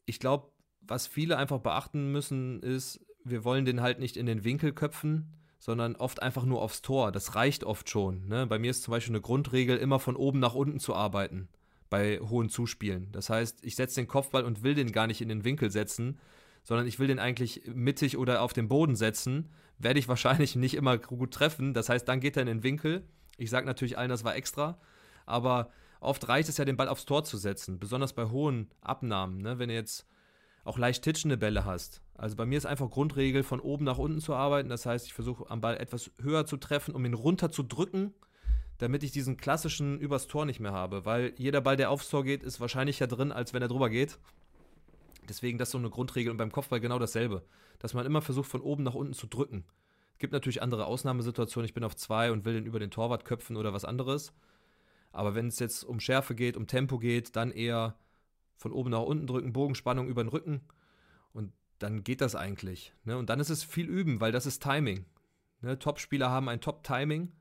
ich 0.04 0.20
glaube, 0.20 0.52
was 0.80 1.06
viele 1.06 1.38
einfach 1.38 1.58
beachten 1.58 2.12
müssen, 2.12 2.60
ist, 2.62 3.04
wir 3.24 3.44
wollen 3.44 3.64
den 3.64 3.80
halt 3.80 3.98
nicht 3.98 4.16
in 4.16 4.26
den 4.26 4.44
Winkel 4.44 4.72
köpfen, 4.72 5.32
sondern 5.58 5.96
oft 5.96 6.22
einfach 6.22 6.44
nur 6.44 6.62
aufs 6.62 6.82
Tor. 6.82 7.12
Das 7.12 7.34
reicht 7.34 7.64
oft 7.64 7.88
schon. 7.88 8.28
Ne? 8.28 8.46
Bei 8.46 8.58
mir 8.58 8.70
ist 8.70 8.82
zum 8.82 8.92
Beispiel 8.92 9.14
eine 9.14 9.22
Grundregel, 9.22 9.78
immer 9.78 9.98
von 9.98 10.16
oben 10.16 10.38
nach 10.38 10.54
unten 10.54 10.78
zu 10.78 10.94
arbeiten 10.94 11.48
bei 11.88 12.18
hohen 12.18 12.48
Zuspielen. 12.48 13.10
Das 13.12 13.30
heißt, 13.30 13.64
ich 13.64 13.76
setze 13.76 14.00
den 14.00 14.08
Kopfball 14.08 14.44
und 14.44 14.62
will 14.62 14.74
den 14.74 14.92
gar 14.92 15.06
nicht 15.06 15.20
in 15.20 15.28
den 15.28 15.44
Winkel 15.44 15.70
setzen, 15.70 16.18
sondern 16.64 16.86
ich 16.86 16.98
will 16.98 17.06
den 17.06 17.18
eigentlich 17.18 17.62
mittig 17.66 18.16
oder 18.18 18.42
auf 18.42 18.52
den 18.52 18.68
Boden 18.68 18.96
setzen, 18.96 19.50
werde 19.78 19.98
ich 19.98 20.08
wahrscheinlich 20.08 20.56
nicht 20.56 20.74
immer 20.74 20.98
gut 20.98 21.32
treffen. 21.32 21.74
Das 21.74 21.88
heißt, 21.88 22.08
dann 22.08 22.20
geht 22.20 22.36
er 22.36 22.42
in 22.42 22.48
den 22.48 22.62
Winkel. 22.62 23.04
Ich 23.38 23.50
sage 23.50 23.66
natürlich 23.66 23.98
allen, 23.98 24.08
das 24.08 24.24
war 24.24 24.34
extra, 24.34 24.80
aber 25.26 25.70
oft 26.00 26.26
reicht 26.28 26.48
es 26.48 26.56
ja, 26.56 26.64
den 26.64 26.76
Ball 26.76 26.88
aufs 26.88 27.04
Tor 27.04 27.24
zu 27.24 27.36
setzen, 27.36 27.78
besonders 27.78 28.14
bei 28.14 28.26
hohen 28.26 28.70
Abnahmen. 28.80 29.38
Ne? 29.38 29.58
Wenn 29.58 29.68
du 29.68 29.74
jetzt 29.74 30.06
auch 30.64 30.78
leicht 30.78 31.04
titschende 31.04 31.36
Bälle 31.36 31.64
hast. 31.64 32.02
Also 32.16 32.36
bei 32.36 32.46
mir 32.46 32.56
ist 32.56 32.66
einfach 32.66 32.90
Grundregel, 32.90 33.42
von 33.42 33.60
oben 33.60 33.84
nach 33.84 33.98
unten 33.98 34.20
zu 34.20 34.34
arbeiten. 34.34 34.68
Das 34.68 34.86
heißt, 34.86 35.06
ich 35.06 35.12
versuche 35.12 35.50
am 35.50 35.60
Ball 35.60 35.76
etwas 35.76 36.10
höher 36.20 36.46
zu 36.46 36.56
treffen, 36.56 36.94
um 36.94 37.04
ihn 37.04 37.14
runter 37.14 37.50
zu 37.50 37.62
drücken, 37.62 38.14
damit 38.78 39.02
ich 39.02 39.12
diesen 39.12 39.36
klassischen 39.36 39.98
übers 40.00 40.26
Tor 40.26 40.46
nicht 40.46 40.60
mehr 40.60 40.72
habe. 40.72 41.04
Weil 41.04 41.34
jeder 41.36 41.60
Ball, 41.60 41.76
der 41.76 41.90
aufs 41.90 42.08
Tor 42.08 42.24
geht, 42.24 42.42
ist 42.42 42.60
wahrscheinlicher 42.60 43.06
drin, 43.06 43.32
als 43.32 43.52
wenn 43.52 43.62
er 43.62 43.68
drüber 43.68 43.90
geht. 43.90 44.18
Deswegen 45.28 45.58
das 45.58 45.68
ist 45.68 45.72
so 45.72 45.78
eine 45.78 45.90
Grundregel 45.90 46.30
und 46.30 46.36
beim 46.36 46.52
Kopfball 46.52 46.80
genau 46.80 46.98
dasselbe. 46.98 47.44
Dass 47.78 47.94
man 47.94 48.06
immer 48.06 48.22
versucht, 48.22 48.48
von 48.48 48.60
oben 48.62 48.82
nach 48.82 48.94
unten 48.94 49.12
zu 49.12 49.26
drücken. 49.26 49.64
Es 50.14 50.18
gibt 50.18 50.32
natürlich 50.32 50.62
andere 50.62 50.86
Ausnahmesituationen. 50.86 51.66
Ich 51.66 51.74
bin 51.74 51.84
auf 51.84 51.96
zwei 51.96 52.32
und 52.32 52.46
will 52.46 52.54
den 52.54 52.64
über 52.64 52.78
den 52.78 52.90
Torwart 52.90 53.26
köpfen 53.26 53.56
oder 53.56 53.74
was 53.74 53.84
anderes. 53.84 54.32
Aber 55.12 55.34
wenn 55.34 55.48
es 55.48 55.58
jetzt 55.58 55.84
um 55.84 56.00
Schärfe 56.00 56.34
geht, 56.34 56.56
um 56.56 56.66
Tempo 56.66 56.98
geht, 56.98 57.36
dann 57.36 57.50
eher 57.50 57.98
von 58.56 58.72
oben 58.72 58.90
nach 58.90 59.02
unten 59.02 59.26
drücken, 59.26 59.52
Bogenspannung 59.52 60.08
über 60.08 60.24
den 60.24 60.28
Rücken. 60.28 60.62
Und 61.34 61.52
dann 61.78 62.04
geht 62.04 62.20
das 62.20 62.34
eigentlich. 62.34 62.92
Ne? 63.04 63.16
Und 63.16 63.30
dann 63.30 63.40
ist 63.40 63.50
es 63.50 63.64
viel 63.64 63.88
üben, 63.88 64.20
weil 64.20 64.32
das 64.32 64.46
ist 64.46 64.62
Timing. 64.62 65.04
Ne? 65.60 65.78
Top-Spieler 65.78 66.30
haben 66.30 66.48
ein 66.48 66.60
Top-Timing. 66.60 67.32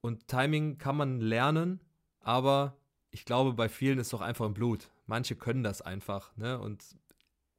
Und 0.00 0.28
Timing 0.28 0.78
kann 0.78 0.96
man 0.96 1.20
lernen, 1.20 1.80
aber 2.20 2.76
ich 3.10 3.24
glaube, 3.24 3.54
bei 3.54 3.68
vielen 3.68 3.98
ist 3.98 4.08
es 4.08 4.10
doch 4.10 4.20
einfach 4.20 4.46
im 4.46 4.54
Blut. 4.54 4.90
Manche 5.06 5.36
können 5.36 5.62
das 5.62 5.82
einfach. 5.82 6.36
Ne? 6.36 6.58
Und 6.58 6.84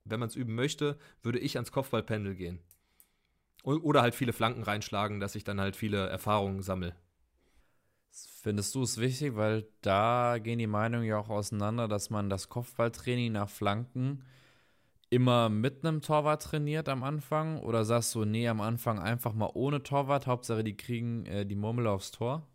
wenn 0.03 0.19
man 0.19 0.29
es 0.29 0.35
üben 0.35 0.55
möchte, 0.55 0.97
würde 1.23 1.39
ich 1.39 1.55
ans 1.57 1.71
Kopfballpendel 1.71 2.35
gehen. 2.35 2.59
Oder 3.63 4.03
halt 4.03 4.13
viele 4.13 4.33
Flanken 4.33 4.61
reinschlagen, 4.61 5.19
dass 5.19 5.33
ich 5.33 5.43
dann 5.43 5.59
halt 5.59 5.75
viele 5.75 6.07
Erfahrungen 6.07 6.61
sammle. 6.61 6.95
Findest 8.11 8.75
du 8.75 8.83
es 8.83 8.99
wichtig, 8.99 9.35
weil 9.35 9.67
da 9.81 10.37
gehen 10.37 10.59
die 10.59 10.67
Meinungen 10.67 11.05
ja 11.05 11.17
auch 11.17 11.29
auseinander, 11.29 11.87
dass 11.87 12.11
man 12.11 12.29
das 12.29 12.47
Kopfballtraining 12.47 13.31
nach 13.31 13.49
Flanken 13.49 14.23
immer 15.15 15.49
mit 15.49 15.85
einem 15.85 16.01
Torwart 16.01 16.43
trainiert 16.43 16.89
am 16.89 17.03
Anfang? 17.03 17.59
Oder 17.59 17.85
sagst 17.85 18.13
du, 18.15 18.25
nee, 18.25 18.47
am 18.47 18.61
Anfang 18.61 18.99
einfach 18.99 19.33
mal 19.33 19.49
ohne 19.53 19.81
Torwart, 19.81 20.27
Hauptsache 20.27 20.63
die 20.63 20.75
kriegen 20.75 21.25
äh, 21.25 21.45
die 21.45 21.55
Murmel 21.55 21.87
aufs 21.87 22.11
Tor? 22.11 22.47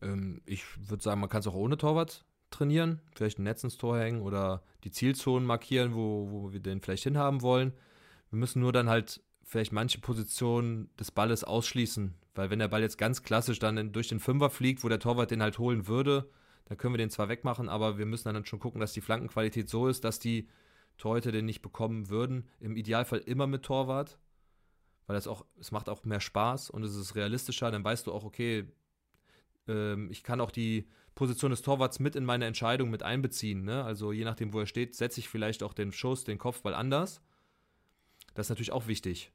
Ähm, 0.00 0.40
ich 0.46 0.64
würde 0.88 1.02
sagen, 1.02 1.20
man 1.20 1.28
kann 1.28 1.40
es 1.40 1.48
auch 1.48 1.54
ohne 1.54 1.76
Torwart 1.76 2.24
trainieren, 2.50 3.00
vielleicht 3.14 3.38
ein 3.38 3.44
Netz 3.44 3.64
ins 3.64 3.76
Tor 3.76 3.98
hängen 3.98 4.22
oder 4.22 4.62
die 4.84 4.90
Zielzonen 4.90 5.46
markieren, 5.46 5.94
wo, 5.94 6.28
wo 6.30 6.52
wir 6.52 6.60
den 6.60 6.80
vielleicht 6.80 7.04
hinhaben 7.04 7.42
wollen. 7.42 7.72
Wir 8.30 8.38
müssen 8.38 8.60
nur 8.60 8.72
dann 8.72 8.88
halt 8.88 9.22
vielleicht 9.42 9.72
manche 9.72 9.98
Positionen 9.98 10.90
des 10.96 11.10
Balles 11.10 11.42
ausschließen, 11.42 12.14
weil 12.34 12.50
wenn 12.50 12.60
der 12.60 12.68
Ball 12.68 12.82
jetzt 12.82 12.98
ganz 12.98 13.22
klassisch 13.24 13.58
dann 13.58 13.92
durch 13.92 14.08
den 14.08 14.20
Fünfer 14.20 14.50
fliegt, 14.50 14.84
wo 14.84 14.88
der 14.88 15.00
Torwart 15.00 15.32
den 15.32 15.42
halt 15.42 15.58
holen 15.58 15.88
würde, 15.88 16.30
dann 16.66 16.78
können 16.78 16.94
wir 16.94 16.98
den 16.98 17.10
zwar 17.10 17.28
wegmachen, 17.28 17.68
aber 17.68 17.98
wir 17.98 18.06
müssen 18.06 18.32
dann 18.32 18.44
schon 18.46 18.60
gucken, 18.60 18.80
dass 18.80 18.92
die 18.92 19.00
Flankenqualität 19.00 19.68
so 19.68 19.88
ist, 19.88 20.04
dass 20.04 20.20
die 20.20 20.48
Torhüter 20.98 21.32
den 21.32 21.46
nicht 21.46 21.62
bekommen 21.62 22.08
würden. 22.08 22.48
Im 22.58 22.76
Idealfall 22.76 23.20
immer 23.20 23.46
mit 23.46 23.62
Torwart, 23.62 24.18
weil 25.06 25.14
das 25.14 25.26
auch, 25.26 25.44
es 25.58 25.72
macht 25.72 25.88
auch 25.88 26.04
mehr 26.04 26.20
Spaß 26.20 26.70
und 26.70 26.82
es 26.82 26.94
ist 26.94 27.14
realistischer. 27.14 27.70
Dann 27.70 27.84
weißt 27.84 28.06
du 28.06 28.12
auch, 28.12 28.24
okay, 28.24 28.66
ähm, 29.66 30.10
ich 30.10 30.22
kann 30.22 30.40
auch 30.40 30.50
die 30.50 30.88
Position 31.14 31.50
des 31.50 31.62
Torwarts 31.62 31.98
mit 31.98 32.16
in 32.16 32.24
meine 32.24 32.46
Entscheidung 32.46 32.90
mit 32.90 33.02
einbeziehen. 33.02 33.64
Ne? 33.64 33.84
Also 33.84 34.12
je 34.12 34.24
nachdem, 34.24 34.52
wo 34.52 34.60
er 34.60 34.66
steht, 34.66 34.94
setze 34.94 35.20
ich 35.20 35.28
vielleicht 35.28 35.62
auch 35.62 35.74
den 35.74 35.92
Schuss, 35.92 36.24
den 36.24 36.38
Kopfball 36.38 36.74
anders. 36.74 37.20
Das 38.34 38.46
ist 38.46 38.50
natürlich 38.50 38.72
auch 38.72 38.86
wichtig. 38.86 39.32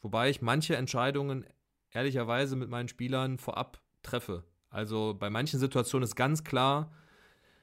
Wobei 0.00 0.30
ich 0.30 0.42
manche 0.42 0.76
Entscheidungen 0.76 1.46
ehrlicherweise 1.90 2.56
mit 2.56 2.68
meinen 2.68 2.88
Spielern 2.88 3.38
vorab 3.38 3.80
treffe. 4.02 4.44
Also 4.68 5.14
bei 5.18 5.30
manchen 5.30 5.58
Situationen 5.58 6.04
ist 6.04 6.16
ganz 6.16 6.44
klar, 6.44 6.92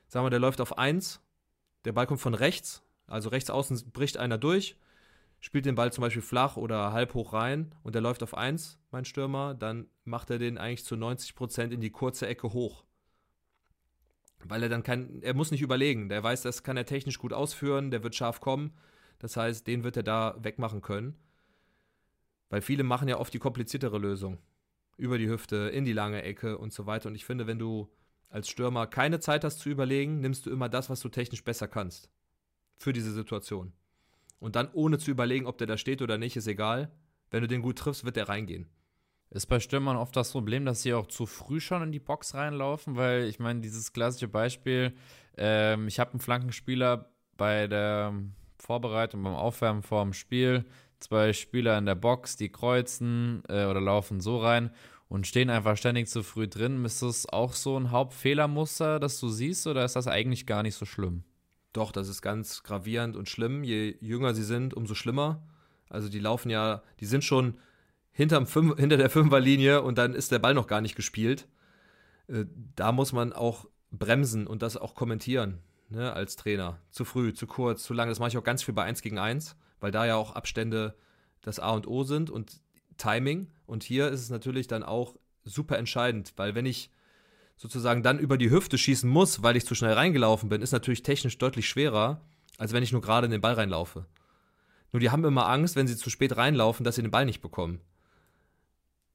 sagen 0.07 0.25
wir, 0.25 0.29
der 0.29 0.39
läuft 0.39 0.61
auf 0.61 0.77
1, 0.77 1.21
der 1.85 1.91
Ball 1.91 2.07
kommt 2.07 2.21
von 2.21 2.33
rechts, 2.33 2.83
also 3.11 3.29
rechts 3.29 3.49
außen 3.49 3.91
bricht 3.91 4.17
einer 4.17 4.37
durch, 4.37 4.77
spielt 5.39 5.65
den 5.65 5.75
Ball 5.75 5.91
zum 5.91 6.01
Beispiel 6.03 6.21
flach 6.21 6.55
oder 6.55 6.93
halb 6.93 7.13
hoch 7.13 7.33
rein 7.33 7.75
und 7.83 7.93
der 7.93 8.01
läuft 8.01 8.23
auf 8.23 8.35
1, 8.35 8.79
mein 8.91 9.05
Stürmer, 9.05 9.53
dann 9.53 9.87
macht 10.05 10.29
er 10.29 10.39
den 10.39 10.57
eigentlich 10.57 10.85
zu 10.85 10.95
90% 10.95 11.71
in 11.71 11.81
die 11.81 11.91
kurze 11.91 12.27
Ecke 12.27 12.53
hoch. 12.53 12.85
Weil 14.43 14.63
er 14.63 14.69
dann 14.69 14.83
kann, 14.83 15.21
er 15.21 15.33
muss 15.33 15.51
nicht 15.51 15.61
überlegen, 15.61 16.09
der 16.09 16.23
weiß, 16.23 16.41
das 16.41 16.63
kann 16.63 16.77
er 16.77 16.85
technisch 16.85 17.19
gut 17.19 17.33
ausführen, 17.33 17.91
der 17.91 18.03
wird 18.03 18.15
scharf 18.15 18.39
kommen. 18.39 18.71
Das 19.19 19.37
heißt, 19.37 19.67
den 19.67 19.83
wird 19.83 19.97
er 19.97 20.03
da 20.03 20.35
wegmachen 20.41 20.81
können. 20.81 21.15
Weil 22.49 22.61
viele 22.61 22.83
machen 22.83 23.07
ja 23.07 23.17
oft 23.17 23.33
die 23.33 23.39
kompliziertere 23.39 23.99
Lösung. 23.99 24.39
Über 24.97 25.19
die 25.19 25.29
Hüfte, 25.29 25.69
in 25.73 25.85
die 25.85 25.93
lange 25.93 26.23
Ecke 26.23 26.57
und 26.57 26.73
so 26.73 26.87
weiter. 26.87 27.09
Und 27.09 27.15
ich 27.15 27.23
finde, 27.23 27.45
wenn 27.45 27.59
du 27.59 27.87
als 28.29 28.49
Stürmer 28.49 28.87
keine 28.87 29.19
Zeit 29.19 29.43
hast 29.43 29.59
zu 29.59 29.69
überlegen, 29.69 30.21
nimmst 30.21 30.47
du 30.47 30.49
immer 30.49 30.69
das, 30.69 30.89
was 30.89 31.01
du 31.01 31.09
technisch 31.09 31.43
besser 31.43 31.67
kannst 31.67 32.09
für 32.81 32.93
diese 32.93 33.11
Situation. 33.11 33.73
Und 34.39 34.55
dann 34.55 34.69
ohne 34.73 34.97
zu 34.97 35.11
überlegen, 35.11 35.45
ob 35.45 35.57
der 35.57 35.67
da 35.67 35.77
steht 35.77 36.01
oder 36.01 36.17
nicht, 36.17 36.35
ist 36.35 36.47
egal. 36.47 36.91
Wenn 37.29 37.41
du 37.41 37.47
den 37.47 37.61
gut 37.61 37.77
triffst, 37.77 38.03
wird 38.03 38.15
der 38.15 38.27
reingehen. 38.27 38.69
Ist 39.29 39.45
bei 39.45 39.59
Stürmern 39.59 39.95
oft 39.95 40.15
das 40.15 40.31
Problem, 40.31 40.65
dass 40.65 40.81
sie 40.81 40.93
auch 40.93 41.07
zu 41.07 41.25
früh 41.25 41.61
schon 41.61 41.83
in 41.83 41.91
die 41.93 41.99
Box 41.99 42.33
reinlaufen, 42.33 42.97
weil 42.97 43.25
ich 43.25 43.39
meine, 43.39 43.61
dieses 43.61 43.93
klassische 43.93 44.27
Beispiel, 44.27 44.93
ähm, 45.37 45.87
ich 45.87 45.99
habe 45.99 46.11
einen 46.11 46.19
Flankenspieler 46.19 47.11
bei 47.37 47.67
der 47.67 48.13
Vorbereitung, 48.57 49.23
beim 49.23 49.35
Aufwärmen 49.35 49.83
vor 49.83 50.03
dem 50.03 50.13
Spiel, 50.13 50.65
zwei 50.99 51.31
Spieler 51.31 51.77
in 51.77 51.85
der 51.85 51.95
Box, 51.95 52.35
die 52.35 52.51
kreuzen 52.51 53.43
äh, 53.47 53.65
oder 53.65 53.79
laufen 53.79 54.19
so 54.19 54.37
rein 54.39 54.71
und 55.07 55.27
stehen 55.27 55.49
einfach 55.49 55.77
ständig 55.77 56.09
zu 56.09 56.23
früh 56.23 56.47
drin. 56.47 56.83
Ist 56.83 57.01
das 57.01 57.27
auch 57.29 57.53
so 57.53 57.77
ein 57.77 57.91
Hauptfehlermuster, 57.91 58.99
das 58.99 59.19
du 59.19 59.29
siehst, 59.29 59.65
oder 59.65 59.85
ist 59.85 59.95
das 59.95 60.07
eigentlich 60.07 60.45
gar 60.45 60.63
nicht 60.63 60.75
so 60.75 60.85
schlimm? 60.85 61.23
Doch, 61.73 61.91
das 61.91 62.07
ist 62.09 62.21
ganz 62.21 62.63
gravierend 62.63 63.15
und 63.15 63.29
schlimm. 63.29 63.63
Je 63.63 63.95
jünger 64.01 64.33
sie 64.33 64.43
sind, 64.43 64.73
umso 64.73 64.93
schlimmer. 64.93 65.41
Also 65.89 66.09
die 66.09 66.19
laufen 66.19 66.49
ja, 66.49 66.81
die 66.99 67.05
sind 67.05 67.23
schon 67.23 67.57
hinterm 68.11 68.47
Fünf, 68.47 68.75
hinter 68.79 68.97
der 68.97 69.09
Fünferlinie 69.09 69.81
und 69.81 69.97
dann 69.97 70.13
ist 70.13 70.31
der 70.31 70.39
Ball 70.39 70.53
noch 70.53 70.67
gar 70.67 70.81
nicht 70.81 70.95
gespielt. 70.95 71.47
Äh, 72.27 72.45
da 72.75 72.91
muss 72.91 73.13
man 73.13 73.33
auch 73.33 73.67
bremsen 73.91 74.47
und 74.47 74.61
das 74.61 74.77
auch 74.77 74.95
kommentieren, 74.95 75.59
ne, 75.89 76.13
als 76.13 76.35
Trainer. 76.35 76.79
Zu 76.89 77.05
früh, 77.05 77.33
zu 77.33 77.47
kurz, 77.47 77.83
zu 77.83 77.93
lang. 77.93 78.09
Das 78.09 78.19
mache 78.19 78.29
ich 78.29 78.37
auch 78.37 78.43
ganz 78.43 78.63
viel 78.63 78.73
bei 78.73 78.83
1 78.83 79.01
gegen 79.01 79.17
1, 79.17 79.55
weil 79.79 79.91
da 79.91 80.05
ja 80.05 80.15
auch 80.15 80.33
Abstände 80.35 80.95
das 81.41 81.59
A 81.59 81.71
und 81.71 81.87
O 81.87 82.03
sind 82.03 82.29
und 82.29 82.61
Timing. 82.97 83.49
Und 83.65 83.83
hier 83.83 84.09
ist 84.09 84.21
es 84.21 84.29
natürlich 84.29 84.67
dann 84.67 84.83
auch 84.83 85.15
super 85.43 85.77
entscheidend, 85.77 86.33
weil 86.37 86.55
wenn 86.55 86.65
ich 86.65 86.91
sozusagen 87.61 88.01
dann 88.01 88.17
über 88.17 88.39
die 88.39 88.49
Hüfte 88.49 88.75
schießen 88.75 89.07
muss, 89.07 89.43
weil 89.43 89.55
ich 89.55 89.67
zu 89.67 89.75
schnell 89.75 89.93
reingelaufen 89.93 90.49
bin, 90.49 90.63
ist 90.63 90.71
natürlich 90.71 91.03
technisch 91.03 91.37
deutlich 91.37 91.69
schwerer, 91.69 92.19
als 92.57 92.73
wenn 92.73 92.81
ich 92.81 92.91
nur 92.91 93.01
gerade 93.01 93.25
in 93.25 93.31
den 93.31 93.39
Ball 93.39 93.53
reinlaufe. 93.53 94.07
Nur 94.91 94.99
die 94.99 95.11
haben 95.11 95.23
immer 95.23 95.47
Angst, 95.47 95.75
wenn 95.75 95.85
sie 95.85 95.95
zu 95.95 96.09
spät 96.09 96.35
reinlaufen, 96.37 96.83
dass 96.83 96.95
sie 96.95 97.03
den 97.03 97.11
Ball 97.11 97.23
nicht 97.23 97.39
bekommen. 97.39 97.79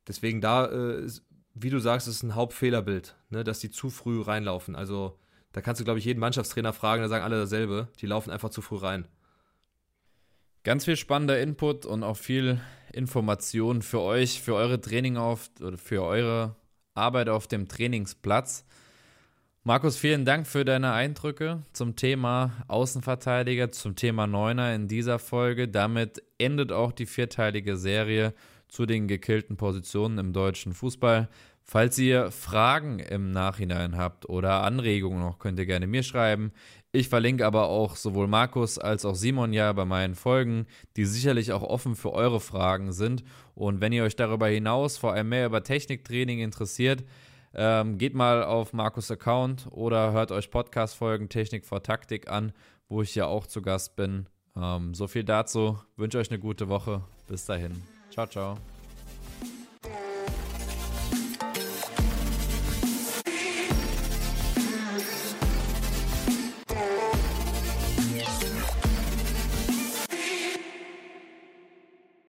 Deswegen 0.06 0.40
da, 0.40 0.66
äh, 0.66 1.10
wie 1.54 1.70
du 1.70 1.80
sagst, 1.80 2.06
ist 2.06 2.22
ein 2.22 2.36
Hauptfehlerbild, 2.36 3.16
ne, 3.30 3.42
dass 3.42 3.58
die 3.58 3.72
zu 3.72 3.90
früh 3.90 4.22
reinlaufen. 4.22 4.76
Also 4.76 5.18
da 5.50 5.60
kannst 5.60 5.80
du, 5.80 5.84
glaube 5.84 5.98
ich, 5.98 6.04
jeden 6.04 6.20
Mannschaftstrainer 6.20 6.72
fragen, 6.72 7.02
da 7.02 7.08
sagen 7.08 7.24
alle 7.24 7.40
dasselbe. 7.40 7.88
Die 8.00 8.06
laufen 8.06 8.30
einfach 8.30 8.50
zu 8.50 8.62
früh 8.62 8.76
rein. 8.76 9.08
Ganz 10.62 10.84
viel 10.84 10.96
spannender 10.96 11.40
Input 11.40 11.84
und 11.84 12.04
auch 12.04 12.16
viel 12.16 12.60
Information 12.92 13.82
für 13.82 14.02
euch, 14.02 14.40
für 14.40 14.54
eure 14.54 14.80
Training 14.80 15.16
auf 15.16 15.50
oder 15.60 15.78
für 15.78 16.04
eure 16.04 16.54
Arbeit 16.96 17.28
auf 17.28 17.46
dem 17.46 17.68
Trainingsplatz. 17.68 18.64
Markus, 19.64 19.96
vielen 19.96 20.24
Dank 20.24 20.46
für 20.46 20.64
deine 20.64 20.92
Eindrücke 20.92 21.62
zum 21.72 21.96
Thema 21.96 22.52
Außenverteidiger, 22.68 23.72
zum 23.72 23.96
Thema 23.96 24.26
Neuner 24.28 24.74
in 24.74 24.86
dieser 24.86 25.18
Folge. 25.18 25.66
Damit 25.66 26.22
endet 26.38 26.70
auch 26.70 26.92
die 26.92 27.06
vierteilige 27.06 27.76
Serie 27.76 28.32
zu 28.68 28.86
den 28.86 29.08
gekillten 29.08 29.56
Positionen 29.56 30.18
im 30.18 30.32
deutschen 30.32 30.72
Fußball. 30.72 31.28
Falls 31.64 31.98
ihr 31.98 32.30
Fragen 32.30 33.00
im 33.00 33.32
Nachhinein 33.32 33.96
habt 33.96 34.28
oder 34.28 34.62
Anregungen 34.62 35.18
noch, 35.18 35.40
könnt 35.40 35.58
ihr 35.58 35.66
gerne 35.66 35.88
mir 35.88 36.04
schreiben. 36.04 36.52
Ich 36.96 37.10
verlinke 37.10 37.44
aber 37.44 37.68
auch 37.68 37.94
sowohl 37.94 38.26
Markus 38.26 38.78
als 38.78 39.04
auch 39.04 39.14
Simon 39.14 39.52
ja 39.52 39.70
bei 39.74 39.84
meinen 39.84 40.14
Folgen, 40.14 40.64
die 40.96 41.04
sicherlich 41.04 41.52
auch 41.52 41.62
offen 41.62 41.94
für 41.94 42.10
eure 42.10 42.40
Fragen 42.40 42.90
sind. 42.90 43.22
Und 43.54 43.82
wenn 43.82 43.92
ihr 43.92 44.02
euch 44.02 44.16
darüber 44.16 44.46
hinaus 44.46 44.96
vor 44.96 45.12
allem 45.12 45.28
mehr 45.28 45.44
über 45.44 45.62
Techniktraining 45.62 46.38
interessiert, 46.38 47.04
ähm, 47.54 47.98
geht 47.98 48.14
mal 48.14 48.42
auf 48.42 48.72
Markus 48.72 49.10
Account 49.10 49.68
oder 49.72 50.12
hört 50.12 50.32
euch 50.32 50.50
Podcast-Folgen 50.50 51.28
Technik 51.28 51.66
vor 51.66 51.82
Taktik 51.82 52.30
an, 52.30 52.52
wo 52.88 53.02
ich 53.02 53.14
ja 53.14 53.26
auch 53.26 53.46
zu 53.46 53.60
Gast 53.60 53.94
bin. 53.96 54.30
Ähm, 54.56 54.94
so 54.94 55.06
viel 55.06 55.24
dazu. 55.24 55.78
Wünsche 55.98 56.16
euch 56.16 56.30
eine 56.30 56.40
gute 56.40 56.70
Woche. 56.70 57.02
Bis 57.28 57.44
dahin. 57.44 57.82
Ciao, 58.10 58.26
ciao. 58.26 58.56